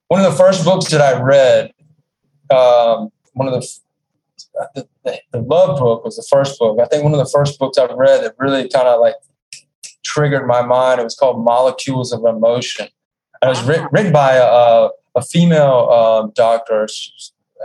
one 0.10 0.24
of 0.24 0.32
the 0.32 0.38
first 0.38 0.64
books 0.64 0.92
that 0.92 1.02
I 1.02 1.20
read, 1.20 1.72
um, 2.52 3.12
one 3.34 3.48
of 3.48 3.54
the 3.54 3.68
the, 4.76 4.88
the, 5.04 5.40
love 5.40 5.80
book 5.80 6.04
was 6.04 6.16
the 6.16 6.26
first 6.30 6.60
book. 6.60 6.80
I 6.80 6.86
think 6.86 7.04
one 7.04 7.14
of 7.14 7.20
the 7.20 7.32
first 7.32 7.60
books 7.60 7.78
I've 7.78 7.92
read 7.92 8.24
that 8.24 8.36
really 8.38 8.68
kind 8.70 8.88
of 8.88 9.00
like 9.00 9.16
triggered 10.04 10.48
my 10.48 10.62
mind. 10.62 11.00
It 11.00 11.04
was 11.04 11.16
called 11.16 11.44
Molecules 11.44 12.12
of 12.12 12.26
Emotion. 12.26 12.88
And 13.42 13.50
it 13.50 13.58
was 13.58 13.64
written, 13.64 13.88
written 13.92 14.12
by 14.12 14.34
a, 14.34 14.90
a 15.16 15.22
female 15.22 15.90
um, 15.90 16.32
doctor. 16.36 16.88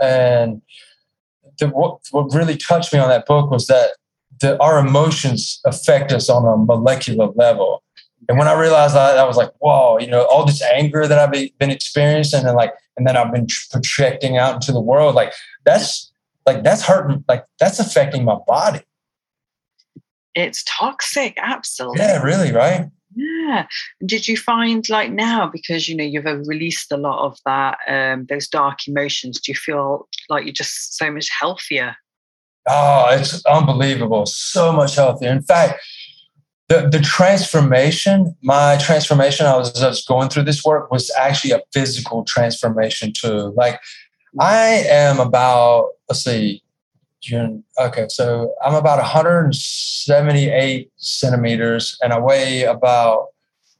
And 0.01 0.61
the, 1.59 1.69
what, 1.69 1.99
what 2.11 2.33
really 2.33 2.57
touched 2.57 2.93
me 2.93 2.99
on 2.99 3.09
that 3.09 3.25
book 3.25 3.51
was 3.51 3.67
that 3.67 3.91
the, 4.39 4.59
our 4.61 4.79
emotions 4.79 5.59
affect 5.65 6.11
us 6.11 6.29
on 6.29 6.45
a 6.45 6.57
molecular 6.57 7.29
level. 7.35 7.83
And 8.29 8.37
when 8.37 8.47
I 8.47 8.59
realized 8.59 8.95
that, 8.95 9.17
I 9.17 9.23
was 9.23 9.37
like, 9.37 9.51
whoa, 9.59 9.99
you 9.99 10.07
know, 10.07 10.25
all 10.25 10.45
this 10.45 10.61
anger 10.61 11.07
that 11.07 11.17
I've 11.17 11.31
been 11.31 11.71
experiencing 11.71 12.45
and 12.45 12.55
like, 12.55 12.73
and 12.97 13.07
then 13.07 13.15
I've 13.15 13.31
been 13.31 13.47
projecting 13.71 14.37
out 14.37 14.55
into 14.55 14.71
the 14.71 14.81
world, 14.81 15.15
like 15.15 15.33
that's 15.65 16.11
like 16.47 16.63
that's 16.63 16.81
hurting 16.81 17.23
like 17.27 17.45
that's 17.59 17.79
affecting 17.79 18.23
my 18.25 18.37
body. 18.47 18.81
It's 20.33 20.63
toxic 20.67 21.37
absolutely. 21.37 21.99
Yeah 21.99 22.23
really 22.23 22.51
right? 22.51 22.85
Yeah. 23.15 23.67
Did 24.05 24.27
you 24.27 24.37
find 24.37 24.87
like 24.89 25.11
now 25.11 25.47
because 25.47 25.87
you 25.87 25.95
know 25.95 26.03
you've 26.03 26.25
released 26.47 26.91
a 26.91 26.97
lot 26.97 27.25
of 27.25 27.37
that 27.45 27.77
um 27.87 28.25
those 28.29 28.47
dark 28.47 28.87
emotions 28.87 29.39
do 29.39 29.51
you 29.51 29.55
feel 29.55 30.07
like 30.29 30.45
you're 30.45 30.53
just 30.53 30.97
so 30.97 31.11
much 31.11 31.29
healthier? 31.37 31.95
Oh 32.67 33.07
it's 33.11 33.45
unbelievable. 33.45 34.25
So 34.25 34.71
much 34.71 34.95
healthier. 34.95 35.31
In 35.31 35.43
fact 35.43 35.81
the, 36.69 36.89
the 36.89 36.99
transformation, 36.99 38.35
my 38.43 38.77
transformation, 38.77 39.45
I 39.45 39.55
was 39.55 39.71
just 39.71 40.07
going 40.07 40.29
through 40.29 40.43
this 40.43 40.63
work 40.65 40.91
was 40.91 41.09
actually 41.17 41.51
a 41.51 41.61
physical 41.73 42.25
transformation 42.25 43.13
too. 43.13 43.53
Like 43.55 43.79
I 44.39 44.83
am 44.89 45.19
about, 45.19 45.91
let's 46.09 46.23
see, 46.23 46.61
June. 47.21 47.63
Okay, 47.79 48.07
so 48.09 48.53
I'm 48.63 48.75
about 48.75 48.99
178 48.99 50.91
centimeters, 50.97 51.97
and 52.01 52.13
I 52.13 52.19
weigh 52.19 52.63
about 52.63 53.27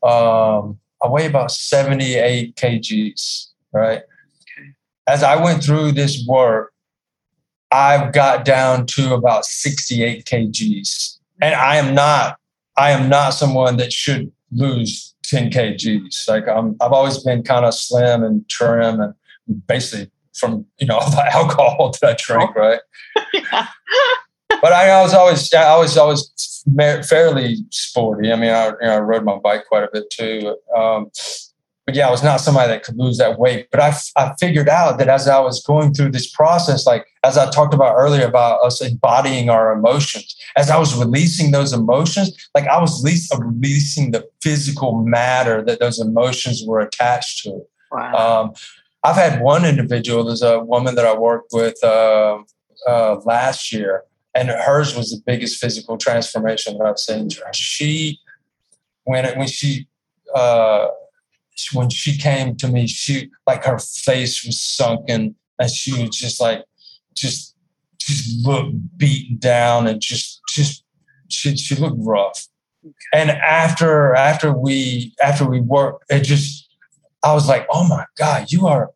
um, 0.03 0.79
I 1.03 1.07
weigh 1.07 1.25
about 1.27 1.51
78 1.51 2.55
kgs. 2.55 3.47
Right. 3.71 4.01
Okay. 4.01 4.69
As 5.07 5.23
I 5.23 5.41
went 5.41 5.63
through 5.63 5.91
this 5.91 6.25
work, 6.27 6.73
I've 7.71 8.13
got 8.13 8.45
down 8.45 8.85
to 8.87 9.13
about 9.13 9.45
68 9.45 10.25
kgs, 10.25 11.19
and 11.41 11.53
I 11.53 11.75
am 11.75 11.93
not 11.93 12.39
I 12.77 12.91
am 12.91 13.09
not 13.09 13.31
someone 13.31 13.77
that 13.77 13.91
should 13.91 14.31
lose 14.51 15.15
10 15.23 15.49
kgs. 15.49 16.27
Like 16.27 16.47
I'm, 16.47 16.75
I've 16.79 16.93
always 16.93 17.23
been 17.23 17.43
kind 17.43 17.65
of 17.65 17.73
slim 17.73 18.23
and 18.23 18.47
trim 18.49 19.01
and 19.01 19.13
basically 19.67 20.11
from 20.33 20.65
you 20.79 20.87
know 20.87 20.97
all 20.97 21.09
the 21.11 21.35
alcohol 21.35 21.95
that 22.01 22.09
I 22.09 22.15
drank, 22.19 22.51
oh. 22.55 22.59
right? 22.59 22.79
yeah. 23.33 23.67
But 24.61 24.73
I, 24.73 25.01
was 25.01 25.13
always 25.13 25.53
I 25.53 25.77
was 25.77 25.97
always 25.97 26.63
fairly 27.07 27.57
sporty. 27.69 28.31
I 28.31 28.35
mean, 28.37 28.49
I, 28.49 28.67
you 28.67 28.75
know, 28.81 28.95
I 28.95 28.99
rode 28.99 29.23
my 29.23 29.37
bike 29.37 29.65
quite 29.67 29.83
a 29.83 29.89
bit 29.91 30.09
too. 30.09 30.57
Um, 30.75 31.11
but 31.87 31.95
yeah, 31.95 32.09
I 32.09 32.11
was 32.11 32.21
not 32.21 32.41
somebody 32.41 32.67
that 32.67 32.83
could 32.83 32.97
lose 32.97 33.17
that 33.17 33.39
weight. 33.39 33.69
But 33.71 33.79
I, 33.79 33.95
I 34.17 34.33
figured 34.41 34.67
out 34.67 34.99
that 34.99 35.07
as 35.07 35.25
I 35.25 35.39
was 35.39 35.63
going 35.63 35.93
through 35.93 36.11
this 36.11 36.29
process, 36.29 36.85
like 36.85 37.07
as 37.23 37.37
I 37.37 37.49
talked 37.49 37.73
about 37.73 37.95
earlier 37.95 38.27
about 38.27 38.61
us 38.61 38.81
embodying 38.81 39.49
our 39.49 39.71
emotions, 39.71 40.35
as 40.57 40.69
I 40.69 40.77
was 40.77 40.93
releasing 40.93 41.51
those 41.51 41.71
emotions, 41.71 42.35
like 42.53 42.67
I 42.67 42.81
was 42.81 43.01
releasing 43.01 44.11
the 44.11 44.27
physical 44.43 45.01
matter 45.01 45.63
that 45.63 45.79
those 45.79 45.97
emotions 45.97 46.61
were 46.67 46.81
attached 46.81 47.43
to. 47.43 47.61
Wow. 47.93 48.41
Um, 48.43 48.53
I've 49.05 49.15
had 49.15 49.41
one 49.41 49.63
individual, 49.63 50.25
there's 50.25 50.41
a 50.41 50.59
woman 50.59 50.95
that 50.95 51.05
I 51.05 51.17
worked 51.17 51.53
with 51.53 51.81
uh, 51.85 52.39
uh, 52.85 53.15
last 53.23 53.71
year, 53.71 54.03
and 54.35 54.49
hers 54.49 54.93
was 54.93 55.11
the 55.11 55.21
biggest 55.25 55.61
physical 55.61 55.97
transformation 55.97 56.77
that 56.77 56.85
I've 56.85 56.99
seen. 56.99 57.29
She, 57.53 58.19
when 59.05 59.23
it, 59.23 59.37
when 59.37 59.47
she, 59.47 59.87
uh, 60.35 60.87
when 61.73 61.89
she 61.89 62.17
came 62.17 62.55
to 62.57 62.67
me, 62.67 62.87
she 62.87 63.29
like 63.45 63.65
her 63.65 63.79
face 63.79 64.45
was 64.45 64.61
sunken, 64.61 65.35
and 65.59 65.71
she 65.71 65.91
was 65.93 66.15
just 66.15 66.39
like, 66.39 66.63
just, 67.15 67.55
just 67.99 68.45
looked 68.45 68.75
beaten 68.97 69.37
down, 69.37 69.87
and 69.87 70.01
just, 70.01 70.41
just, 70.49 70.83
she, 71.29 71.55
she 71.55 71.75
looked 71.75 71.97
rough. 71.99 72.47
And 73.13 73.31
after, 73.31 74.15
after 74.15 74.53
we, 74.53 75.13
after 75.21 75.49
we 75.49 75.59
worked, 75.59 76.05
it 76.09 76.21
just, 76.21 76.69
I 77.23 77.33
was 77.33 77.47
like, 77.47 77.67
oh 77.71 77.87
my 77.87 78.05
God, 78.17 78.51
you 78.51 78.67
are 78.67 78.91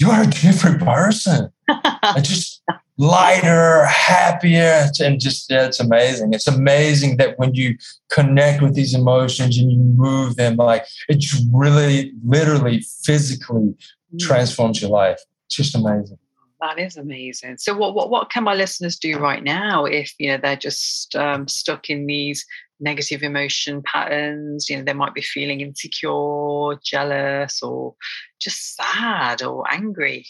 you 0.00 0.10
are 0.10 0.22
a 0.22 0.26
different 0.26 0.80
person. 0.80 1.52
I 1.68 2.20
just 2.22 2.59
lighter, 3.00 3.86
happier, 3.86 4.86
and 5.00 5.18
just 5.18 5.50
yeah, 5.50 5.64
it's 5.64 5.80
amazing. 5.80 6.34
It's 6.34 6.46
amazing 6.46 7.16
that 7.16 7.38
when 7.38 7.54
you 7.54 7.78
connect 8.10 8.62
with 8.62 8.74
these 8.74 8.94
emotions 8.94 9.56
and 9.56 9.72
you 9.72 9.78
move 9.78 10.36
them, 10.36 10.56
like 10.56 10.84
it 11.08 11.24
really, 11.50 12.12
literally, 12.22 12.84
physically 13.04 13.74
mm. 14.14 14.18
transforms 14.20 14.82
your 14.82 14.90
life. 14.90 15.18
It's 15.46 15.56
just 15.56 15.74
amazing. 15.74 16.18
That 16.60 16.78
is 16.78 16.98
amazing. 16.98 17.56
So, 17.56 17.74
what 17.74 17.94
what 17.94 18.10
what 18.10 18.30
can 18.30 18.44
my 18.44 18.54
listeners 18.54 18.98
do 18.98 19.18
right 19.18 19.42
now 19.42 19.86
if 19.86 20.12
you 20.18 20.28
know 20.28 20.36
they're 20.36 20.56
just 20.56 21.16
um, 21.16 21.48
stuck 21.48 21.88
in 21.88 22.04
these 22.04 22.44
negative 22.80 23.22
emotion 23.22 23.82
patterns? 23.82 24.68
You 24.68 24.76
know, 24.76 24.84
they 24.84 24.92
might 24.92 25.14
be 25.14 25.22
feeling 25.22 25.62
insecure, 25.62 26.78
jealous, 26.84 27.62
or 27.62 27.94
just 28.42 28.76
sad 28.76 29.42
or 29.42 29.64
angry. 29.72 30.26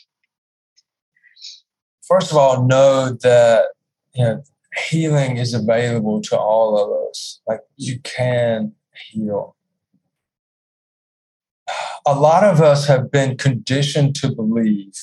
First 2.10 2.32
of 2.32 2.36
all, 2.36 2.66
know 2.66 3.16
that 3.22 3.66
you 4.14 4.24
know 4.24 4.42
healing 4.88 5.36
is 5.36 5.54
available 5.54 6.20
to 6.22 6.36
all 6.38 6.76
of 6.76 7.08
us. 7.08 7.40
Like 7.46 7.60
you 7.76 8.00
can 8.00 8.72
heal. 9.10 9.56
A 12.04 12.14
lot 12.14 12.42
of 12.42 12.60
us 12.60 12.88
have 12.88 13.12
been 13.12 13.36
conditioned 13.36 14.16
to 14.16 14.34
believe, 14.34 14.94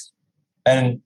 and 0.66 0.99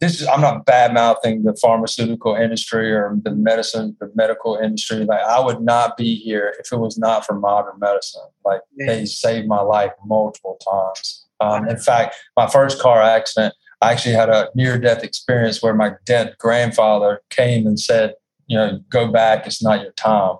this 0.00 0.20
is 0.20 0.26
I'm 0.26 0.40
not 0.40 0.66
bad 0.66 0.92
mouthing 0.92 1.44
the 1.44 1.56
pharmaceutical 1.62 2.34
industry 2.34 2.92
or 2.92 3.16
the 3.22 3.30
medicine, 3.30 3.96
the 4.00 4.10
medical 4.16 4.56
industry. 4.56 5.04
Like 5.04 5.22
I 5.22 5.38
would 5.38 5.60
not 5.60 5.96
be 5.96 6.16
here 6.16 6.56
if 6.58 6.72
it 6.72 6.76
was 6.76 6.98
not 6.98 7.24
for 7.24 7.38
modern 7.38 7.78
medicine. 7.78 8.22
Like 8.44 8.62
yeah. 8.76 8.86
they 8.86 9.06
saved 9.06 9.46
my 9.46 9.60
life 9.60 9.92
multiple 10.04 10.58
times. 10.68 11.24
Um, 11.38 11.68
in 11.68 11.78
fact, 11.78 12.16
my 12.36 12.48
first 12.48 12.80
car 12.80 13.00
accident, 13.00 13.54
I 13.82 13.90
actually 13.92 14.14
had 14.14 14.28
a 14.28 14.48
near 14.54 14.78
death 14.78 15.02
experience 15.02 15.62
where 15.62 15.74
my 15.74 15.92
dead 16.06 16.36
grandfather 16.38 17.20
came 17.30 17.66
and 17.66 17.78
said, 17.78 18.14
you 18.46 18.56
know, 18.56 18.80
go 18.90 19.10
back, 19.10 19.46
it's 19.46 19.62
not 19.62 19.82
your 19.82 19.92
time. 19.92 20.36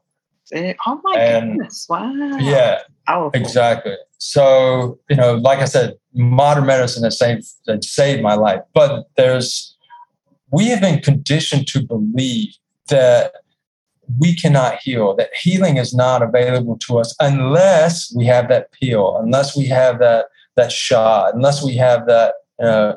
Oh 0.87 1.01
my 1.03 1.19
and, 1.19 1.53
goodness. 1.53 1.87
Wow. 1.89 2.13
Yeah. 2.39 2.81
Powerful. 3.07 3.41
Exactly. 3.41 3.97
So, 4.19 4.99
you 5.11 5.17
know, 5.17 5.35
like 5.35 5.59
I 5.59 5.65
said, 5.65 5.95
modern 6.15 6.67
medicine 6.67 7.03
has 7.03 7.19
saved, 7.19 7.47
has 7.67 7.91
saved 7.91 8.23
my 8.23 8.35
life. 8.35 8.61
But 8.75 9.07
there's, 9.17 9.77
we 10.53 10.67
have 10.67 10.81
been 10.81 11.01
conditioned 11.01 11.67
to 11.69 11.83
believe 11.83 12.55
that 12.89 13.33
we 14.21 14.37
cannot 14.37 14.79
heal, 14.83 15.17
that 15.17 15.31
healing 15.35 15.79
is 15.79 15.95
not 15.95 16.23
available 16.23 16.79
to 16.87 16.99
us 16.99 17.15
unless 17.19 18.15
we 18.15 18.27
have 18.27 18.49
that 18.51 18.71
pill, 18.73 19.17
unless 19.17 19.57
we 19.57 19.67
have 19.67 19.99
that, 19.99 20.27
that 20.57 20.71
shot, 20.71 21.35
unless 21.35 21.65
we 21.65 21.75
have 21.77 22.07
that. 22.07 22.35
Uh, 22.63 22.95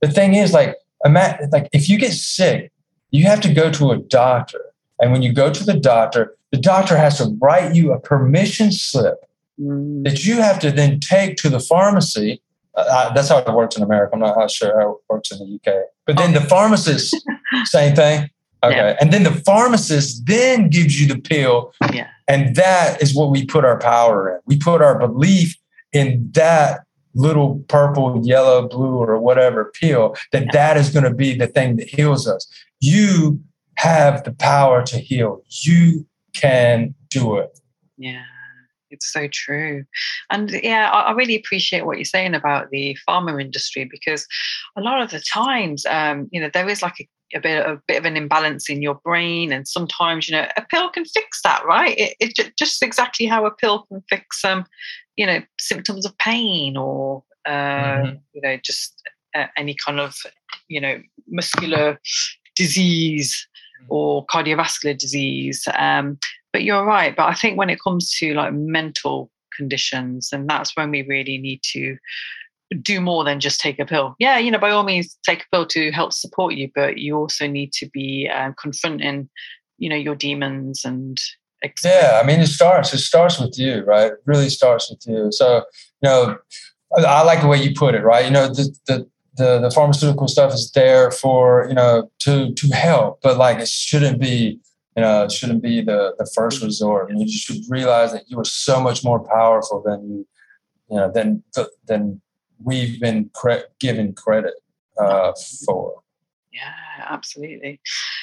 the 0.00 0.08
thing 0.08 0.34
is, 0.34 0.52
like, 0.52 0.76
imagine, 1.04 1.50
like 1.50 1.68
if 1.72 1.88
you 1.88 1.98
get 1.98 2.12
sick, 2.12 2.72
you 3.10 3.24
have 3.24 3.40
to 3.40 3.52
go 3.52 3.70
to 3.70 3.90
a 3.90 3.98
doctor 3.98 4.60
And 5.00 5.12
when 5.12 5.22
you 5.22 5.32
go 5.32 5.52
to 5.52 5.64
the 5.64 5.74
doctor, 5.74 6.36
the 6.52 6.58
doctor 6.58 6.96
has 6.96 7.18
to 7.18 7.36
write 7.40 7.74
you 7.74 7.92
a 7.92 8.00
permission 8.00 8.70
slip 8.70 9.16
mm. 9.58 10.04
that 10.04 10.24
you 10.24 10.36
have 10.36 10.58
to 10.60 10.70
then 10.70 11.00
take 11.00 11.36
to 11.38 11.48
the 11.48 11.60
pharmacy. 11.60 12.42
Uh, 12.74 13.12
that's 13.12 13.28
how 13.28 13.38
it 13.38 13.48
works 13.52 13.76
in 13.76 13.82
America. 13.82 14.14
I'm 14.14 14.20
not 14.20 14.50
sure 14.50 14.78
how 14.78 14.92
it 14.92 14.98
works 15.08 15.30
in 15.32 15.38
the 15.38 15.54
UK. 15.56 15.84
But 16.06 16.16
then 16.16 16.34
the 16.34 16.40
pharmacist, 16.40 17.16
same 17.64 17.96
thing. 17.96 18.28
Okay. 18.62 18.76
Yeah. 18.76 18.96
And 19.00 19.12
then 19.12 19.22
the 19.22 19.32
pharmacist 19.32 20.26
then 20.26 20.68
gives 20.68 21.00
you 21.00 21.08
the 21.08 21.18
pill. 21.20 21.72
Yeah. 21.92 22.08
And 22.28 22.54
that 22.56 23.02
is 23.02 23.14
what 23.14 23.30
we 23.30 23.46
put 23.46 23.64
our 23.64 23.78
power 23.78 24.34
in. 24.34 24.40
We 24.44 24.58
put 24.58 24.82
our 24.82 24.98
belief 24.98 25.56
in 25.92 26.30
that 26.32 26.80
little 27.14 27.58
purple, 27.68 28.20
yellow, 28.24 28.68
blue, 28.68 28.96
or 28.96 29.18
whatever 29.18 29.72
pill, 29.80 30.16
that 30.32 30.44
yeah. 30.46 30.52
that 30.52 30.76
is 30.76 30.90
going 30.90 31.04
to 31.04 31.14
be 31.14 31.34
the 31.34 31.46
thing 31.46 31.76
that 31.76 31.88
heals 31.88 32.28
us. 32.28 32.46
You 32.80 33.40
have 33.76 34.24
the 34.24 34.32
power 34.32 34.82
to 34.84 34.98
heal. 34.98 35.42
You 35.64 36.06
can 36.34 36.94
do 37.08 37.36
it. 37.36 37.58
Yeah. 37.96 38.22
It's 38.90 39.12
so 39.12 39.28
true. 39.28 39.84
And 40.30 40.50
yeah, 40.50 40.90
I, 40.90 41.12
really 41.12 41.36
appreciate 41.36 41.86
what 41.86 41.98
you're 41.98 42.04
saying 42.04 42.34
about 42.34 42.70
the 42.70 42.96
pharma 43.08 43.40
industry 43.40 43.84
because 43.84 44.26
a 44.76 44.80
lot 44.80 45.00
of 45.00 45.10
the 45.10 45.20
times, 45.20 45.86
um, 45.86 46.28
you 46.32 46.40
know, 46.40 46.50
there 46.52 46.68
is 46.68 46.82
like 46.82 46.96
a 47.00 47.08
a 47.34 47.40
bit 47.40 47.64
a 47.64 47.80
bit 47.86 47.98
of 47.98 48.04
an 48.04 48.16
imbalance 48.16 48.68
in 48.68 48.82
your 48.82 48.96
brain 48.96 49.52
and 49.52 49.66
sometimes 49.68 50.28
you 50.28 50.34
know 50.34 50.46
a 50.56 50.62
pill 50.62 50.88
can 50.90 51.04
fix 51.04 51.40
that 51.42 51.64
right 51.64 51.96
it, 51.98 52.14
it 52.20 52.56
just 52.56 52.82
exactly 52.82 53.26
how 53.26 53.46
a 53.46 53.50
pill 53.50 53.84
can 53.88 54.02
fix 54.08 54.44
um 54.44 54.64
you 55.16 55.26
know 55.26 55.40
symptoms 55.58 56.04
of 56.06 56.16
pain 56.18 56.76
or 56.76 57.22
uh, 57.46 57.50
mm-hmm. 57.50 58.16
you 58.32 58.40
know 58.42 58.56
just 58.62 59.02
uh, 59.34 59.46
any 59.56 59.74
kind 59.74 60.00
of 60.00 60.14
you 60.68 60.80
know 60.80 61.00
muscular 61.28 61.98
disease 62.56 63.46
mm. 63.82 63.86
or 63.88 64.26
cardiovascular 64.26 64.96
disease 64.96 65.66
um 65.76 66.18
but 66.52 66.64
you're 66.64 66.84
right 66.84 67.16
but 67.16 67.28
i 67.28 67.34
think 67.34 67.56
when 67.56 67.70
it 67.70 67.80
comes 67.80 68.12
to 68.16 68.34
like 68.34 68.52
mental 68.52 69.30
conditions 69.56 70.30
and 70.32 70.48
that's 70.48 70.76
when 70.76 70.90
we 70.90 71.02
really 71.02 71.38
need 71.38 71.60
to 71.62 71.96
do 72.82 73.00
more 73.00 73.24
than 73.24 73.40
just 73.40 73.60
take 73.60 73.78
a 73.78 73.86
pill. 73.86 74.14
Yeah, 74.18 74.38
you 74.38 74.50
know, 74.50 74.58
by 74.58 74.70
all 74.70 74.82
means, 74.82 75.16
take 75.24 75.42
a 75.42 75.46
pill 75.52 75.66
to 75.66 75.90
help 75.92 76.12
support 76.12 76.54
you, 76.54 76.70
but 76.74 76.98
you 76.98 77.16
also 77.16 77.46
need 77.46 77.72
to 77.74 77.88
be 77.90 78.30
uh, 78.32 78.52
confronting, 78.60 79.28
you 79.78 79.88
know, 79.88 79.96
your 79.96 80.14
demons 80.14 80.84
and. 80.84 81.18
Yeah, 81.84 82.18
I 82.22 82.26
mean, 82.26 82.40
it 82.40 82.46
starts. 82.46 82.94
It 82.94 83.00
starts 83.00 83.38
with 83.38 83.58
you, 83.58 83.84
right? 83.84 84.12
It 84.12 84.18
really 84.24 84.48
starts 84.48 84.88
with 84.88 85.02
you. 85.06 85.30
So, 85.30 85.56
you 86.02 86.08
know, 86.08 86.38
I 86.96 87.22
like 87.22 87.42
the 87.42 87.48
way 87.48 87.62
you 87.62 87.74
put 87.74 87.94
it, 87.94 88.02
right? 88.02 88.24
You 88.24 88.30
know, 88.30 88.48
the 88.48 88.74
the 88.86 89.06
the, 89.36 89.58
the 89.60 89.70
pharmaceutical 89.70 90.26
stuff 90.26 90.54
is 90.54 90.70
there 90.74 91.10
for 91.10 91.66
you 91.68 91.74
know 91.74 92.10
to 92.20 92.54
to 92.54 92.68
help, 92.68 93.20
but 93.22 93.36
like 93.36 93.58
it 93.58 93.68
shouldn't 93.68 94.18
be 94.18 94.58
you 94.96 95.02
know, 95.02 95.24
it 95.24 95.32
shouldn't 95.32 95.62
be 95.62 95.80
the, 95.80 96.14
the 96.18 96.30
first 96.34 96.62
resort. 96.62 97.10
And 97.10 97.20
you 97.20 97.28
should 97.30 97.62
realize 97.68 98.12
that 98.12 98.24
you 98.28 98.38
are 98.38 98.44
so 98.44 98.80
much 98.80 99.04
more 99.04 99.20
powerful 99.20 99.82
than 99.84 100.02
you, 100.08 100.26
you 100.90 100.96
know, 100.96 101.10
than 101.10 101.42
than 101.86 102.20
we've 102.62 103.00
been 103.00 103.30
cre- 103.34 103.66
given 103.78 104.12
credit 104.14 104.54
uh, 104.98 105.32
for. 105.64 106.02
Yeah, 106.52 106.72
absolutely. 107.08 107.80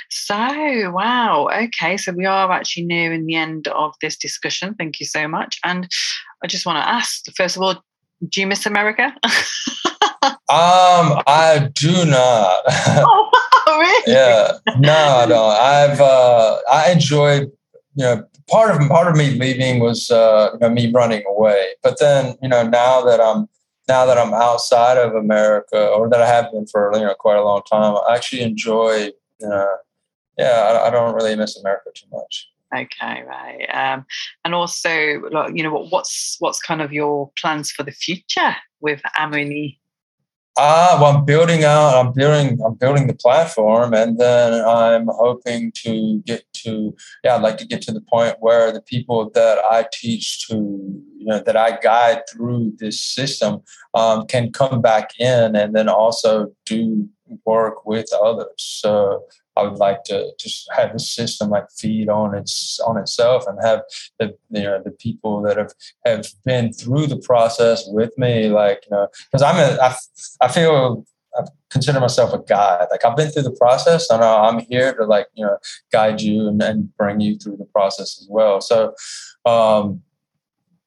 So, 0.10 0.36
wow. 0.36 1.50
Okay, 1.64 1.98
so 1.98 2.12
we 2.12 2.26
are 2.26 2.52
actually 2.52 2.86
nearing 2.86 3.26
the 3.26 3.36
end 3.36 3.68
of 3.70 3.94
this 4.02 4.18
discussion. 4.18 4.76
Thank 4.76 5.00
you 5.00 5.06
so 5.06 5.28
much. 5.28 5.60
And 5.64 5.88
I 6.44 6.48
just 6.48 6.66
want 6.66 6.78
to 6.78 6.88
ask, 6.88 7.26
first 7.36 7.56
of 7.56 7.62
all, 7.62 7.76
do 8.30 8.42
you 8.42 8.48
miss 8.48 8.66
America? 8.66 9.14
um, 10.24 11.22
I 11.28 11.70
do 11.74 12.06
not. 12.06 12.64
oh, 12.68 13.32
really? 13.68 14.14
yeah, 14.14 14.54
no, 14.78 15.26
don't. 15.28 15.52
I've 15.52 16.02
uh, 16.02 16.58
I 16.72 16.92
enjoyed. 16.92 17.52
You 17.96 18.04
know, 18.04 18.24
part 18.50 18.72
of 18.72 18.88
part 18.90 19.08
of 19.08 19.16
me 19.16 19.32
leaving 19.32 19.80
was 19.80 20.10
uh, 20.10 20.50
you 20.54 20.60
know 20.60 20.70
me 20.70 20.92
running 20.92 21.24
away. 21.28 21.68
But 21.84 22.00
then 22.00 22.36
you 22.42 22.50
know 22.50 22.64
now 22.64 23.02
that 23.02 23.22
I'm 23.22 23.48
now 23.88 24.06
that 24.06 24.18
I'm 24.18 24.34
outside 24.34 24.98
of 24.98 25.16
America, 25.16 25.88
or 25.90 26.10
that 26.10 26.22
I 26.22 26.28
have 26.28 26.52
been 26.52 26.68
for 26.68 26.92
you 26.96 27.02
know 27.02 27.14
quite 27.14 27.38
a 27.38 27.44
long 27.44 27.62
time, 27.70 27.98
I 28.08 28.16
actually 28.16 28.42
enjoy. 28.42 29.12
Uh, 29.44 29.78
yeah, 30.38 30.82
I, 30.84 30.88
I 30.88 30.90
don't 30.90 31.16
really 31.16 31.36
miss 31.36 31.58
America 31.58 31.90
too 31.96 32.08
much. 32.12 32.50
Okay, 32.76 33.24
right. 33.24 33.66
Um, 33.72 34.06
and 34.44 34.54
also, 34.54 35.22
like, 35.32 35.56
you 35.56 35.64
know, 35.64 35.72
what, 35.72 35.92
what's 35.92 36.36
what's 36.40 36.60
kind 36.60 36.82
of 36.82 36.92
your 36.92 37.32
plans 37.40 37.72
for 37.72 37.84
the 37.84 37.92
future 37.92 38.56
with 38.82 39.02
Amoni? 39.18 39.78
Ah, 40.60 40.98
well, 41.00 41.16
I'm 41.16 41.24
building 41.24 41.64
out. 41.64 41.94
I'm 41.94 42.14
building. 42.14 42.60
I'm 42.66 42.74
building 42.74 43.06
the 43.06 43.14
platform, 43.14 43.94
and 43.94 44.18
then 44.18 44.66
I'm 44.66 45.08
hoping 45.08 45.72
to 45.84 46.20
get 46.26 46.46
to. 46.64 46.96
Yeah, 47.24 47.36
I'd 47.36 47.44
like 47.44 47.58
to 47.58 47.68
get 47.68 47.84
to 47.84 47.92
the 47.92 48.02
point 48.02 48.38
where 48.40 48.72
the 48.72 48.82
people 48.82 49.30
that 49.36 49.60
I 49.70 49.86
teach 49.94 50.48
to 50.48 50.56
you 50.56 51.26
know 51.26 51.44
that 51.46 51.56
I 51.56 51.78
guide 51.78 52.24
through 52.32 52.74
this 52.80 53.00
system 53.00 53.62
um, 53.94 54.26
can 54.26 54.52
come 54.52 54.82
back 54.82 55.12
in 55.20 55.56
and 55.56 55.76
then 55.76 55.90
also 55.90 56.52
do 56.66 57.08
work 57.46 57.86
with 57.86 58.12
others. 58.24 58.48
So 58.58 59.26
I 59.58 59.64
would 59.64 59.80
like 59.80 60.04
to 60.06 60.32
just 60.40 60.70
have 60.76 60.94
the 60.94 61.00
system 61.00 61.50
like 61.50 61.66
feed 61.72 62.10
on 62.10 62.36
its 62.36 62.80
on 62.86 62.98
itself 62.98 63.46
and 63.48 63.58
have 63.64 63.82
the 64.20 64.36
you 64.50 64.64
know 64.64 64.82
the 64.84 64.92
people 64.92 65.42
that 65.44 65.58
have 65.58 65.74
have 66.06 66.28
been 66.46 66.74
through 66.74 67.08
the 67.08 67.18
process 67.18 67.86
with 67.88 68.18
me, 68.18 68.50
like 68.50 68.84
you 68.90 68.96
know, 68.96 69.08
because 69.32 69.42
I'm 69.42 69.58
a 69.58 69.78
I, 69.82 69.96
I 70.42 70.48
feel 70.48 71.06
I 71.36 71.44
consider 71.70 72.00
myself 72.00 72.34
a 72.34 72.40
guide. 72.40 72.88
Like 72.92 73.06
I've 73.06 73.18
been 73.18 73.30
through 73.30 73.44
the 73.44 73.58
process, 73.60 74.10
and 74.10 74.24
I'm 74.24 74.60
here 74.60 74.94
to 74.94 75.06
like 75.06 75.28
you 75.36 75.46
know 75.46 75.58
guide 75.92 76.22
you 76.22 76.48
and, 76.48 76.62
and 76.62 76.96
bring 76.98 77.20
you 77.20 77.38
through 77.38 77.58
the 77.58 77.66
process 77.66 78.20
as 78.22 78.28
well. 78.30 78.62
So, 78.62 78.94
um, 79.46 80.02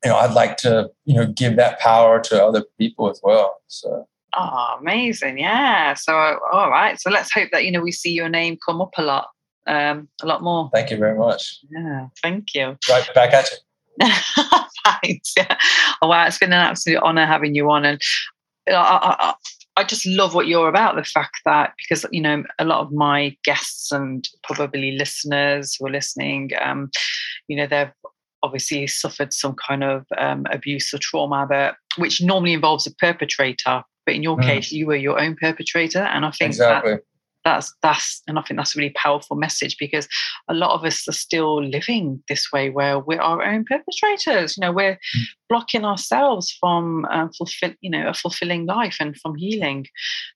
you 0.05 0.11
know, 0.11 0.17
I'd 0.17 0.33
like 0.33 0.57
to, 0.59 0.91
you 1.05 1.15
know, 1.15 1.27
give 1.27 1.57
that 1.57 1.79
power 1.79 2.21
to 2.21 2.45
other 2.45 2.65
people 2.79 3.11
as 3.11 3.21
well. 3.23 3.61
So. 3.67 4.07
Oh, 4.37 4.77
amazing! 4.81 5.39
Yeah. 5.39 5.95
So, 5.95 6.15
all 6.53 6.71
right. 6.71 7.01
So 7.01 7.11
let's 7.11 7.33
hope 7.33 7.51
that 7.53 7.65
you 7.65 7.73
know 7.73 7.81
we 7.81 7.93
see 7.93 8.13
your 8.13 8.29
name 8.29 8.59
come 8.65 8.81
up 8.81 8.93
a 8.97 9.03
lot, 9.03 9.29
um, 9.67 10.09
a 10.23 10.27
lot 10.27 10.43
more. 10.43 10.71
Thank 10.73 10.91
you 10.91 10.97
very 10.97 11.19
much. 11.19 11.59
Yeah. 11.71 12.07
Thank 12.23 12.55
you. 12.55 12.77
Right 12.89 13.09
back 13.15 13.33
at 13.33 13.51
you. 13.51 13.59
Thanks. 15.03 15.35
Yeah. 15.37 15.57
Oh, 16.03 16.09
wow, 16.09 16.27
it's 16.27 16.39
been 16.39 16.53
an 16.53 16.61
absolute 16.61 17.03
honor 17.03 17.27
having 17.27 17.55
you 17.55 17.71
on, 17.71 17.85
and 17.85 18.01
I, 18.69 18.75
I, 19.19 19.35
I 19.77 19.85
just 19.85 20.07
love 20.07 20.35
what 20.35 20.47
you're 20.47 20.69
about. 20.69 20.97
The 20.97 21.05
fact 21.05 21.41
that 21.45 21.75
because 21.79 22.05
you 22.13 22.21
know 22.21 22.45
a 22.59 22.65
lot 22.65 22.81
of 22.81 22.93
my 22.93 23.37
guests 23.45 23.93
and 23.93 24.29
probably 24.43 24.93
listeners 24.93 25.77
who 25.79 25.87
are 25.87 25.91
listening, 25.91 26.51
um, 26.61 26.91
you 27.49 27.57
know, 27.57 27.67
they've 27.67 27.93
obviously 28.43 28.87
suffered 28.87 29.33
some 29.33 29.55
kind 29.55 29.85
of 29.85 30.07
um, 30.19 30.47
abuse 30.51 30.93
or 30.95 30.99
trauma, 30.99 31.47
but 31.49 31.77
which 31.97 32.23
normally 32.23 32.53
involves 32.53 32.87
a 32.87 32.95
perpetrator. 32.95 33.83
But 34.07 34.15
in 34.15 34.23
your 34.23 34.37
mm. 34.37 34.43
case, 34.43 34.73
you 34.73 34.87
were 34.87 34.97
your 34.97 35.21
own 35.21 35.37
perpetrator, 35.37 36.01
and 36.01 36.25
I 36.25 36.31
think 36.31 36.51
exactly. 36.51 36.93
that 36.93 37.03
that's 37.45 37.73
that's 37.83 38.23
and 38.27 38.39
I 38.39 38.43
think 38.43 38.59
that's 38.59 38.77
a 38.77 38.79
really 38.79 38.93
powerful 38.95 39.37
message 39.37 39.77
because 39.79 40.07
a 40.49 40.55
lot 40.55 40.75
of 40.75 40.85
us 40.85 41.09
are 41.09 41.13
still 41.13 41.63
living 41.63 42.23
this 42.29 42.53
way 42.53 42.71
where 42.71 42.99
we're 42.99 43.21
our 43.21 43.43
own 43.43 43.65
perpetrators. 43.65 44.57
You 44.57 44.63
know, 44.63 44.73
we're 44.73 44.95
mm. 44.95 45.23
blocking 45.49 45.85
ourselves 45.85 46.53
from 46.53 47.07
uh, 47.11 47.29
fulfill 47.37 47.73
you 47.81 47.91
know 47.91 48.09
a 48.09 48.15
fulfilling 48.15 48.67
life 48.67 48.97
and 49.01 49.17
from 49.17 49.37
healing. 49.37 49.87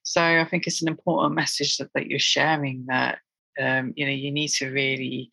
So 0.03 0.21
I 0.21 0.45
think 0.45 0.67
it's 0.67 0.81
an 0.81 0.87
important 0.87 1.35
message 1.35 1.77
that, 1.77 1.89
that 1.93 2.07
you're 2.07 2.19
sharing 2.19 2.85
that 2.87 3.19
um, 3.59 3.93
you 3.95 4.05
know 4.05 4.11
you 4.11 4.31
need 4.31 4.49
to 4.49 4.71
really 4.71 5.29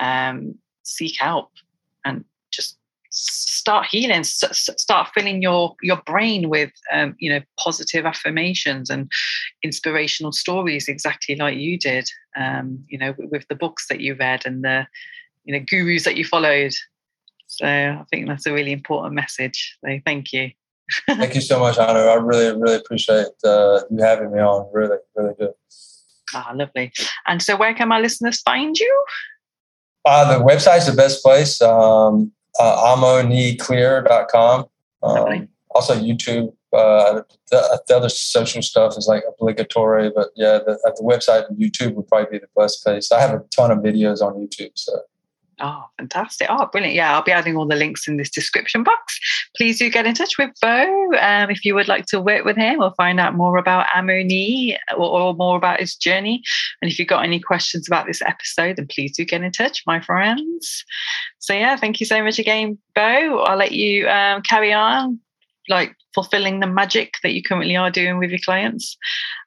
um, 0.00 0.56
seek 0.82 1.18
help 1.20 1.50
and 2.04 2.24
just 2.50 2.78
start 3.12 3.86
healing 3.86 4.24
start 4.24 5.08
filling 5.14 5.42
your 5.42 5.76
your 5.82 6.00
brain 6.06 6.48
with 6.48 6.70
um, 6.92 7.14
you 7.18 7.30
know 7.30 7.40
positive 7.58 8.06
affirmations 8.06 8.88
and 8.88 9.10
inspirational 9.62 10.32
stories 10.32 10.88
exactly 10.88 11.36
like 11.36 11.56
you 11.58 11.78
did 11.78 12.08
um, 12.36 12.82
you 12.88 12.98
know 12.98 13.14
with 13.18 13.46
the 13.48 13.54
books 13.54 13.86
that 13.88 14.00
you 14.00 14.14
read 14.14 14.44
and 14.46 14.64
the 14.64 14.86
you 15.44 15.52
know 15.52 15.64
gurus 15.68 16.04
that 16.04 16.16
you 16.16 16.24
followed. 16.24 16.72
So 17.48 17.66
i 17.66 18.04
think 18.10 18.28
that's 18.28 18.46
a 18.46 18.52
really 18.52 18.72
important 18.72 19.14
message 19.14 19.76
so 19.84 19.98
thank 20.06 20.32
you. 20.32 20.50
Thank 21.06 21.34
you 21.34 21.40
so 21.40 21.58
much 21.60 21.78
anna. 21.78 22.00
I 22.00 22.14
really 22.14 22.58
really 22.60 22.76
appreciate 22.76 23.28
uh, 23.44 23.80
you 23.90 24.02
having 24.02 24.32
me 24.32 24.40
on. 24.40 24.68
Really 24.72 24.96
really 25.14 25.34
good. 25.38 25.52
Ah 26.34 26.52
lovely. 26.54 26.92
And 27.26 27.40
so 27.40 27.56
where 27.56 27.72
can 27.72 27.88
my 27.88 28.00
listeners 28.00 28.40
find 28.40 28.76
you? 28.76 29.04
Uh, 30.04 30.36
the 30.36 30.44
website's 30.44 30.86
the 30.86 30.96
best 30.96 31.22
place. 31.22 31.62
Um, 31.62 32.32
uh, 32.58 32.96
amoniclear.com. 32.96 34.66
Um, 35.02 35.48
also 35.70 35.94
YouTube. 35.94 36.52
Uh, 36.72 37.22
the, 37.50 37.82
the, 37.86 37.96
other 37.96 38.08
social 38.08 38.62
stuff 38.62 38.96
is 38.96 39.06
like 39.06 39.22
obligatory, 39.28 40.10
but 40.14 40.28
yeah, 40.36 40.58
the, 40.58 40.78
the 40.84 41.02
website 41.02 41.46
and 41.46 41.58
YouTube 41.58 41.94
would 41.94 42.08
probably 42.08 42.30
be 42.30 42.38
the 42.38 42.48
best 42.56 42.82
place. 42.82 43.12
I 43.12 43.20
have 43.20 43.32
a 43.32 43.44
ton 43.54 43.70
of 43.70 43.78
videos 43.78 44.22
on 44.22 44.34
YouTube. 44.34 44.70
So 44.74 45.02
Oh, 45.64 45.84
fantastic. 45.96 46.48
Oh, 46.50 46.66
brilliant. 46.66 46.96
Yeah, 46.96 47.14
I'll 47.14 47.22
be 47.22 47.30
adding 47.30 47.56
all 47.56 47.66
the 47.66 47.76
links 47.76 48.08
in 48.08 48.16
this 48.16 48.28
description 48.28 48.82
box. 48.82 49.18
Please 49.56 49.78
do 49.78 49.88
get 49.88 50.06
in 50.06 50.14
touch 50.14 50.36
with 50.36 50.50
Bo 50.60 51.12
um, 51.20 51.50
if 51.50 51.64
you 51.64 51.76
would 51.76 51.86
like 51.86 52.06
to 52.06 52.20
work 52.20 52.44
with 52.44 52.56
him 52.56 52.82
or 52.82 52.92
find 52.96 53.20
out 53.20 53.36
more 53.36 53.56
about 53.56 53.86
Amoni 53.86 54.76
or, 54.96 55.08
or, 55.08 55.34
more 55.34 55.56
about 55.56 55.78
his 55.78 55.94
journey. 55.94 56.42
And 56.80 56.90
if 56.90 56.98
you've 56.98 57.06
got 57.06 57.24
any 57.24 57.38
questions 57.38 57.86
about 57.86 58.06
this 58.06 58.20
episode, 58.22 58.76
then 58.76 58.88
please 58.88 59.16
do 59.16 59.24
get 59.24 59.42
in 59.42 59.52
touch, 59.52 59.84
my 59.86 60.00
friends. 60.00 60.84
So, 61.38 61.54
yeah, 61.54 61.76
thank 61.76 62.00
you 62.00 62.06
so 62.06 62.24
much 62.24 62.40
again, 62.40 62.76
Bo. 62.96 63.38
I'll 63.44 63.56
let 63.56 63.70
you 63.70 64.08
um, 64.08 64.42
carry 64.42 64.72
on, 64.72 65.20
like 65.68 65.94
fulfilling 66.12 66.58
the 66.58 66.66
magic 66.66 67.14
that 67.22 67.34
you 67.34 67.42
currently 67.42 67.76
are 67.76 67.90
doing 67.90 68.18
with 68.18 68.30
your 68.30 68.40
clients. 68.44 68.96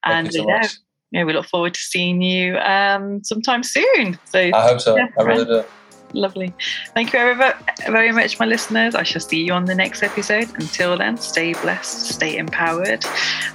And 0.06 0.32
so 0.32 0.48
yeah, 0.48 0.68
yeah, 1.12 1.24
we 1.26 1.34
look 1.34 1.46
forward 1.46 1.74
to 1.74 1.80
seeing 1.80 2.22
you 2.22 2.58
um, 2.60 3.22
sometime 3.24 3.64
soon. 3.64 4.18
So 4.26 4.40
I 4.40 4.62
hope 4.62 4.80
so. 4.80 4.96
Yeah, 4.96 5.08
I 5.20 5.24
really 5.24 5.46
do. 5.46 5.64
Lovely. 6.14 6.54
Thank 6.94 7.08
you 7.08 7.20
very, 7.20 7.54
very 7.88 8.12
much, 8.12 8.40
my 8.40 8.46
listeners. 8.46 8.96
I 8.96 9.04
shall 9.04 9.22
see 9.22 9.44
you 9.44 9.54
on 9.54 9.66
the 9.66 9.76
next 9.76 10.02
episode. 10.02 10.48
Until 10.56 10.98
then, 10.98 11.18
stay 11.18 11.54
blessed, 11.54 12.08
stay 12.16 12.38
empowered, 12.38 13.06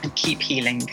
and 0.02 0.14
keep 0.14 0.42
healing. 0.42 0.88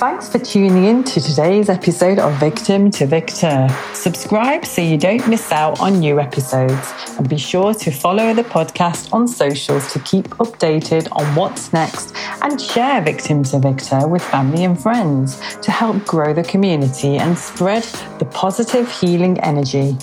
Thanks 0.00 0.30
for 0.30 0.38
tuning 0.38 0.86
in 0.86 1.04
to 1.04 1.20
today's 1.20 1.68
episode 1.68 2.18
of 2.18 2.32
Victim 2.40 2.90
to 2.92 3.04
Victor. 3.04 3.68
Subscribe 3.92 4.64
so 4.64 4.80
you 4.80 4.96
don't 4.96 5.28
miss 5.28 5.52
out 5.52 5.78
on 5.78 6.00
new 6.00 6.18
episodes. 6.18 6.94
And 7.18 7.28
be 7.28 7.36
sure 7.36 7.74
to 7.74 7.90
follow 7.90 8.32
the 8.32 8.42
podcast 8.42 9.12
on 9.12 9.28
socials 9.28 9.92
to 9.92 9.98
keep 9.98 10.26
updated 10.38 11.06
on 11.12 11.34
what's 11.34 11.74
next 11.74 12.16
and 12.40 12.58
share 12.58 13.02
Victim 13.02 13.42
to 13.44 13.58
Victor 13.58 14.08
with 14.08 14.22
family 14.22 14.64
and 14.64 14.80
friends 14.80 15.38
to 15.58 15.70
help 15.70 16.02
grow 16.06 16.32
the 16.32 16.44
community 16.44 17.18
and 17.18 17.36
spread 17.36 17.82
the 18.18 18.24
positive 18.24 18.90
healing 18.90 19.38
energy. 19.40 19.98